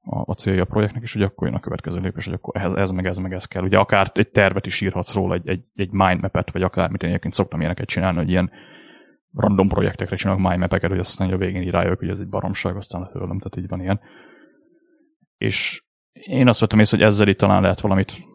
a, 0.00 0.22
a 0.24 0.34
célja 0.34 0.62
a 0.62 0.66
projektnek, 0.66 1.02
és 1.02 1.12
hogy 1.12 1.22
akkor 1.22 1.46
jön 1.46 1.56
a 1.56 1.60
következő 1.60 2.00
lépés, 2.00 2.24
hogy 2.24 2.34
akkor 2.34 2.62
ez, 2.62 2.72
ez 2.72 2.90
meg 2.90 3.06
ez 3.06 3.18
meg 3.18 3.32
ez 3.32 3.44
kell. 3.44 3.62
Ugye 3.62 3.78
akár 3.78 4.10
egy 4.14 4.28
tervet 4.28 4.66
is 4.66 4.80
írhatsz 4.80 5.14
róla, 5.14 5.34
egy, 5.34 5.48
egy, 5.48 5.64
egy 5.74 5.90
mindmap-et, 5.90 6.52
vagy 6.52 6.62
akármit, 6.62 7.02
én 7.02 7.08
egyébként 7.08 7.34
szoktam 7.34 7.60
ilyeneket 7.60 7.88
csinálni, 7.88 8.18
hogy 8.18 8.30
ilyen 8.30 8.50
random 9.34 9.68
projektekre 9.68 10.16
csinálok 10.16 10.42
mindmap-eket, 10.42 10.90
hogy 10.90 10.98
aztán 10.98 11.32
a 11.32 11.36
végén 11.36 11.62
így 11.62 11.70
rájövök, 11.70 11.98
hogy 11.98 12.08
ez 12.08 12.18
egy 12.18 12.28
baromság, 12.28 12.76
aztán 12.76 13.08
tőlem, 13.12 13.38
tehát 13.38 13.56
így 13.56 13.68
van 13.68 13.80
ilyen. 13.80 14.00
És 15.36 15.84
én 16.12 16.48
azt 16.48 16.60
vettem 16.60 16.78
észre, 16.78 16.96
hogy 16.96 17.06
ezzel 17.06 17.28
itt 17.28 17.38
talán 17.38 17.62
lehet 17.62 17.80
valamit 17.80 18.30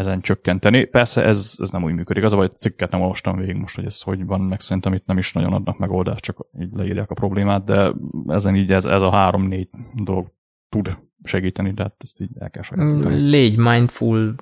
ezen 0.00 0.20
csökkenteni. 0.20 0.84
Persze 0.84 1.24
ez, 1.24 1.56
ez 1.58 1.70
nem 1.70 1.84
úgy 1.84 1.94
működik. 1.94 2.24
Az 2.24 2.32
a 2.32 2.36
baj, 2.36 2.50
cikket 2.56 2.90
nem 2.90 3.00
olvastam 3.00 3.36
végig 3.36 3.54
most, 3.54 3.74
hogy 3.74 3.84
ez 3.84 4.02
hogy 4.02 4.24
van, 4.24 4.40
meg 4.40 4.60
szerintem 4.60 4.92
itt 4.92 5.06
nem 5.06 5.18
is 5.18 5.32
nagyon 5.32 5.52
adnak 5.52 5.78
megoldást, 5.78 6.24
csak 6.24 6.46
így 6.60 6.72
leírják 6.72 7.10
a 7.10 7.14
problémát, 7.14 7.64
de 7.64 7.92
ezen 8.26 8.56
így 8.56 8.72
ez, 8.72 8.84
ez 8.84 9.02
a 9.02 9.10
három-négy 9.10 9.68
dolog 9.94 10.32
tud 10.68 10.98
segíteni, 11.22 11.72
de 11.72 11.82
hát 11.82 11.94
ezt 11.98 12.20
így 12.20 12.30
el 12.38 12.50
kell 12.50 12.62
sajátítani. 12.62 13.14
Légy 13.14 13.56
mindful, 13.56 14.34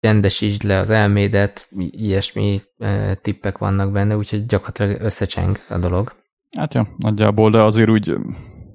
rendesítsd 0.00 0.62
le 0.62 0.78
az 0.78 0.90
elmédet, 0.90 1.68
ilyesmi 1.90 2.58
e, 2.78 3.14
tippek 3.14 3.58
vannak 3.58 3.92
benne, 3.92 4.16
úgyhogy 4.16 4.46
gyakorlatilag 4.46 5.00
összecseng 5.00 5.58
a 5.68 5.78
dolog. 5.78 6.14
Hát 6.56 6.74
ja, 6.74 6.88
nagyjából, 6.96 7.50
de 7.50 7.60
azért 7.60 7.90
úgy, 7.90 8.04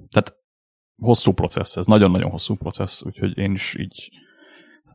tehát 0.10 0.36
hosszú 1.02 1.32
processz, 1.32 1.78
ez 1.78 1.86
nagyon-nagyon 1.86 2.30
hosszú 2.30 2.56
processz, 2.56 3.04
úgyhogy 3.04 3.38
én 3.38 3.54
is 3.54 3.76
így 3.80 4.10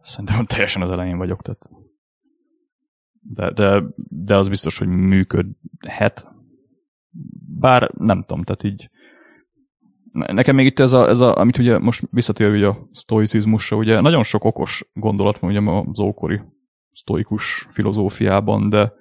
szerintem 0.02 0.46
teljesen 0.54 0.82
az 0.82 0.90
elején 0.90 1.16
vagyok, 1.16 1.42
tehát 1.42 1.68
de, 3.20 3.50
de, 3.50 3.82
de 4.08 4.36
az 4.36 4.48
biztos, 4.48 4.78
hogy 4.78 4.88
működhet. 4.88 6.28
Bár 7.58 7.90
nem 7.94 8.24
tudom, 8.24 8.42
tehát 8.42 8.62
így 8.62 8.90
nekem 10.12 10.54
még 10.54 10.66
itt 10.66 10.78
ez, 10.78 10.92
a, 10.92 11.08
ez 11.08 11.20
a, 11.20 11.36
amit 11.36 11.58
ugye 11.58 11.78
most 11.78 12.08
visszatér 12.10 12.50
ugye 12.50 12.66
a 12.66 12.88
sztoicizmusra, 12.92 13.76
ugye 13.76 14.00
nagyon 14.00 14.22
sok 14.22 14.44
okos 14.44 14.90
gondolat 14.92 15.38
van 15.38 15.50
ugye 15.50 15.82
az 15.90 16.00
ókori 16.00 16.40
sztoikus 16.92 17.68
filozófiában, 17.70 18.68
de 18.68 18.92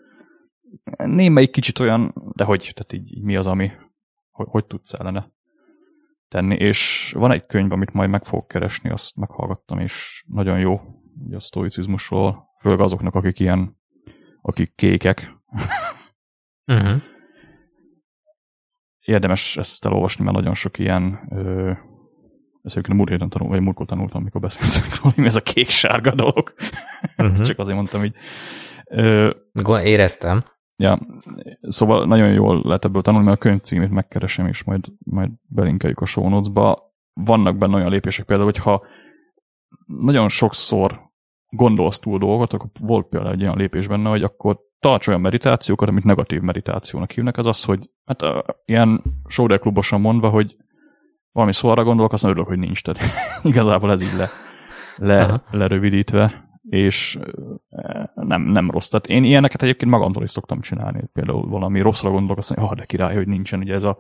némelyik 0.98 1.52
kicsit 1.52 1.80
olyan, 1.80 2.14
de 2.36 2.44
hogy, 2.44 2.72
tehát 2.74 2.94
így, 2.94 3.18
így 3.18 3.24
mi 3.24 3.36
az, 3.36 3.48
ami, 3.48 3.72
hogy, 4.32 4.48
hogy 4.50 4.66
tudsz 4.66 4.94
ellene 4.94 5.32
tenni, 6.32 6.56
és 6.56 7.12
van 7.18 7.32
egy 7.32 7.46
könyv, 7.46 7.72
amit 7.72 7.94
majd 7.94 8.10
meg 8.10 8.26
fogok 8.26 8.48
keresni, 8.48 8.90
azt 8.90 9.16
meghallgattam, 9.16 9.80
és 9.80 10.24
nagyon 10.28 10.60
jó, 10.60 10.82
ugye 11.26 11.36
a 11.36 11.40
sztoicizmusról, 11.40 12.50
főleg 12.60 12.80
azoknak, 12.80 13.16
akik 13.16 13.40
ilyen, 13.40 13.78
akik 14.42 14.76
kékek. 14.76 15.32
Uh-huh 16.66 17.02
érdemes 19.02 19.58
ezt 19.58 19.86
elolvasni, 19.86 20.24
mert 20.24 20.36
nagyon 20.36 20.54
sok 20.54 20.80
ilyen 20.80 21.28
ö, 21.30 21.72
ezt 22.64 22.76
egyébként 22.76 22.94
a 22.94 22.96
múlt 22.96 23.10
héten 23.10 23.30
tanul, 23.30 23.48
vagy 23.48 23.62
múltkor 23.62 23.86
tanultam, 23.86 24.22
amikor 24.22 24.42
beszéltem 24.42 25.00
róla, 25.02 25.28
ez 25.28 25.36
a 25.36 25.42
kék-sárga 25.42 26.16
dolog. 26.16 26.54
Uh-huh. 27.18 27.42
Csak 27.48 27.60
azért 27.60 27.76
mondtam 27.76 28.04
így. 28.04 28.16
Ö, 28.86 29.30
Éreztem. 29.84 30.44
Ja, 30.82 31.00
szóval 31.62 32.06
nagyon 32.06 32.34
jól 32.34 32.62
lehet 32.64 32.86
ebből 32.86 33.02
tanulni, 33.02 33.26
mert 33.26 33.38
a 33.38 33.42
könyv 33.42 33.60
címét 33.60 33.90
megkeresem, 33.90 34.48
és 34.48 34.64
majd, 34.64 34.86
majd 35.00 35.30
belinkeljük 35.48 36.00
a 36.00 36.06
show 36.06 36.30
notes-ba. 36.30 36.94
Vannak 37.14 37.58
benne 37.58 37.76
olyan 37.76 37.90
lépések 37.90 38.26
például, 38.26 38.50
hogyha 38.52 38.86
nagyon 39.86 40.30
sokszor 40.30 41.10
gondolsz 41.50 42.00
túl 42.00 42.18
dolgot, 42.18 42.54
akkor 42.54 42.70
volt 42.80 43.08
például 43.08 43.34
egy 43.34 43.42
olyan 43.42 43.58
lépés 43.58 43.88
benne, 43.88 44.10
hogy 44.10 44.24
akkor 44.24 44.60
tarts 44.80 45.08
olyan 45.08 45.22
meditációkat, 45.22 45.88
amit 45.88 46.04
negatív 46.04 46.42
meditációnak 46.42 47.12
hívnak, 47.12 47.38
az 47.38 47.46
az, 47.46 47.64
hogy 47.64 47.90
hát 48.06 48.22
a, 48.22 48.46
ilyen 48.66 49.04
shoulder 49.28 49.60
klubosan 49.60 50.02
mondva, 50.02 50.30
hogy 50.30 50.56
valami 51.32 51.54
szóra 51.54 51.84
gondolok, 51.84 52.14
azt 52.14 52.24
örülök, 52.24 52.48
hogy 52.48 52.60
nincs. 52.60 52.82
Tehát 52.82 53.02
igazából 53.44 53.92
ez 53.92 54.14
így 54.14 54.20
le, 54.20 54.30
le, 54.96 55.44
lerövidítve, 55.52 56.50
és 56.72 57.20
nem, 58.14 58.42
nem 58.42 58.72
rossz. 58.72 58.90
Tehát 58.90 59.08
én 59.08 59.24
ilyeneket 59.24 59.62
egyébként 59.62 59.92
magamtól 59.92 60.24
is 60.24 60.32
szoktam 60.32 60.62
csinálni. 60.62 61.04
Például 61.14 61.48
valami 61.48 61.82
rosszra 61.82 62.10
gondolok, 62.10 62.38
azt 62.38 62.56
mondja, 62.56 62.70
ah, 62.70 62.78
de 62.78 62.86
király, 62.86 63.16
hogy 63.16 63.28
nincsen. 63.28 63.60
Ugye 63.60 63.74
ez 63.74 63.84
a, 63.84 63.98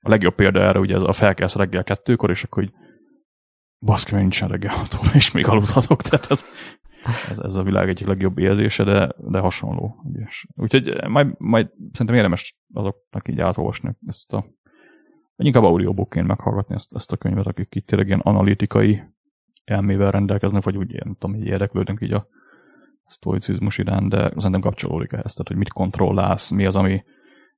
a 0.00 0.08
legjobb 0.08 0.34
példa 0.34 0.60
erre, 0.60 0.78
ugye 0.78 0.94
ez 0.94 1.02
a 1.02 1.12
felkelsz 1.12 1.54
reggel 1.54 1.84
kettőkor, 1.84 2.30
és 2.30 2.44
akkor 2.44 2.62
hogy 2.62 2.72
baszki, 3.78 4.10
mert 4.10 4.22
nincsen 4.22 4.48
reggel 4.48 4.74
és 5.14 5.30
még 5.30 5.46
aludhatok. 5.46 6.02
Tehát 6.02 6.30
ez, 6.30 6.44
ez, 7.30 7.38
ez 7.38 7.54
a 7.54 7.62
világ 7.62 7.88
egyik 7.88 8.06
legjobb 8.06 8.38
érzése, 8.38 8.84
de, 8.84 9.12
de 9.16 9.38
hasonló. 9.38 10.04
Ügyes. 10.14 10.46
Úgyhogy 10.56 11.08
majd, 11.08 11.34
majd 11.38 11.68
szerintem 11.92 12.16
érdemes 12.16 12.58
azoknak 12.72 13.28
így 13.28 13.40
átolvasni 13.40 13.96
ezt 14.06 14.32
a 14.32 14.44
inkább 15.36 15.62
audiobookként 15.62 16.26
meghallgatni 16.26 16.74
ezt, 16.74 16.94
ezt 16.94 17.12
a 17.12 17.16
könyvet, 17.16 17.46
akik 17.46 17.74
itt 17.74 17.86
tényleg 17.86 18.06
ilyen 18.06 18.20
analitikai 18.20 19.02
elmével 19.68 20.10
rendelkeznek, 20.10 20.62
vagy 20.62 20.76
úgy 20.76 20.92
ilyen, 20.92 21.16
tudom, 21.18 21.36
így 21.36 21.46
érdeklődünk 21.46 22.00
így 22.00 22.12
a 22.12 22.26
sztoicizmus 23.06 23.78
iránt, 23.78 24.10
de 24.10 24.32
szerintem 24.36 24.60
kapcsolódik 24.60 25.12
ehhez, 25.12 25.32
tehát 25.32 25.48
hogy 25.48 25.56
mit 25.56 25.72
kontrollálsz, 25.72 26.50
mi 26.50 26.66
az, 26.66 26.76
ami, 26.76 27.04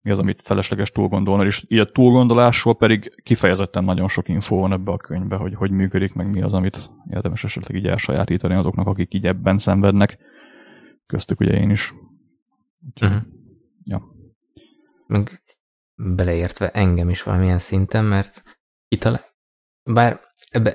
mi 0.00 0.10
az, 0.10 0.18
amit 0.18 0.42
felesleges 0.42 0.90
túlgondolni, 0.90 1.44
és 1.44 1.64
így 1.68 1.78
a 1.78 1.90
túlgondolásról 1.90 2.76
pedig 2.76 3.22
kifejezetten 3.22 3.84
nagyon 3.84 4.08
sok 4.08 4.28
infó 4.28 4.60
van 4.60 4.72
ebbe 4.72 4.92
a 4.92 4.96
könyvbe, 4.96 5.36
hogy 5.36 5.54
hogy 5.54 5.70
működik, 5.70 6.12
meg 6.12 6.30
mi 6.30 6.42
az, 6.42 6.52
amit 6.52 6.90
érdemes 7.10 7.44
esetleg 7.44 7.76
így 7.76 7.86
elsajátítani 7.86 8.54
azoknak, 8.54 8.86
akik 8.86 9.14
így 9.14 9.26
ebben 9.26 9.58
szenvednek. 9.58 10.18
Köztük 11.06 11.40
ugye 11.40 11.52
én 11.52 11.70
is. 11.70 11.94
uh-huh. 13.00 13.22
Ja. 13.84 14.02
Meg 15.06 15.42
beleértve 15.94 16.68
engem 16.68 17.08
is 17.08 17.22
valamilyen 17.22 17.58
szinten, 17.58 18.04
mert 18.04 18.42
itt 18.88 19.04
a 19.04 19.29
bár 19.82 20.20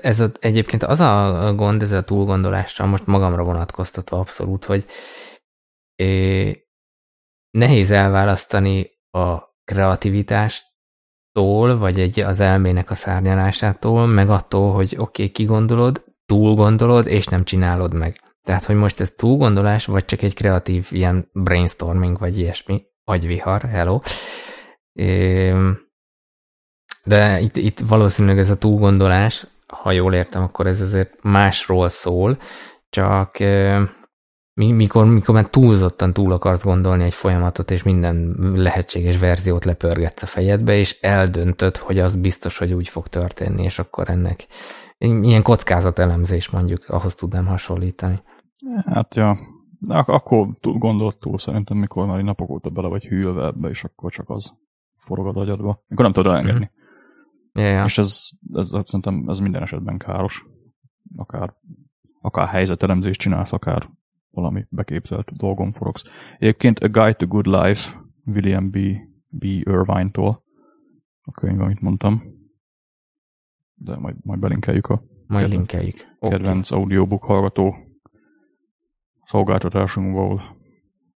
ez 0.00 0.20
a, 0.20 0.30
egyébként 0.40 0.82
az 0.82 1.00
a 1.00 1.52
gond 1.56 1.82
ez 1.82 1.92
a 1.92 2.04
túlgondolással, 2.04 2.86
most 2.86 3.06
magamra 3.06 3.44
vonatkoztatva 3.44 4.18
abszolút, 4.18 4.64
hogy 4.64 4.84
é, 5.94 6.52
nehéz 7.50 7.90
elválasztani 7.90 8.90
a 9.10 9.38
kreativitástól, 9.64 11.78
vagy 11.78 12.00
egy 12.00 12.20
az 12.20 12.40
elmének 12.40 12.90
a 12.90 12.94
szárnyalásától, 12.94 14.06
meg 14.06 14.30
attól, 14.30 14.72
hogy 14.72 14.94
oké, 14.98 15.02
okay, 15.02 15.30
kigondolod, 15.30 16.04
túl 16.26 16.54
gondolod, 16.54 17.06
és 17.06 17.26
nem 17.26 17.44
csinálod 17.44 17.94
meg. 17.94 18.20
Tehát, 18.42 18.64
hogy 18.64 18.76
most 18.76 19.00
ez 19.00 19.10
túlgondolás, 19.10 19.86
vagy 19.86 20.04
csak 20.04 20.22
egy 20.22 20.34
kreatív 20.34 20.88
ilyen 20.90 21.30
brainstorming, 21.32 22.18
vagy 22.18 22.38
ilyesmi, 22.38 22.82
agyvihar, 23.04 23.62
hello. 23.62 24.00
De 27.06 27.40
itt, 27.40 27.56
itt 27.56 27.80
valószínűleg 27.80 28.38
ez 28.38 28.50
a 28.50 28.56
túlgondolás, 28.56 29.46
ha 29.66 29.92
jól 29.92 30.14
értem, 30.14 30.42
akkor 30.42 30.66
ez 30.66 30.80
azért 30.80 31.22
másról 31.22 31.88
szól, 31.88 32.38
csak 32.90 33.36
mikor, 34.54 35.06
mikor 35.06 35.34
már 35.34 35.46
túlzottan 35.46 36.12
túl 36.12 36.32
akarsz 36.32 36.64
gondolni 36.64 37.04
egy 37.04 37.14
folyamatot, 37.14 37.70
és 37.70 37.82
minden 37.82 38.34
lehetséges 38.54 39.18
verziót 39.18 39.64
lepörgetsz 39.64 40.22
a 40.22 40.26
fejedbe, 40.26 40.76
és 40.76 40.98
eldöntöd, 41.00 41.76
hogy 41.76 41.98
az 41.98 42.16
biztos, 42.16 42.58
hogy 42.58 42.72
úgy 42.72 42.88
fog 42.88 43.08
történni, 43.08 43.62
és 43.62 43.78
akkor 43.78 44.10
ennek 44.10 44.46
ilyen 44.98 45.42
kockázatelemzés 45.42 46.50
mondjuk, 46.50 46.88
ahhoz 46.88 47.14
tudnám 47.14 47.46
hasonlítani. 47.46 48.22
Hát 48.84 49.14
ja, 49.14 49.38
Ak- 49.88 50.08
akkor 50.08 50.48
túl 50.60 50.78
gondolt 50.78 51.18
túl 51.18 51.38
szerintem, 51.38 51.76
mikor 51.76 52.06
már 52.06 52.22
napok 52.22 52.50
óta 52.50 52.70
bele 52.70 52.88
vagy 52.88 53.04
hűlve 53.04 53.46
ebbe, 53.46 53.68
és 53.68 53.84
akkor 53.84 54.12
csak 54.12 54.30
az 54.30 54.52
forog 54.96 55.26
az 55.26 55.36
agyadba. 55.36 55.84
Mikor 55.88 56.04
nem 56.04 56.12
tudod 56.12 56.32
elengedni. 56.32 56.70
Ja, 57.56 57.68
ja. 57.70 57.84
És 57.84 57.98
ez, 57.98 58.28
ez, 58.52 58.72
ez, 58.72 58.82
szerintem 58.84 59.24
ez 59.28 59.38
minden 59.38 59.62
esetben 59.62 59.98
káros. 59.98 60.46
Akár, 61.16 61.54
akár 62.20 62.48
helyzetelemzést 62.48 63.20
csinálsz, 63.20 63.52
akár 63.52 63.90
valami 64.30 64.64
beképzelt 64.68 65.36
dolgom 65.36 65.72
forogsz. 65.72 66.04
Egyébként 66.38 66.78
A 66.78 66.88
Guide 66.88 67.12
to 67.12 67.26
Good 67.26 67.46
Life 67.46 68.00
William 68.24 68.70
B. 68.70 68.76
B. 69.28 69.44
Irvine-tól 69.44 70.42
a 71.20 71.30
könyv, 71.30 71.60
amit 71.60 71.80
mondtam. 71.80 72.22
De 73.74 73.96
majd, 73.96 74.16
majd 74.22 74.40
belinkeljük 74.40 74.86
a 74.86 75.02
Majd 75.26 75.44
kedvenc- 75.44 75.72
linkeljük. 75.72 76.16
Kedvenc 76.20 76.70
audiobook 76.70 77.24
hallgató 77.24 77.74
szolgáltatásunkból. 79.24 80.56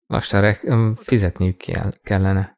Lassan 0.07 0.95
fizetniük 0.95 1.57
kell, 1.57 1.91
kellene. 2.01 2.57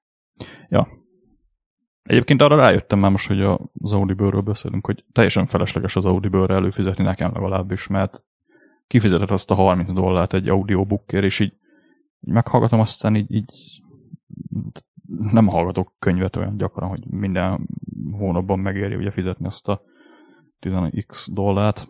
Egyébként 2.10 2.42
arra 2.42 2.56
rájöttem 2.56 3.00
már 3.00 3.12
most, 3.12 3.28
hogy 3.28 3.42
az 3.82 3.94
Audible-ről 3.94 4.42
beszélünk, 4.42 4.86
hogy 4.86 5.04
teljesen 5.12 5.46
felesleges 5.46 5.96
az 5.96 6.06
Audible-re 6.06 6.54
előfizetni 6.54 7.04
nekem 7.04 7.32
legalábbis, 7.34 7.88
mert 7.88 8.24
kifizetett 8.88 9.32
azt 9.32 9.52
a 9.52 9.54
30 9.54 9.94
dollárt 9.94 10.34
egy 10.34 10.48
audiobookért, 10.48 11.24
és 11.24 11.40
így, 11.40 11.54
így 12.20 12.34
meghallgatom, 12.34 12.80
aztán 12.80 13.16
így, 13.16 13.34
így 13.34 13.82
nem 15.32 15.48
hallgatok 15.48 15.94
könyvet 16.00 16.36
olyan 16.36 16.58
gyakran, 16.58 16.90
hogy 16.90 17.06
minden 17.10 17.68
hónapban 18.12 18.60
megéri 18.60 18.96
ugye 18.96 19.12
fizetni 19.12 19.46
azt 19.46 19.68
a 19.68 19.82
10x 20.62 21.28
dollárt. 21.32 21.88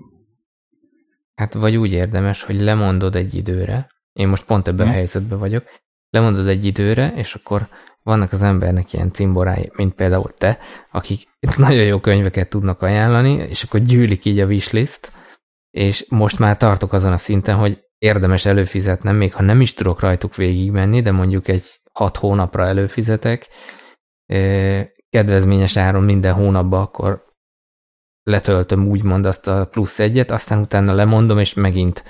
Hát 1.36 1.54
vagy 1.54 1.78
úgy 1.78 1.92
érdemes, 1.92 2.44
hogy 2.44 2.62
lemondod 2.62 3.16
egy 3.16 3.34
időre, 3.34 3.88
én 4.14 4.28
most 4.28 4.46
pont 4.46 4.68
ebben 4.68 4.88
a 4.88 4.90
Hm. 4.90 4.96
helyzetben 4.96 5.40
vagyok, 5.40 5.64
lemondod 6.10 6.48
egy 6.48 6.64
időre, 6.64 7.14
és 7.16 7.36
akkor 7.36 7.68
vannak 8.10 8.32
az 8.32 8.42
embernek 8.42 8.94
ilyen 8.94 9.12
cimborái, 9.12 9.72
mint 9.76 9.94
például 9.94 10.34
te, 10.38 10.60
akik 10.92 11.28
nagyon 11.58 11.84
jó 11.84 12.00
könyveket 12.00 12.50
tudnak 12.50 12.82
ajánlani, 12.82 13.32
és 13.32 13.64
akkor 13.64 13.80
gyűlik 13.80 14.26
így 14.26 14.40
a 14.40 14.46
wishlist, 14.46 15.12
és 15.72 16.06
most 16.10 16.40
már 16.40 16.58
tartok 16.58 16.94
azon 16.94 17.12
a 17.12 17.18
szinten, 17.18 17.56
hogy 17.56 17.80
érdemes 17.98 18.46
előfizetnem, 18.46 19.16
még 19.16 19.34
ha 19.34 19.44
nem 19.44 19.62
is 19.62 19.74
tudok 19.74 20.00
rajtuk 20.00 20.36
végigmenni, 20.36 21.02
de 21.02 21.12
mondjuk 21.12 21.48
egy 21.48 21.64
hat 21.94 22.18
hónapra 22.18 22.66
előfizetek, 22.66 23.48
kedvezményes 25.10 25.78
áron 25.78 26.04
minden 26.04 26.34
hónapban 26.34 26.82
akkor 26.82 27.24
letöltöm 28.24 28.88
úgymond 28.88 29.26
azt 29.26 29.48
a 29.48 29.66
plusz 29.66 30.00
egyet, 30.00 30.32
aztán 30.32 30.60
utána 30.60 30.94
lemondom, 30.94 31.38
és 31.38 31.54
megint 31.54 32.04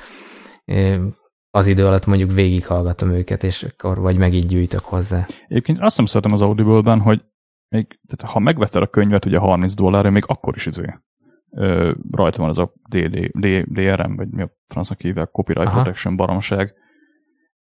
az 1.51 1.67
idő 1.67 1.85
alatt 1.85 2.05
mondjuk 2.05 2.31
végighallgatom 2.31 3.11
őket, 3.11 3.43
és 3.43 3.63
akkor 3.63 3.99
vagy 3.99 4.17
meg 4.17 4.33
így 4.33 4.45
gyűjtök 4.45 4.83
hozzá. 4.83 5.25
Egyébként 5.47 5.79
azt 5.81 5.97
nem 5.97 6.05
szeretem 6.05 6.33
az 6.33 6.41
Audible-ben, 6.41 6.99
hogy 6.99 7.21
még, 7.69 7.99
tehát 8.07 8.33
ha 8.33 8.39
megvetted 8.39 8.81
a 8.81 8.87
könyvet 8.87 9.25
ugye 9.25 9.37
30 9.37 9.73
dollárra, 9.73 10.09
még 10.09 10.23
akkor 10.27 10.55
is 10.55 10.65
izé, 10.65 10.99
ö, 11.51 11.91
rajta 12.11 12.41
van 12.41 12.49
ez 12.49 12.57
a 12.57 12.73
DD, 12.89 13.29
D, 13.33 13.63
DRM, 13.65 14.15
vagy 14.15 14.29
mi 14.29 14.41
a 14.41 14.51
francnak 14.67 15.01
hívják, 15.01 15.31
Copyright 15.31 15.67
Aha. 15.67 15.81
Protection 15.81 16.15
baromság. 16.15 16.73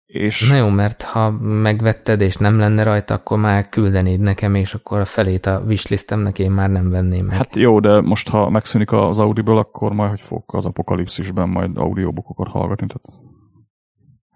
És 0.05 0.49
Na 0.49 0.55
jó, 0.55 0.69
mert 0.69 1.01
ha 1.01 1.31
megvetted, 1.41 2.21
és 2.21 2.35
nem 2.35 2.57
lenne 2.57 2.83
rajta, 2.83 3.13
akkor 3.13 3.39
már 3.39 3.69
küldenéd 3.69 4.19
nekem, 4.19 4.55
és 4.55 4.73
akkor 4.73 4.99
a 4.99 5.05
felét 5.05 5.45
a 5.45 5.63
wishlistemnek 5.67 6.39
én 6.39 6.51
már 6.51 6.69
nem 6.69 6.89
venném 6.89 7.25
meg. 7.25 7.35
hát 7.35 7.55
jó, 7.55 7.79
de 7.79 8.01
most 8.01 8.29
ha 8.29 8.49
megszűnik 8.49 8.91
az 8.91 9.19
Audible, 9.19 9.57
akkor 9.57 9.93
majd 9.93 10.09
hogy 10.09 10.21
fogok 10.21 10.53
az 10.53 10.65
apokalipszisben 10.65 11.49
majd 11.49 11.77
audiobookokat 11.77 12.47
hallgatni. 12.47 12.87
Tehát, 12.87 13.28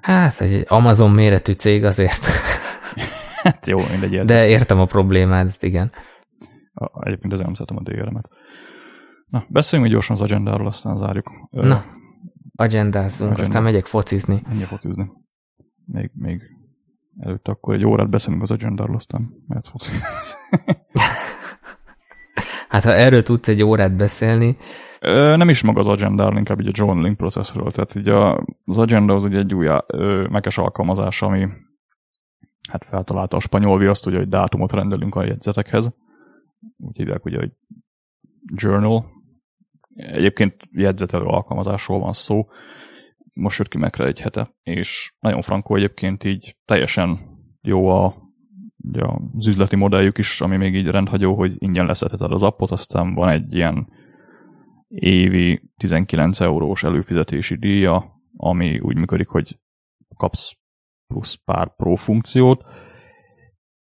Hát 0.03 0.41
egy 0.41 0.65
Amazon 0.67 1.11
méretű 1.11 1.51
cég 1.51 1.83
azért, 1.83 2.25
hát 3.43 3.67
jó, 3.67 3.77
mindegy. 3.91 4.11
De... 4.11 4.23
de 4.23 4.47
értem 4.47 4.79
a 4.79 4.85
problémádat, 4.85 5.63
igen. 5.63 5.91
Egyébként 6.99 7.33
ezért 7.33 7.45
nem 7.45 7.53
szeretem 7.53 7.77
a 7.77 7.81
DRM-et. 7.81 8.29
Na, 9.29 9.45
beszéljünk 9.47 9.89
még 9.89 9.99
gyorsan 9.99 10.15
az 10.15 10.21
agendáról, 10.21 10.67
aztán 10.67 10.97
zárjuk. 10.97 11.31
Na, 11.49 11.85
agendázzunk, 12.55 13.31
Agenda. 13.31 13.41
aztán 13.41 13.63
megyek 13.63 13.85
focizni. 13.85 14.41
Ennyi 14.49 14.63
focizni. 14.63 15.11
Még, 15.85 16.11
még 16.13 16.41
előtte 17.19 17.51
akkor 17.51 17.73
egy 17.73 17.85
órát 17.85 18.09
beszélünk 18.09 18.41
az 18.41 18.51
agendáról, 18.51 18.95
aztán 18.95 19.29
mehetsz 19.47 19.69
focizni. 19.69 19.99
Hát 22.69 22.83
ha 22.83 22.93
erről 22.93 23.23
tudsz 23.23 23.47
egy 23.47 23.63
órát 23.63 23.95
beszélni, 23.95 24.57
nem 25.11 25.49
is 25.49 25.63
maga 25.63 25.79
az 25.79 25.87
agendáról, 25.87 26.37
inkább 26.37 26.59
így 26.59 26.67
a 26.67 26.71
journaling 26.73 27.15
processzről. 27.15 27.71
Tehát 27.71 27.95
így 27.95 28.07
a, 28.07 28.45
az 28.65 28.77
agenda 28.77 29.13
az 29.13 29.23
ugye 29.23 29.37
egy 29.37 29.53
új 29.53 29.67
mekes 30.29 30.57
alkalmazás, 30.57 31.21
ami 31.21 31.47
hát 32.69 32.85
feltalálta 32.85 33.37
a 33.37 33.39
spanyol 33.39 33.77
viaszt, 33.77 34.05
ugye, 34.05 34.17
hogy 34.17 34.27
dátumot 34.27 34.73
rendelünk 34.73 35.15
a 35.15 35.25
jegyzetekhez. 35.25 35.95
Úgy 36.77 36.97
hívják 36.97 37.25
ugye, 37.25 37.37
hogy 37.37 37.51
journal. 38.55 39.05
Egyébként 39.95 40.55
jegyzetelő 40.71 41.25
alkalmazásról 41.25 41.99
van 41.99 42.13
szó. 42.13 42.47
Most 43.33 43.57
jött 43.57 43.67
ki 43.67 43.77
Mac-re 43.77 44.05
egy 44.05 44.19
hete, 44.19 44.53
és 44.63 45.13
nagyon 45.19 45.41
frankó 45.41 45.75
egyébként 45.75 46.23
így 46.23 46.55
teljesen 46.65 47.19
jó 47.61 47.87
a, 47.87 48.15
ugye 48.77 49.01
az 49.35 49.47
üzleti 49.47 49.75
modelljük 49.75 50.17
is, 50.17 50.41
ami 50.41 50.57
még 50.57 50.75
így 50.75 50.87
rendhagyó, 50.87 51.35
hogy 51.35 51.53
ingyen 51.57 51.85
leszetheted 51.85 52.31
az 52.31 52.43
appot, 52.43 52.71
aztán 52.71 53.13
van 53.13 53.29
egy 53.29 53.53
ilyen 53.53 53.87
évi 54.95 55.71
19 55.77 56.39
eurós 56.39 56.83
előfizetési 56.83 57.55
díja, 57.55 58.21
ami 58.37 58.79
úgy 58.79 58.95
működik, 58.95 59.27
hogy 59.27 59.59
kapsz 60.15 60.57
plusz 61.07 61.33
pár 61.33 61.75
pro 61.75 61.95
funkciót, 61.95 62.63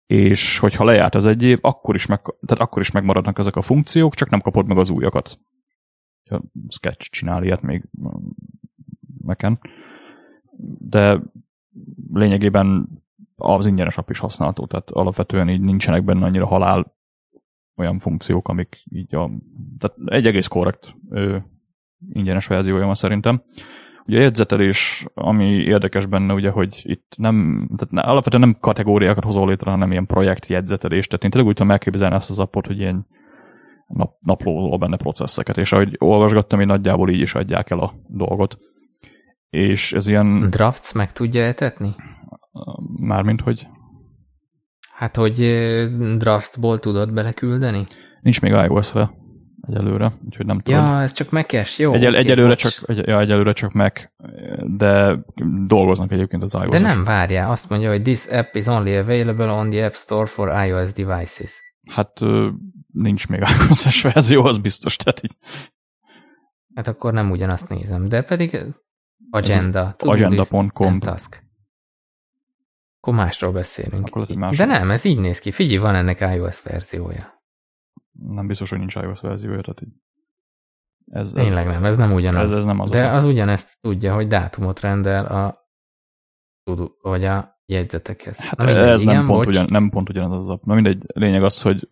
és 0.05 0.57
hogyha 0.57 0.83
lejárt 0.83 1.15
az 1.15 1.25
egy 1.25 1.41
év, 1.41 1.57
akkor 1.61 1.95
is, 1.95 2.05
meg, 2.05 2.21
tehát 2.21 2.63
akkor 2.63 2.81
is 2.81 2.91
megmaradnak 2.91 3.37
ezek 3.39 3.55
a 3.55 3.61
funkciók, 3.61 4.15
csak 4.15 4.29
nem 4.29 4.41
kapod 4.41 4.67
meg 4.67 4.77
az 4.77 4.89
újakat. 4.89 5.39
Ja, 6.23 6.41
Sketch 6.67 7.09
csinál 7.09 7.43
ilyet 7.43 7.61
még 7.61 7.89
meken. 9.21 9.59
De 10.79 11.21
lényegében 12.13 12.89
az 13.35 13.65
ingyenes 13.65 13.97
app 13.97 14.09
is 14.09 14.19
használható, 14.19 14.65
tehát 14.65 14.89
alapvetően 14.89 15.49
így 15.49 15.61
nincsenek 15.61 16.03
benne 16.03 16.25
annyira 16.25 16.47
halál 16.47 16.98
olyan 17.79 17.99
funkciók, 17.99 18.47
amik 18.47 18.83
így 18.91 19.15
a... 19.15 19.31
Tehát 19.77 19.97
egy 20.05 20.25
egész 20.25 20.47
korrekt 20.47 20.95
ö, 21.09 21.37
ingyenes 22.13 22.47
verziója 22.47 22.85
van 22.85 22.95
szerintem. 22.95 23.41
Ugye 24.05 24.17
a 24.17 24.21
jegyzetelés, 24.21 25.05
ami 25.13 25.45
érdekes 25.45 26.05
benne, 26.05 26.33
ugye, 26.33 26.49
hogy 26.49 26.81
itt 26.83 27.13
nem, 27.17 27.67
tehát 27.77 28.07
alapvetően 28.07 28.41
nem 28.41 28.57
kategóriákat 28.59 29.23
hozol 29.23 29.47
létre, 29.47 29.71
hanem 29.71 29.91
ilyen 29.91 30.05
projektjegyzetelés. 30.05 31.07
Tehát 31.07 31.23
én 31.23 31.29
tényleg 31.29 31.49
úgy 31.49 31.55
tudom 31.55 31.71
elképzelni 31.71 32.15
ezt 32.15 32.29
az 32.29 32.39
appot, 32.39 32.65
hogy 32.65 32.79
ilyen 32.79 33.07
nap, 33.87 34.15
naplózol 34.19 34.77
benne 34.77 34.97
processzeket, 34.97 35.57
és 35.57 35.71
ahogy 35.71 35.95
olvasgattam, 35.97 36.59
én 36.59 36.67
nagyjából 36.67 37.09
így 37.09 37.19
is 37.21 37.35
adják 37.35 37.69
el 37.69 37.79
a 37.79 37.93
dolgot. 38.07 38.57
És 39.49 39.93
ez 39.93 40.07
ilyen, 40.07 40.49
drafts 40.49 40.93
meg 40.93 41.11
tudja 41.11 41.43
etetni? 41.43 41.95
mármint, 42.99 43.41
hogy 43.41 43.67
Hát, 44.99 45.15
hogy 45.15 45.37
draftból 46.17 46.79
tudod 46.79 47.13
beleküldeni? 47.13 47.87
nincs 48.21 48.41
még 48.41 48.51
iOS-re 48.51 49.11
egyelőre, 49.67 50.13
úgyhogy 50.25 50.45
nem 50.45 50.59
tudom. 50.59 50.79
Ja, 50.79 51.01
ez 51.01 51.11
csak 51.11 51.29
mekes, 51.29 51.79
jó. 51.79 51.93
Egy, 51.93 52.05
oké, 52.05 52.17
egyelőre, 52.17 52.55
csak, 52.55 52.89
egy, 52.89 53.07
ja, 53.07 53.19
egyelőre 53.19 53.51
csak 53.51 53.71
meg, 53.71 54.13
de 54.63 55.19
dolgoznak 55.67 56.11
egyébként 56.11 56.43
az 56.43 56.53
iOS. 56.53 56.69
De 56.69 56.79
nem, 56.79 57.03
várjál, 57.03 57.51
azt 57.51 57.69
mondja, 57.69 57.89
hogy 57.89 58.01
this 58.01 58.25
app 58.27 58.55
is 58.55 58.65
only 58.65 58.97
available 58.97 59.51
on 59.51 59.69
the 59.69 59.85
App 59.85 59.93
Store 59.93 60.25
for 60.25 60.65
iOS 60.65 60.93
devices. 60.93 61.61
Hát 61.89 62.19
nincs 62.87 63.27
még 63.27 63.39
iOS-es 63.39 64.01
verzió, 64.01 64.43
az 64.43 64.57
biztos. 64.57 64.95
Tehát 64.95 65.23
így 65.23 65.37
Hát 66.75 66.87
akkor 66.87 67.13
nem 67.13 67.31
ugyanazt 67.31 67.69
nézem, 67.69 68.07
de 68.07 68.21
pedig 68.21 68.57
agenda, 69.29 69.95
agenda.com. 69.97 70.99
task. 70.99 71.47
Akkor 73.09 73.23
másról 73.23 73.51
beszélünk. 73.51 74.07
Akkor 74.07 74.21
lehet, 74.21 74.27
hogy 74.27 74.37
De 74.37 74.45
másról. 74.45 74.67
nem, 74.67 74.91
ez 74.91 75.05
így 75.05 75.19
néz 75.19 75.39
ki. 75.39 75.51
Figyelj, 75.51 75.77
van 75.77 75.95
ennek 75.95 76.19
iOS 76.19 76.61
verziója. 76.61 77.43
nem 78.11 78.47
biztos, 78.47 78.69
hogy 78.69 78.79
nincs 78.79 78.95
iOS 78.95 79.19
verziója. 79.21 79.61
Tehát 79.61 79.81
így 79.81 79.93
ez, 81.11 81.33
ez, 81.33 81.43
Tényleg 81.45 81.67
nem, 81.67 81.83
ez 81.85 81.97
nem 81.97 82.13
ugyanaz. 82.13 82.51
ez, 82.51 82.57
ez 82.57 82.65
nem 82.65 82.79
az. 82.79 82.89
De 82.89 83.07
az 83.07 83.23
az 83.23 83.29
ugyanezt 83.29 83.77
tudja, 83.81 84.13
hogy 84.13 84.27
dátumot 84.27 84.79
rendel 84.79 85.25
a 85.25 85.67
vagy 87.01 87.25
a 87.25 87.61
jegyzetekhez. 87.65 88.39
Hát 88.39 88.57
Na 88.57 88.65
mindegy, 88.65 88.87
ez 88.89 89.01
igen, 89.01 89.15
nem, 89.15 89.25
pont 89.25 89.37
bocs. 89.45 89.55
ugyan, 89.55 89.65
nem 89.69 89.89
pont 89.89 90.09
ugyanaz 90.09 90.41
az 90.41 90.49
app. 90.49 90.63
Na 90.63 90.73
mindegy, 90.73 91.03
lényeg 91.13 91.43
az, 91.43 91.61
hogy 91.61 91.87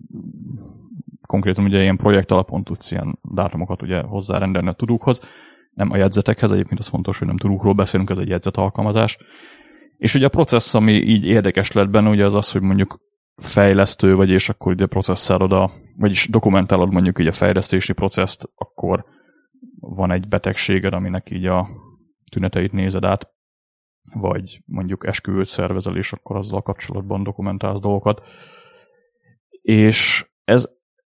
konkrétan 1.27 1.63
ugye 1.65 1.81
ilyen 1.81 1.97
projekt 1.97 2.31
alapon 2.31 2.63
tudsz 2.63 2.91
ilyen 2.91 3.19
dátumokat 3.21 3.81
ugye 3.81 4.01
hozzárendelni 4.01 4.67
a 4.67 4.73
tudókhoz, 4.73 5.21
nem 5.73 5.91
a 5.91 5.97
jegyzetekhez, 5.97 6.51
egyébként 6.51 6.79
az 6.79 6.87
fontos, 6.87 7.17
hogy 7.17 7.27
nem 7.27 7.37
tudókról 7.37 7.73
beszélünk, 7.73 8.09
ez 8.09 8.17
egy 8.17 8.27
jegyzet 8.29 8.57
alkalmazás. 8.57 9.17
És 9.97 10.13
ugye 10.15 10.25
a 10.25 10.29
processz, 10.29 10.73
ami 10.73 10.93
így 10.93 11.25
érdekes 11.25 11.71
lett 11.71 11.89
benne, 11.89 12.09
ugye 12.09 12.25
az 12.25 12.35
az, 12.35 12.51
hogy 12.51 12.61
mondjuk 12.61 12.99
fejlesztő 13.35 14.15
vagy, 14.15 14.29
és 14.29 14.49
akkor 14.49 14.71
ugye 14.71 14.85
processzálod 14.85 15.51
a, 15.51 15.71
vagyis 15.97 16.27
dokumentálod 16.27 16.91
mondjuk 16.91 17.19
így 17.19 17.27
a 17.27 17.31
fejlesztési 17.31 17.93
processzt, 17.93 18.49
akkor 18.55 19.05
van 19.79 20.11
egy 20.11 20.27
betegséged, 20.27 20.93
aminek 20.93 21.31
így 21.31 21.45
a 21.45 21.67
tüneteit 22.31 22.71
nézed 22.71 23.03
át, 23.03 23.27
vagy 24.13 24.61
mondjuk 24.65 25.07
esküvőt 25.07 25.47
szervezel, 25.47 25.97
és 25.97 26.13
akkor 26.13 26.35
azzal 26.35 26.61
kapcsolatban 26.61 27.23
dokumentálsz 27.23 27.79
dolgokat. 27.79 28.21
És 29.61 30.29
ez 30.43 30.69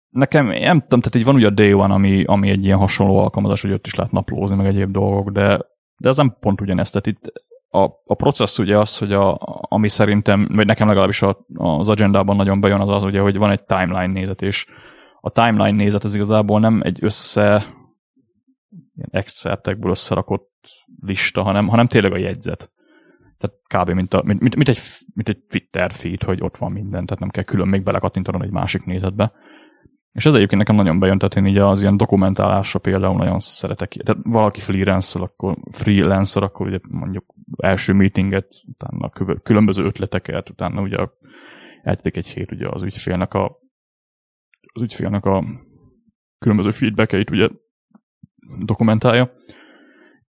nekem, 0.10 0.46
nem 0.46 0.82
tudom, 0.82 1.00
tehát 1.00 1.16
így 1.16 1.24
van 1.24 1.36
ugye 1.36 1.48
a 1.48 1.50
Day 1.50 1.74
One, 1.74 1.94
ami, 1.94 2.24
ami 2.24 2.50
egy 2.50 2.66
ilyen 2.66 2.78
hasonló 2.78 3.18
alkalmazás, 3.18 3.62
hogy 3.62 3.72
ott 3.72 3.86
is 3.86 3.96
lehet 3.96 4.12
naplózni, 4.12 4.56
meg 4.56 4.66
egyéb 4.66 4.92
dolgok, 4.92 5.30
de, 5.30 5.62
de 5.98 6.10
ez 6.10 6.18
nem 6.18 6.38
pont 6.40 6.62
ugyanezt. 6.62 6.92
Tehát 6.92 7.08
itt 7.08 7.32
a, 7.70 7.84
a 8.06 8.16
processz 8.16 8.60
ugye 8.60 8.78
az, 8.78 8.98
hogy 8.98 9.14
a, 9.14 9.38
ami 9.62 9.90
szerintem, 9.90 10.48
vagy 10.52 10.66
nekem 10.66 10.88
legalábbis 10.88 11.22
a, 11.22 11.46
az 11.54 11.90
agendában 11.90 12.36
nagyon 12.36 12.60
bejön, 12.60 12.82
az 12.82 12.90
az 12.90 13.04
ugye, 13.04 13.20
hogy 13.20 13.38
van 13.38 13.52
egy 13.52 13.64
timeline 13.64 14.14
nézet, 14.14 14.42
és 14.42 14.66
a 15.22 15.30
timeline 15.30 15.84
nézet 15.84 16.04
az 16.04 16.16
igazából 16.16 16.60
nem 16.60 16.82
egy 16.84 17.00
össze 17.02 17.66
ilyen 18.96 19.10
excertekből 19.12 19.92
összerakott 19.92 20.52
lista, 21.02 21.44
hanem, 21.44 21.68
hanem 21.68 21.88
tényleg 21.88 22.12
a 22.12 22.18
jegyzet. 22.18 22.72
Tehát 23.38 23.56
kb. 23.86 23.96
mint, 23.96 24.14
a, 24.14 24.22
mint, 24.24 24.56
mint, 24.56 24.70
egy, 24.70 24.80
mint 25.14 25.30
egy 25.30 25.44
Twitter 25.50 25.92
feed, 25.92 26.24
hogy 26.24 26.42
ott 26.42 26.58
van 26.58 26.72
minden, 26.72 27.06
tehát 27.06 27.20
nem 27.20 27.30
kell 27.30 27.44
külön 27.44 27.68
még 27.68 27.84
belekattintanom 27.84 28.42
egy 28.42 28.52
másik 28.52 28.86
nézetbe. 28.86 29.32
És 30.12 30.26
ez 30.26 30.34
egyébként 30.34 30.60
nekem 30.60 30.76
nagyon 30.76 31.00
bejön, 31.00 31.18
tehát 31.18 31.36
én 31.36 31.46
így 31.46 31.58
az 31.58 31.82
ilyen 31.82 31.98
dokumentálásra 31.98 32.80
például 32.80 33.18
nagyon 33.18 33.40
szeretek. 33.40 33.90
Tehát 33.90 34.22
valaki 34.24 34.60
freelancer, 34.60 35.22
akkor 35.22 35.58
freelancer, 35.72 36.44
akkor 36.44 36.68
ugye 36.68 36.80
mondjuk 36.90 37.26
első 37.58 37.94
meetinget, 37.94 38.48
utána 38.66 39.10
különböző 39.44 39.86
ötleteket, 39.86 40.50
utána 40.50 40.82
ugye 40.82 40.98
eltedik 41.82 42.16
egy 42.16 42.28
hét 42.28 42.52
ugye 42.52 42.68
az 42.70 42.84
ügyfélnek 42.84 43.34
a 43.34 43.60
az 44.74 44.82
ügyfélnek 44.82 45.26
a 45.26 45.44
különböző 46.40 46.72
feedbackeit 46.72 47.30
ugye 47.30 47.50
dokumentálja. 48.60 49.34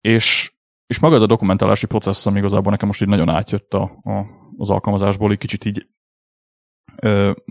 És, 0.00 0.52
és 0.86 0.98
maga 0.98 1.14
ez 1.14 1.22
a 1.22 1.26
dokumentálási 1.26 1.86
processz, 1.86 2.26
ami 2.26 2.38
igazából 2.38 2.70
nekem 2.70 2.86
most 2.86 3.02
így 3.02 3.08
nagyon 3.08 3.28
átjött 3.28 3.72
a, 3.74 3.82
a, 3.82 4.26
az 4.56 4.70
alkalmazásból, 4.70 5.30
egy 5.30 5.38
kicsit 5.38 5.64
így 5.64 5.86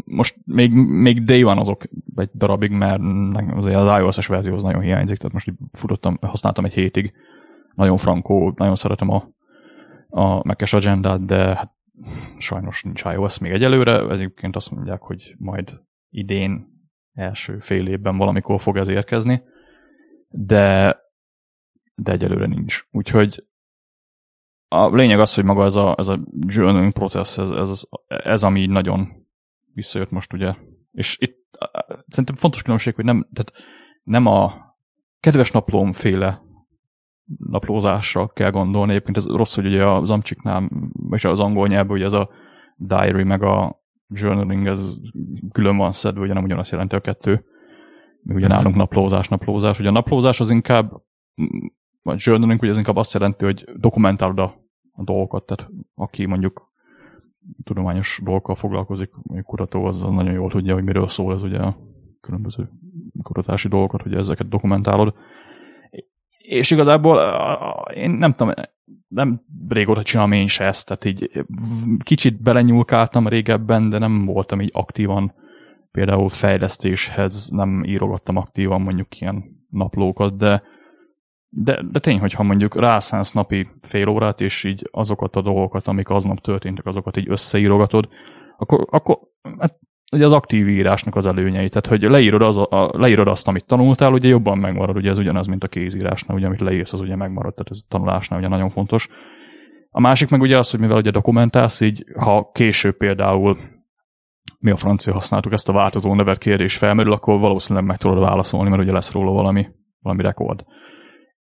most 0.06 0.38
még, 0.45 0.74
még 0.74 1.24
day 1.24 1.43
van 1.43 1.58
azok 1.58 1.84
egy 2.16 2.30
darabig, 2.34 2.72
mert 2.72 3.02
azért 3.56 3.78
az 3.78 3.99
iOS-es 3.99 4.28
verzió 4.28 4.54
az 4.54 4.64
nagyon 4.64 4.82
hiányzik, 4.82 5.18
tehát 5.18 5.34
most 5.34 5.54
futottam, 5.72 6.18
használtam 6.22 6.66
egy 6.66 6.74
hétig, 6.74 7.14
nagyon 7.76 7.97
frankó, 7.97 8.54
nagyon 8.56 8.76
szeretem 8.76 9.10
a, 9.10 9.28
a 10.10 10.47
Mac-es 10.47 10.74
agendát, 10.74 11.26
de 11.26 11.56
hát 11.56 11.74
sajnos 12.38 12.84
nincs 12.84 13.04
iOS 13.04 13.38
még 13.38 13.52
egyelőre, 13.52 14.10
egyébként 14.10 14.56
azt 14.56 14.72
mondják, 14.72 15.02
hogy 15.02 15.36
majd 15.38 15.80
idén 16.10 16.68
első 17.14 17.60
fél 17.60 17.88
évben 17.88 18.18
valamikor 18.18 18.62
fog 18.62 18.78
ez 18.78 18.88
érkezni, 18.88 19.43
de, 20.30 20.97
de 21.95 22.12
egyelőre 22.12 22.45
nincs. 22.45 22.88
Úgyhogy 22.91 23.45
a 24.68 24.95
lényeg 24.95 25.20
az, 25.20 25.34
hogy 25.34 25.43
maga 25.43 25.64
ez 25.64 25.76
a, 25.76 25.95
ez 25.97 26.08
a 26.08 26.20
journaling 26.47 26.93
process, 26.93 27.38
ez, 27.38 27.49
ez, 27.49 27.88
ez, 28.08 28.43
ami 28.43 28.66
nagyon 28.66 29.20
visszajött 29.74 30.11
most 30.11 30.34
ugye. 30.34 30.55
És 30.91 31.17
itt 31.19 31.57
szerintem 32.07 32.36
fontos 32.36 32.61
különbség, 32.61 32.95
hogy 32.95 33.05
nem, 33.05 33.28
tehát 33.34 33.51
nem 34.03 34.26
a 34.26 34.53
kedves 35.19 35.51
naplóm 35.51 35.93
féle 35.93 36.41
naplózásra 37.38 38.28
kell 38.28 38.51
gondolni. 38.51 38.91
Egyébként 38.91 39.17
ez 39.17 39.28
rossz, 39.28 39.55
hogy 39.55 39.65
ugye 39.65 39.86
az 39.86 40.09
amcsiknál, 40.09 40.69
és 41.09 41.26
az 41.26 41.39
angol 41.39 41.67
nyelvben 41.67 41.95
ugye 41.95 42.05
ez 42.05 42.13
a 42.13 42.30
diary 42.76 43.24
meg 43.24 43.43
a 43.43 43.82
journaling, 44.07 44.67
ez 44.67 44.97
külön 45.51 45.78
van 45.78 45.91
szedve, 45.91 46.22
ugye 46.22 46.34
nem 46.34 46.43
ugyanazt 46.43 46.72
jelenti 46.72 46.95
a 46.95 47.01
kettő. 47.01 47.45
Mi 48.22 48.34
ugye 48.34 48.45
mhm. 48.45 48.55
nálunk 48.55 48.76
naplózás, 48.76 49.28
naplózás. 49.28 49.80
Ugye 49.80 49.89
a 49.89 49.91
naplózás 49.91 50.39
az 50.39 50.49
inkább, 50.49 50.91
vagy 52.01 52.22
journaling 52.26 52.61
ugye 52.61 52.72
az 52.72 52.78
inkább 52.78 52.95
azt 52.95 53.13
jelenti, 53.13 53.45
hogy 53.45 53.69
dokumentálod 53.76 54.39
a, 54.39 54.55
a 54.91 55.03
dolgokat, 55.03 55.45
tehát 55.45 55.72
aki 55.95 56.26
mondjuk 56.26 56.70
tudományos 57.64 58.22
dolgokkal 58.24 58.56
foglalkozik, 58.56 59.10
mondjuk 59.22 59.48
kutató, 59.48 59.86
az 59.86 60.02
nagyon 60.02 60.34
jól 60.34 60.50
tudja, 60.50 60.74
hogy 60.74 60.84
miről 60.84 61.08
szól 61.08 61.34
ez 61.34 61.44
ugye 61.44 61.58
a 61.58 61.78
különböző 62.22 62.70
kutatási 63.24 63.68
dolgokat, 63.68 64.02
hogy 64.02 64.14
ezeket 64.14 64.50
dokumentálod. 64.50 65.14
És 66.38 66.72
igazából 66.72 67.18
én 67.94 68.10
nem 68.10 68.34
tudom, 68.34 68.54
nem 69.08 69.42
régóta 69.68 70.04
csinálom 70.04 70.32
én 70.32 70.48
se 70.48 70.66
ezt, 70.66 70.88
tehát 70.88 71.06
így 71.06 71.46
kicsit 72.04 72.42
belenyúlkáltam 72.42 73.28
régebben, 73.28 73.89
de 73.89 73.98
nem 73.98 74.26
voltam 74.26 74.62
így 74.62 74.72
aktívan 74.74 75.34
például 75.92 76.30
fejlesztéshez, 76.30 77.50
nem 77.50 77.84
írogattam 77.84 78.36
aktívan 78.36 78.82
mondjuk 78.82 79.20
ilyen 79.20 79.44
naplókat, 79.70 80.38
de, 80.38 80.64
de, 81.54 81.82
de 81.91 81.99
tény, 81.99 82.20
hogyha 82.20 82.43
mondjuk 82.43 82.76
rászánsz 82.76 83.32
napi 83.32 83.68
fél 83.82 84.08
órát, 84.08 84.41
és 84.41 84.64
így 84.64 84.88
azokat 84.91 85.36
a 85.36 85.41
dolgokat, 85.41 85.88
amik 85.88 86.10
aznap 86.10 86.39
történtek, 86.39 86.86
azokat 86.86 87.18
így 87.18 87.30
összeírogatod, 87.30 88.08
akkor, 88.58 88.88
akkor 88.89 89.18
hát 89.60 89.80
ugye 90.12 90.26
az 90.26 90.34
aktív 90.34 90.70
írásnak 90.70 91.16
az 91.16 91.26
előnyei, 91.26 91.70
tehát 91.70 91.88
hogy 91.88 92.02
leírod, 92.02 92.41
az 92.41 92.58
a, 92.58 92.68
a, 92.70 92.89
leírod 92.97 93.28
azt, 93.28 93.47
amit 93.47 93.66
tanultál, 93.66 94.14
ugye 94.14 94.28
jobban 94.28 94.58
megmarad, 94.58 94.95
ugye 94.95 95.10
ez 95.10 95.18
ugyanaz, 95.18 95.47
mint 95.47 95.64
a 95.64 95.68
kézírásnál, 95.68 96.38
ugye 96.38 96.45
amit 96.45 96.60
leírsz, 96.60 96.93
az 96.93 96.99
ugye 96.99 97.16
megmarad, 97.16 97.54
tehát 97.54 97.72
ez 97.72 97.80
a 97.84 97.88
tanulásnál 97.89 98.39
ugye 98.39 98.47
nagyon 98.47 98.70
fontos. 98.70 99.10
A 99.89 99.99
másik 99.99 100.30
meg 100.30 100.41
ugye 100.41 100.58
az, 100.58 100.72
hogy 100.72 100.80
mivel 100.80 100.97
ugye 100.97 101.12
dokumentálsz, 101.12 101.82
így 101.82 102.06
ha 102.20 102.49
később 102.54 102.97
például 102.97 103.58
mi 104.60 104.72
a 104.72 104.76
francia 104.76 105.14
használtuk 105.14 105.52
ezt 105.52 105.70
a 105.70 105.74
változó 105.74 106.16
nevet 106.16 106.38
kérdés 106.38 106.78
felmerül, 106.78 107.12
akkor 107.12 107.39
valószínűleg 107.39 107.88
meg 107.88 107.97
tudod 107.97 108.20
válaszolni, 108.20 108.70
mert 108.70 108.82
ugye 108.82 108.91
lesz 108.91 109.12
róla 109.12 109.32
valami, 109.32 109.68
valami 109.99 110.22
rekord. 110.22 110.64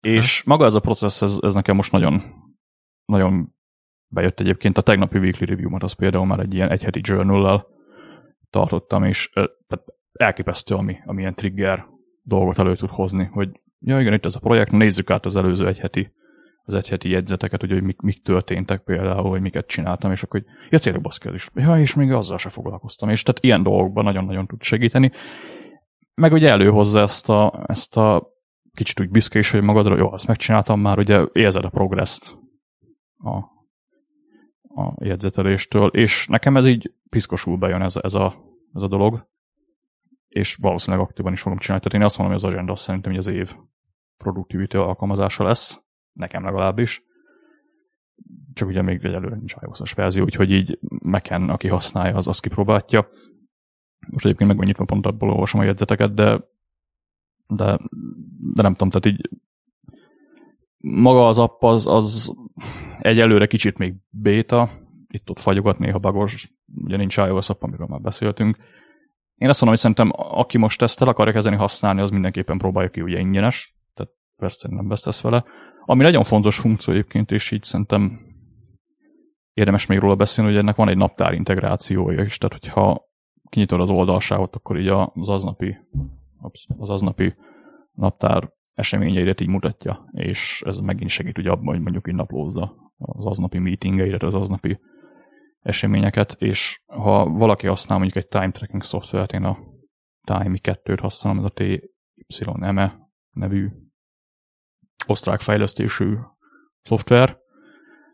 És 0.02 0.44
maga 0.44 0.66
ez 0.66 0.74
a 0.74 0.80
processz, 0.80 1.22
ez, 1.22 1.38
ez 1.42 1.54
nekem 1.54 1.76
most 1.76 1.92
nagyon, 1.92 2.24
nagyon 3.06 3.54
bejött 4.08 4.40
egyébként. 4.40 4.78
A 4.78 4.82
tegnapi 4.82 5.18
weekly 5.18 5.46
review-mat 5.46 5.84
az 5.84 5.94
például 5.94 6.26
már 6.26 6.40
egy 6.40 6.54
ilyen 6.54 6.70
egyheti 6.70 7.00
journal 7.04 7.68
tartottam, 8.50 9.04
és 9.04 9.30
tehát 9.68 9.86
elképesztő, 10.12 10.76
ami, 10.76 10.98
ami 11.06 11.22
ilyen 11.22 11.36
trigger 11.36 11.86
dolgot 12.22 12.60
elő 12.60 12.76
tud 12.76 12.90
hozni, 12.90 13.24
hogy 13.24 13.50
ja 13.80 14.00
igen, 14.00 14.14
itt 14.14 14.26
ez 14.26 14.36
a 14.36 14.40
projekt, 14.40 14.72
nézzük 14.72 15.10
át 15.10 15.26
az 15.26 15.36
előző 15.36 15.68
egyheti 15.68 16.12
az 16.70 16.76
egyheti 16.76 17.10
jegyzeteket, 17.10 17.60
hogy, 17.60 17.72
hogy 17.72 17.84
mik, 17.84 18.02
mik 18.02 18.24
történtek 18.24 18.82
például, 18.82 19.30
hogy 19.30 19.42
miket 19.42 19.68
csináltam, 19.68 20.12
és 20.12 20.24
akkor, 20.24 20.42
hogy 20.42 20.70
ja 20.70 20.80
tényleg 20.80 21.02
baszki, 21.02 21.30
is. 21.34 21.50
Ja, 21.56 21.80
és 21.80 21.94
még 21.94 22.12
azzal 22.12 22.38
se 22.38 22.50
foglalkoztam. 22.50 23.10
És 23.10 23.24
tehát 23.24 23.44
ilyen 23.44 23.64
dolgokban 23.64 24.04
nagyon-nagyon 24.04 24.48
tud 24.48 24.62
segíteni. 24.62 25.12
Meg 26.14 26.32
ugye 26.32 26.50
előhozza 26.50 27.02
ezt 27.02 27.30
a, 27.30 27.64
ezt 27.68 27.98
a 27.98 28.28
kicsit 28.80 29.00
úgy 29.00 29.10
büszke 29.10 29.42
hogy 29.52 29.62
magadra, 29.62 29.98
jó, 29.98 30.12
azt 30.12 30.28
megcsináltam 30.28 30.82
már, 30.82 30.98
ugye 30.98 31.26
érzed 31.32 31.64
a 31.64 31.70
progresszt 31.70 32.38
a, 33.18 33.38
a 34.82 34.96
jegyzeteléstől, 34.98 35.88
és 35.88 36.28
nekem 36.28 36.58
ez 36.58 36.66
így 36.66 36.94
piszkosul 37.10 37.58
bejön 37.58 37.82
ez, 37.82 37.96
ez, 37.96 38.16
a, 38.16 38.36
ez 38.74 38.82
a 38.82 38.88
dolog, 38.88 39.28
és 40.28 40.56
valószínűleg 40.56 41.06
aktívan 41.06 41.34
is 41.34 41.42
fogom 41.42 41.58
csinálni. 41.58 41.84
Tehát 41.84 42.00
én 42.00 42.06
azt 42.06 42.18
mondom, 42.18 42.36
hogy 42.36 42.46
az 42.46 42.52
agenda 42.54 42.72
azt 42.72 42.84
szerintem, 42.84 43.12
hogy 43.12 43.20
az 43.20 43.28
év 43.28 43.56
productivity 44.18 44.76
alkalmazása 44.76 45.44
lesz, 45.44 45.84
nekem 46.14 46.44
legalábbis. 46.44 47.04
Csak 48.54 48.68
ugye 48.68 48.82
még 48.82 49.06
egyelőre 49.06 49.36
nincs 49.36 49.56
ios 49.62 49.94
verzió, 49.94 50.24
úgyhogy 50.24 50.52
így 50.52 50.80
Mac-en, 51.04 51.50
aki 51.50 51.68
használja, 51.68 52.16
az 52.16 52.28
azt 52.28 52.42
kipróbálja. 52.42 53.08
Most 54.10 54.26
egyébként 54.26 54.56
meg 54.56 54.66
nyitva 54.66 54.86
pont 54.86 55.06
abból 55.06 55.30
olvasom 55.30 55.62
a 55.62 55.64
jegyzeteket, 55.64 56.14
de, 56.14 56.44
de, 57.50 57.80
de 58.54 58.62
nem 58.62 58.72
tudom, 58.72 58.90
tehát 58.90 59.06
így 59.06 59.30
maga 60.78 61.28
az 61.28 61.40
app 61.40 61.64
az, 61.64 61.88
az 61.88 62.34
egyelőre 63.00 63.48
kicsit 63.48 63.78
még 63.78 63.96
béta, 64.10 64.70
itt-ott 65.08 65.40
fagyogat, 65.40 65.80
néha 65.80 66.00
bagos, 66.00 66.52
ugye 66.76 66.98
nincs 66.98 67.18
iOS 67.18 67.50
app, 67.50 67.64
amiről 67.64 67.88
már 67.88 68.02
beszéltünk. 68.02 68.58
Én 69.36 69.50
azt 69.50 69.62
mondom, 69.62 69.68
hogy 69.68 69.78
szerintem 69.78 70.12
aki 70.14 70.58
most 70.58 70.82
ezt 70.82 71.02
el 71.02 71.08
akarja 71.08 71.34
kezdeni 71.34 71.56
használni, 71.56 72.02
az 72.02 72.10
mindenképpen 72.10 72.58
próbálja 72.58 72.90
ki, 72.90 73.02
ugye 73.02 73.20
ingyenes, 73.20 73.76
tehát 73.94 74.12
veszteni 74.36 74.76
nem 74.76 74.88
vesztesz 74.88 75.22
vele. 75.22 75.46
Ami 75.86 76.04
nagyon 76.04 76.24
fontos 76.24 76.58
funkció 76.60 76.94
egyébként, 76.94 77.32
és 77.32 77.52
így 77.52 77.64
szerintem 77.64 78.20
érdemes 79.54 79.86
még 79.86 80.00
róla 80.00 80.16
beszélni, 80.16 80.52
hogy 80.52 80.60
ennek 80.60 80.76
van 80.76 80.90
egy 80.90 80.98
naptár 80.98 81.34
integrációja 81.34 82.24
is, 82.24 82.38
tehát 82.38 82.60
hogyha 82.60 83.08
kinyitod 83.50 83.82
az 83.82 83.90
oldalságot, 83.90 84.56
akkor 84.56 84.80
így 84.80 84.88
az 84.88 85.30
aznapi, 85.30 85.78
az 86.78 86.90
aznapi 86.90 87.36
naptár 87.92 88.52
eseményeidet 88.74 89.42
így 89.42 89.48
mutatja, 89.48 90.10
és 90.12 90.62
ez 90.66 90.78
megint 90.78 91.10
segít 91.10 91.38
ugye 91.38 91.50
abban, 91.50 91.74
hogy 91.74 91.82
mondjuk 91.82 92.08
így 92.08 92.16
naplózza 92.16 92.76
az 92.98 93.26
aznapi 93.26 93.58
meetingeidet, 93.58 94.24
az 94.24 94.36
aznapi 94.36 94.80
eseményeket, 95.60 96.36
és 96.38 96.82
ha 96.86 97.30
valaki 97.30 97.68
használ 97.68 97.98
mondjuk 97.98 98.24
egy 98.24 98.30
time 98.30 98.52
tracking 98.52 98.84
szoftvert, 98.84 99.32
én 99.32 99.44
a 99.44 99.58
Time 100.24 100.58
2-t 100.62 100.98
használom, 101.02 101.46
ez 101.46 101.52
a 101.52 101.54
TYME 102.28 102.98
nevű 103.32 103.70
osztrák 105.08 105.42
fejlesztésű 105.42 106.16
szoftver, 106.84 107.38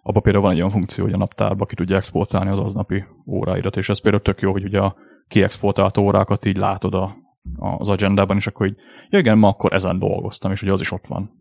abban 0.02 0.22
például 0.22 0.44
van 0.44 0.54
egy 0.54 0.60
olyan 0.60 0.70
funkció, 0.70 1.04
hogy 1.04 1.14
a 1.14 1.18
naptárba 1.18 1.66
ki 1.66 1.76
tudja 1.76 1.96
exportálni 1.96 2.50
az 2.50 2.60
aznapi 2.60 3.06
óráidat, 3.28 3.78
és 3.78 3.90
ez 3.90 4.02
például 4.02 4.24
tök 4.24 4.42
jó, 4.42 4.52
hogy 4.52 4.64
ugye 4.64 4.80
a 4.80 4.96
kiexportált 5.28 5.98
órákat 5.98 6.46
így 6.46 6.58
látod 6.58 6.94
a, 6.94 7.16
az 7.60 7.90
agendában, 7.90 8.38
és 8.38 8.48
akkor 8.48 8.68
így, 8.68 8.78
ja 9.10 9.20
igen, 9.20 9.38
ma 9.38 9.48
akkor 9.48 9.74
ezen 9.74 10.00
dolgoztam, 10.00 10.52
és 10.52 10.62
ugye 10.62 10.72
az 10.72 10.82
is 10.82 10.92
ott 10.92 11.08
van. 11.08 11.32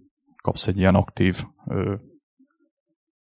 Kapsz 0.43 0.67
egy 0.67 0.79
ilyen 0.79 0.95
aktív 0.95 1.45
ö, 1.67 1.95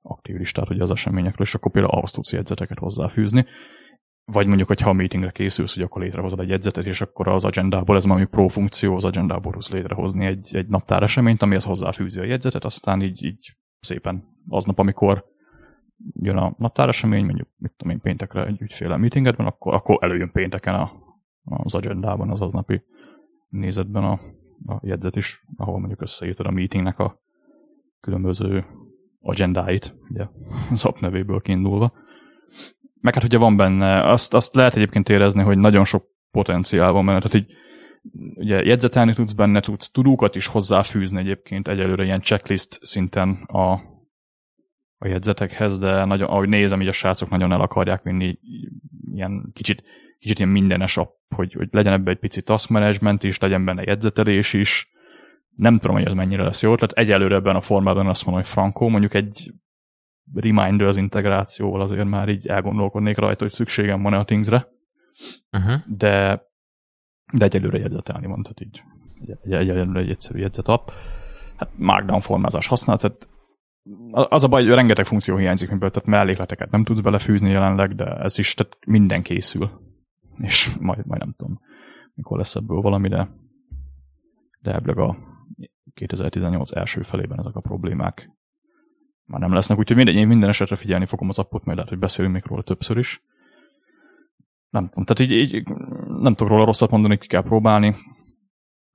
aktív 0.02 0.36
listát 0.36 0.70
ugye 0.70 0.82
az 0.82 0.90
eseményekről, 0.90 1.46
és 1.46 1.54
akkor 1.54 1.72
például 1.72 1.94
ahhoz 1.94 2.10
tudsz 2.10 2.32
jegyzeteket 2.32 2.78
hozzáfűzni. 2.78 3.46
Vagy 4.24 4.46
mondjuk, 4.46 4.68
hogy 4.68 4.80
ha 4.80 4.90
a 4.90 4.92
meetingre 4.92 5.30
készülsz, 5.30 5.74
hogy 5.74 5.82
akkor 5.82 6.02
létrehozod 6.02 6.40
egy 6.40 6.48
jegyzetet, 6.48 6.84
és 6.84 7.00
akkor 7.00 7.28
az 7.28 7.44
agendából, 7.44 7.96
ez 7.96 8.04
mondjuk 8.04 8.30
pro 8.30 8.48
funkció, 8.48 8.94
az 8.94 9.04
agendából 9.04 9.52
tudsz 9.52 9.70
létrehozni 9.70 10.26
egy, 10.26 10.50
egy 10.52 10.66
naptár 10.66 11.02
eseményt, 11.02 11.42
amihez 11.42 11.64
hozzáfűzi 11.64 12.20
a 12.20 12.24
jegyzetet, 12.24 12.64
aztán 12.64 13.02
így, 13.02 13.24
így 13.24 13.56
szépen 13.80 14.24
aznap, 14.48 14.78
amikor 14.78 15.24
jön 16.12 16.36
a 16.36 16.54
naptáresemény, 16.58 17.24
mondjuk 17.24 17.48
mit 17.56 17.72
tudom 17.76 17.92
én, 17.92 18.00
péntekre 18.00 18.46
egy 18.46 18.60
ügyféle 18.60 18.96
meetinget 18.96 19.36
van, 19.36 19.46
akkor, 19.46 19.74
akkor 19.74 19.98
előjön 20.00 20.30
pénteken 20.32 20.74
a, 20.74 20.92
az 21.48 21.74
agendában, 21.74 22.30
az 22.30 22.40
aznapi 22.40 22.82
nézetben 23.48 24.04
a, 24.04 24.20
a 24.66 24.80
jegyzet 24.82 25.16
is, 25.16 25.44
ahol 25.56 25.78
mondjuk 25.78 26.00
összeírtad 26.00 26.46
a 26.46 26.50
meetingnek 26.50 26.98
a 26.98 27.20
különböző 28.00 28.64
agendáit, 29.20 29.94
ugye 30.10 30.26
az 30.70 30.84
app 30.84 30.98
nevéből 30.98 31.40
kiindulva. 31.40 31.92
Meg 33.00 33.14
hát 33.14 33.24
ugye 33.24 33.38
van 33.38 33.56
benne, 33.56 34.10
azt, 34.10 34.34
azt 34.34 34.54
lehet 34.54 34.76
egyébként 34.76 35.08
érezni, 35.08 35.42
hogy 35.42 35.58
nagyon 35.58 35.84
sok 35.84 36.04
potenciál 36.30 36.92
van 36.92 37.06
benne, 37.06 37.20
tehát 37.20 37.34
így 37.34 37.56
ugye 38.34 38.62
jegyzetelni 38.62 39.14
tudsz 39.14 39.32
benne, 39.32 39.60
tudsz 39.60 39.90
tudókat 39.90 40.34
is 40.34 40.46
hozzáfűzni 40.46 41.18
egyébként 41.18 41.68
egyelőre 41.68 42.04
ilyen 42.04 42.20
checklist 42.20 42.78
szinten 42.82 43.30
a, 43.46 43.72
a 44.98 45.06
jegyzetekhez, 45.06 45.78
de 45.78 46.04
nagyon, 46.04 46.28
ahogy 46.28 46.48
nézem, 46.48 46.80
így 46.80 46.88
a 46.88 46.92
srácok 46.92 47.28
nagyon 47.28 47.52
el 47.52 47.60
akarják 47.60 48.02
vinni 48.02 48.38
ilyen 49.12 49.50
kicsit, 49.52 49.82
kicsit 50.18 50.38
ilyen 50.38 50.50
mindenes 50.50 50.96
app, 50.96 51.16
hogy, 51.34 51.52
hogy 51.52 51.68
legyen 51.70 51.92
ebbe 51.92 52.10
egy 52.10 52.18
pici 52.18 52.42
task 52.42 52.68
management 52.68 53.22
is, 53.22 53.38
legyen 53.38 53.64
benne 53.64 53.82
jegyzetelés 53.82 54.52
is. 54.52 54.90
Nem 55.56 55.78
tudom, 55.78 55.96
hogy 55.96 56.06
ez 56.06 56.12
mennyire 56.12 56.42
lesz 56.42 56.62
jó 56.62 56.74
tehát 56.74 56.92
Egyelőre 56.92 57.34
ebben 57.34 57.56
a 57.56 57.60
formában 57.60 58.06
azt 58.06 58.24
mondom, 58.24 58.42
hogy 58.42 58.52
Franco, 58.52 58.88
mondjuk 58.88 59.14
egy 59.14 59.52
reminder 60.34 60.86
az 60.86 60.96
integrációval 60.96 61.80
azért 61.80 62.08
már 62.08 62.28
így 62.28 62.46
elgondolkodnék 62.46 63.16
rajta, 63.16 63.42
hogy 63.42 63.52
szükségem 63.52 64.02
van-e 64.02 64.18
a 64.18 64.24
Thingsre. 64.24 64.68
Uh-huh. 65.52 65.80
De 65.86 66.46
de 67.32 67.44
egyelőre 67.44 67.78
jegyzetelni 67.78 68.26
mondhat 68.26 68.60
így. 68.60 68.82
Egy, 69.42 69.52
egyelőre 69.52 70.00
egy 70.00 70.10
egyszerű 70.10 70.38
jegyzetapp. 70.38 70.88
Hát 71.56 71.70
Markdown 71.76 72.20
formázás 72.20 72.66
használ, 72.66 72.98
tehát 72.98 73.28
az 74.10 74.44
a 74.44 74.48
baj, 74.48 74.62
hogy 74.62 74.74
rengeteg 74.74 75.04
funkció 75.04 75.36
hiányzik, 75.36 75.70
miből, 75.70 75.90
tehát 75.90 76.08
mellékleteket 76.08 76.70
nem 76.70 76.84
tudsz 76.84 77.00
belefűzni 77.00 77.50
jelenleg, 77.50 77.94
de 77.94 78.04
ez 78.04 78.38
is, 78.38 78.54
tehát 78.54 78.76
minden 78.86 79.22
készül. 79.22 79.70
És 80.38 80.76
majd, 80.80 81.06
majd 81.06 81.20
nem 81.20 81.34
tudom, 81.36 81.60
mikor 82.14 82.38
lesz 82.38 82.54
ebből 82.54 82.80
valami, 82.80 83.08
de, 83.08 83.30
de 84.60 84.74
ebből 84.74 85.00
a 85.00 85.16
2018 85.94 86.72
első 86.76 87.02
felében 87.02 87.38
ezek 87.38 87.54
a 87.54 87.60
problémák 87.60 88.30
már 89.24 89.40
nem 89.40 89.52
lesznek, 89.52 89.78
úgyhogy 89.78 89.96
mindegy, 89.96 90.14
én 90.14 90.26
minden 90.26 90.48
esetre 90.48 90.76
figyelni 90.76 91.06
fogom 91.06 91.28
az 91.28 91.38
appot, 91.38 91.64
majd 91.64 91.76
lehet, 91.76 91.92
hogy 91.92 92.00
beszélünk 92.00 92.34
még 92.34 92.44
róla 92.46 92.62
többször 92.62 92.98
is 92.98 93.22
nem 94.70 94.88
tudom, 94.88 95.04
tehát 95.04 95.32
így, 95.32 95.54
így 95.54 95.68
nem 96.06 96.34
tudok 96.34 96.48
róla 96.48 96.64
rosszat 96.64 96.90
mondani, 96.90 97.18
ki 97.18 97.26
kell 97.26 97.42
próbálni. 97.42 97.94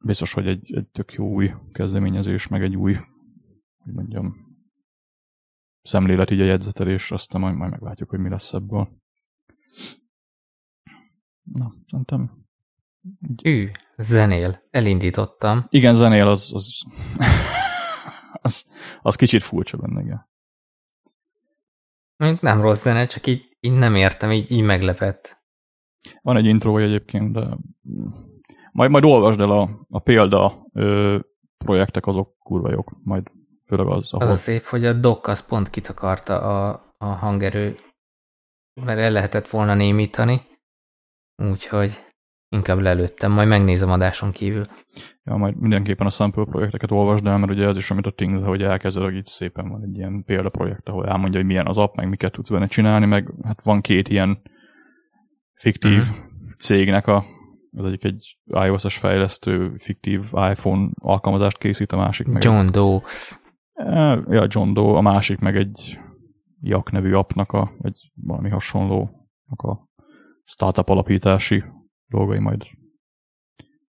Biztos, 0.05 0.33
hogy 0.33 0.47
egy, 0.47 0.75
egy 0.75 0.87
tök 0.87 1.13
jó 1.13 1.27
új 1.27 1.53
kezdeményezés, 1.71 2.47
meg 2.47 2.63
egy 2.63 2.75
új, 2.75 2.93
hogy 3.77 3.93
mondjam, 3.93 4.35
szemlélet 5.81 6.31
így 6.31 6.41
a 6.41 6.45
jegyzetelés, 6.45 7.11
aztán 7.11 7.41
majd, 7.41 7.55
majd 7.55 7.71
meglátjuk, 7.71 8.09
hogy 8.09 8.19
mi 8.19 8.29
lesz 8.29 8.53
ebből. 8.53 9.01
Na, 11.43 11.73
szerintem... 11.89 12.31
Ő, 13.43 13.71
zenél. 13.97 14.63
Elindítottam. 14.69 15.65
Igen, 15.69 15.93
zenél, 15.93 16.27
az, 16.27 16.51
az, 16.53 16.81
az, 18.41 18.65
az 19.01 19.15
kicsit 19.15 19.43
furcsa 19.43 19.77
benne, 19.77 20.01
igen. 20.01 20.31
Nem 22.41 22.61
rossz 22.61 22.81
zene, 22.81 23.05
csak 23.05 23.27
így, 23.27 23.57
így 23.59 23.71
nem 23.71 23.95
értem, 23.95 24.31
így, 24.31 24.51
így 24.51 24.61
meglepett. 24.61 25.41
Van 26.21 26.37
egy 26.37 26.45
intro 26.45 26.77
egyébként, 26.77 27.33
de 27.33 27.57
majd, 28.71 28.91
majd 28.91 29.03
olvasd 29.03 29.39
el 29.39 29.51
a, 29.51 29.85
a 29.89 29.99
példa 29.99 30.67
ö, 30.73 31.19
projektek, 31.57 32.05
azok 32.05 32.37
kurva 32.39 32.71
jók, 32.71 32.95
majd 33.03 33.31
főleg 33.65 33.87
az, 33.87 34.13
ahol... 34.13 34.27
Az 34.27 34.33
a 34.33 34.41
szép, 34.41 34.65
hogy 34.65 34.85
a 34.85 34.93
dock 34.93 35.27
az 35.27 35.45
pont 35.45 35.69
kitakarta 35.69 36.41
a, 36.41 36.93
a 36.97 37.05
hangerő, 37.05 37.77
mert 38.73 38.99
el 38.99 39.11
lehetett 39.11 39.49
volna 39.49 39.73
némítani, 39.73 40.41
úgyhogy 41.37 41.99
inkább 42.49 42.79
lelőttem, 42.79 43.31
majd 43.31 43.47
megnézem 43.47 43.89
adáson 43.89 44.31
kívül. 44.31 44.63
Ja, 45.23 45.35
majd 45.35 45.55
mindenképpen 45.55 46.05
a 46.05 46.09
sample 46.09 46.45
projekteket 46.45 46.91
olvasd 46.91 47.25
el, 47.25 47.37
mert 47.37 47.51
ugye 47.51 47.67
ez 47.67 47.77
is, 47.77 47.91
amit 47.91 48.05
a 48.05 48.11
Things, 48.11 48.43
hogy 48.43 48.61
elkezded, 48.61 49.03
hogy 49.03 49.15
itt 49.15 49.25
szépen 49.25 49.69
van 49.69 49.83
egy 49.83 49.97
ilyen 49.97 50.23
példaprojekt, 50.25 50.87
ahol 50.87 51.07
elmondja, 51.07 51.39
hogy 51.39 51.47
milyen 51.47 51.67
az 51.67 51.77
app, 51.77 51.95
meg 51.95 52.09
miket 52.09 52.31
tudsz 52.31 52.49
benne 52.49 52.67
csinálni, 52.67 53.05
meg 53.05 53.33
hát 53.43 53.63
van 53.63 53.81
két 53.81 54.09
ilyen 54.09 54.41
fiktív 55.53 55.99
uh-huh. 55.99 56.17
cégnek 56.57 57.07
a, 57.07 57.25
az 57.71 57.85
egyik 57.85 58.03
egy 58.03 58.37
iOS-es 58.45 58.97
fejlesztő 58.97 59.75
fiktív 59.77 60.21
iPhone 60.51 60.89
alkalmazást 60.95 61.57
készít, 61.57 61.91
a 61.91 61.97
másik 61.97 62.27
meg 62.27 62.43
John 62.43 62.65
egy, 62.65 62.69
Doe. 62.69 63.01
Eh, 63.73 64.19
ja, 64.29 64.45
John 64.47 64.73
Doe, 64.73 64.97
a 64.97 65.01
másik 65.01 65.39
meg 65.39 65.55
egy 65.55 65.99
Jak 66.61 66.91
nevű 66.91 67.13
appnak 67.13 67.51
a, 67.51 67.71
egy 67.81 68.11
valami 68.15 68.49
hasonlónak 68.49 69.61
a 69.61 69.87
startup 70.43 70.89
alapítási 70.89 71.63
dolgai 72.07 72.39
majd 72.39 72.61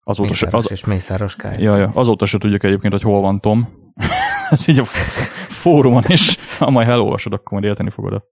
azóta 0.09 0.35
se, 0.35 0.49
az, 0.51 0.71
és 0.71 0.85
Mészáros 0.85 1.37
Kály. 1.37 1.63
Ja, 1.63 1.77
ja, 1.77 1.91
azóta 1.95 2.27
se 2.27 2.39
tudjuk 2.39 2.65
egyébként, 2.65 2.93
hogy 2.93 3.03
hol 3.03 3.21
van 3.21 3.41
Tom. 3.41 3.69
Ez 4.51 4.69
így 4.69 4.79
a 4.79 4.85
fórumon 4.85 6.03
is, 6.07 6.37
ha 6.59 6.71
majd 6.71 6.89
elolvasod, 6.89 7.33
akkor 7.33 7.53
majd 7.53 7.65
érteni 7.65 7.91
fogod 7.91 8.13
a 8.13 8.25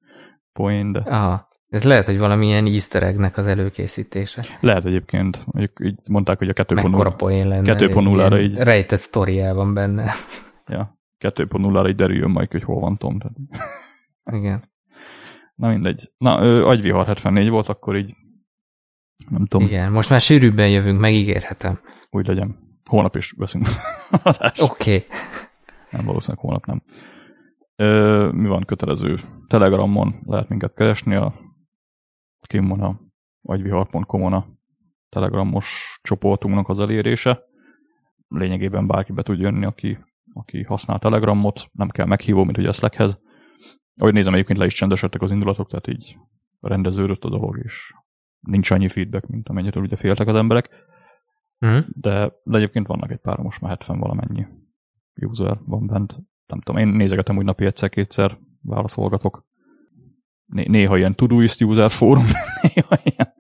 poén, 0.53 0.93
de... 0.93 0.99
Aha. 0.99 1.49
Ez 1.69 1.85
lehet, 1.85 2.07
hogy 2.07 2.19
valamilyen 2.19 2.67
easter 2.67 3.03
egg-nek 3.03 3.37
az 3.37 3.47
előkészítése. 3.47 4.45
Lehet 4.61 4.85
egyébként. 4.85 5.47
Mondjuk 5.47 5.79
így 5.83 5.99
mondták, 6.11 6.39
hogy 6.39 6.49
a 6.49 6.53
2.0-ra 6.53 8.41
így... 8.41 8.57
Rejtett 8.57 8.99
sztoriá 8.99 9.53
van 9.53 9.75
benne. 9.75 10.11
Ja, 10.67 10.99
2.0-ra 11.25 11.89
így 11.89 11.95
derüljön 11.95 12.31
majd, 12.31 12.51
hogy 12.51 12.63
hol 12.63 12.81
van 12.81 12.97
Tom. 12.97 13.19
Tehát... 13.19 13.37
Igen. 14.33 14.75
Na 15.57 15.69
mindegy. 15.69 16.11
Na, 16.19 16.45
ő, 16.45 16.67
agyvihar 16.67 17.07
74 17.07 17.49
volt, 17.49 17.69
akkor 17.69 17.97
így 17.97 18.15
nem 19.29 19.47
tudom. 19.47 19.67
Igen, 19.67 19.93
most 19.93 20.11
már 20.11 20.21
sűrűbben 20.21 20.71
jövünk, 20.71 21.01
megígérhetem. 21.01 21.79
Úgy 22.11 22.27
legyen. 22.27 22.79
Holnap 22.85 23.17
is 23.17 23.35
veszünk 23.37 23.67
Oké. 24.59 24.63
Okay. 24.63 25.05
Nem, 25.91 26.05
valószínűleg 26.05 26.45
holnap 26.45 26.67
nem. 26.67 26.83
Ö, 27.77 28.29
mi 28.33 28.49
van 28.49 28.65
kötelező? 28.65 29.21
Telegramon 29.49 30.23
lehet 30.27 30.49
minket 30.49 30.75
keresni, 30.75 31.15
a 31.15 31.35
kim 32.47 32.69
van 32.69 32.81
a 32.81 33.01
agyvihar.com-on 33.43 34.33
a 34.33 34.47
telegramos 35.09 35.99
csoportunknak 36.03 36.69
az 36.69 36.81
elérése. 36.81 37.43
Lényegében 38.29 38.87
bárki 38.87 39.13
be 39.13 39.23
tud 39.23 39.39
jönni, 39.39 39.65
aki, 39.65 39.99
aki 40.33 40.63
használ 40.63 40.99
telegramot, 40.99 41.69
nem 41.73 41.89
kell 41.89 42.07
meghívó, 42.07 42.45
mint 42.45 42.59
ugye 42.59 42.69
a 42.69 42.73
Slackhez. 42.73 43.21
Ahogy 43.97 44.13
nézem, 44.13 44.35
egyébként 44.35 44.59
le 44.59 44.65
is 44.65 44.75
csendesedtek 44.75 45.23
az 45.23 45.31
indulatok, 45.31 45.69
tehát 45.69 45.87
így 45.87 46.17
rendeződött 46.61 47.25
a 47.25 47.29
dolog, 47.29 47.61
és 47.65 47.95
nincs 48.41 48.71
annyi 48.71 48.89
feedback, 48.89 49.27
mint 49.27 49.49
amennyitől 49.49 49.83
ugye 49.83 49.97
féltek 49.97 50.27
az 50.27 50.35
emberek. 50.35 50.69
Mm. 51.67 51.79
De, 51.89 52.33
de 52.45 52.57
egyébként 52.57 52.87
vannak 52.87 53.11
egy 53.11 53.21
pár, 53.21 53.39
most 53.39 53.61
már 53.61 53.71
70 53.71 53.99
valamennyi 53.99 54.47
user 55.15 55.59
van 55.65 55.87
bent. 55.87 56.17
Nem 56.47 56.61
tudom, 56.61 56.81
én 56.81 56.89
nézegetem 56.89 57.37
úgy 57.37 57.45
napi 57.45 57.65
egyszer-kétszer, 57.65 58.39
válaszolgatok 58.63 59.47
néha 60.47 60.97
ilyen 60.97 61.15
Todoist 61.15 61.63
user 61.63 61.91
fórum, 61.91 62.25
néha 62.63 62.99
ilyen, 63.03 63.33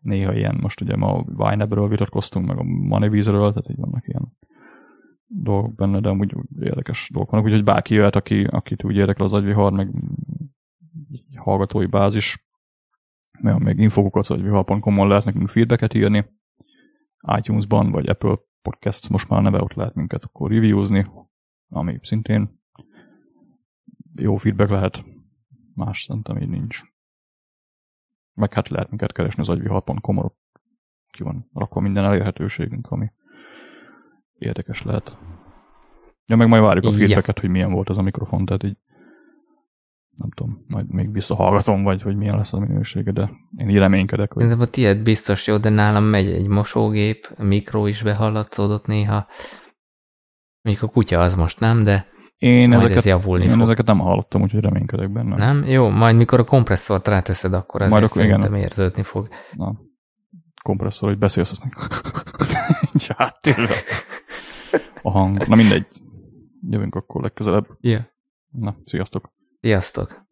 néha 0.00 0.34
ilyen, 0.34 0.58
most 0.60 0.80
ugye 0.80 0.96
ma 0.96 1.12
a 1.12 1.24
Wine 1.36 1.88
vitatkoztunk, 1.88 2.46
meg 2.46 2.58
a 2.58 2.62
Moneybees-ről, 2.62 3.52
tehát 3.52 3.70
így 3.70 3.76
vannak 3.76 4.08
ilyen 4.08 4.36
dolgok 5.26 5.74
benne, 5.74 6.00
de 6.00 6.08
amúgy 6.08 6.34
érdekes 6.60 7.08
dolgok 7.12 7.30
vannak, 7.30 7.46
úgyhogy 7.46 7.64
bárki 7.64 7.94
jöhet, 7.94 8.16
aki, 8.16 8.44
akit 8.44 8.84
úgy 8.84 8.96
érdekel 8.96 9.24
az 9.24 9.32
agyvihar, 9.32 9.72
meg 9.72 9.90
hallgatói 11.34 11.86
bázis, 11.86 12.46
meg 13.40 13.62
még 13.62 13.78
infokukat 13.78 14.22
az 14.22 14.30
agyvihar.com-on 14.30 15.08
lehet 15.08 15.24
nekünk 15.24 15.48
feedbacket 15.48 15.94
írni, 15.94 16.24
iTunes-ban, 17.36 17.90
vagy 17.90 18.08
Apple 18.08 18.38
Podcasts 18.62 19.08
most 19.08 19.28
már 19.28 19.42
neve 19.42 19.62
ott 19.62 19.72
lehet 19.72 19.94
minket 19.94 20.24
akkor 20.24 20.50
reviewzni, 20.50 21.06
ami 21.68 21.98
szintén 22.02 22.60
jó 24.14 24.36
feedback 24.36 24.70
lehet. 24.70 25.04
Más 25.74 26.02
szerintem 26.02 26.36
így 26.38 26.48
nincs. 26.48 26.82
Meg 28.34 28.52
hát 28.52 28.68
lehet 28.68 28.88
minket 28.88 29.12
keresni 29.12 29.40
az 29.40 29.48
agyvihar.com, 29.48 30.32
ki 31.10 31.22
van 31.22 31.48
rakva 31.52 31.80
minden 31.80 32.04
elérhetőségünk, 32.04 32.90
ami 32.90 33.10
érdekes 34.38 34.82
lehet. 34.82 35.16
Ja, 36.26 36.36
meg 36.36 36.48
majd 36.48 36.62
várjuk 36.62 36.84
a 36.84 36.92
feedbacket, 36.92 37.38
hogy 37.38 37.50
milyen 37.50 37.72
volt 37.72 37.90
ez 37.90 37.96
a 37.96 38.02
mikrofon, 38.02 38.44
tehát 38.44 38.64
így 38.64 38.76
nem 40.16 40.30
tudom, 40.30 40.64
majd 40.68 40.92
még 40.92 41.12
visszahallgatom, 41.12 41.82
vagy 41.82 42.02
hogy 42.02 42.16
milyen 42.16 42.36
lesz 42.36 42.52
a 42.52 42.58
minősége, 42.58 43.12
de 43.12 43.30
én 43.56 43.68
így 43.68 43.76
reménykedek. 43.76 44.32
Hogy... 44.32 44.46
De 44.46 44.54
a 44.58 44.66
tiéd 44.66 45.02
biztos 45.02 45.46
jó, 45.46 45.56
de 45.56 45.68
nálam 45.68 46.04
megy 46.04 46.30
egy 46.30 46.46
mosógép, 46.46 47.28
a 47.38 47.44
mikro 47.44 47.86
is 47.86 48.02
behallatszódott 48.02 48.86
néha. 48.86 49.26
Mondjuk 50.62 50.90
a 50.90 50.92
kutya 50.92 51.20
az 51.20 51.34
most 51.34 51.60
nem, 51.60 51.82
de 51.82 52.06
én, 52.38 52.68
majd 52.68 52.80
ezeket, 52.80 52.96
ez 52.96 53.04
javulni 53.04 53.44
én 53.44 53.50
fog. 53.50 53.60
ezeket 53.60 53.86
nem 53.86 53.98
hallottam, 53.98 54.42
úgyhogy 54.42 54.60
reménykedek 54.60 55.12
benne. 55.12 55.36
Nem? 55.36 55.64
Jó, 55.66 55.88
majd 55.88 56.16
mikor 56.16 56.40
a 56.40 56.44
kompresszort 56.44 57.08
ráteszed, 57.08 57.52
akkor 57.52 57.82
ez 57.82 57.92
akkor, 57.92 58.08
szerintem 58.08 58.54
igen. 58.54 58.64
érződni 58.64 59.02
fog. 59.02 59.28
Na, 59.52 59.74
kompresszor, 60.62 61.08
hogy 61.08 61.18
beszélsz, 61.18 61.50
azt 61.50 61.62
hát 63.16 63.40
a 65.02 65.10
hang. 65.10 65.46
Na 65.46 65.54
mindegy. 65.54 65.86
Jövünk 66.70 66.94
akkor 66.94 67.22
legközelebb. 67.22 67.66
Yeah. 67.80 68.04
Na, 68.50 68.76
sziasztok. 68.84 69.32
Sziasztok. 69.60 70.25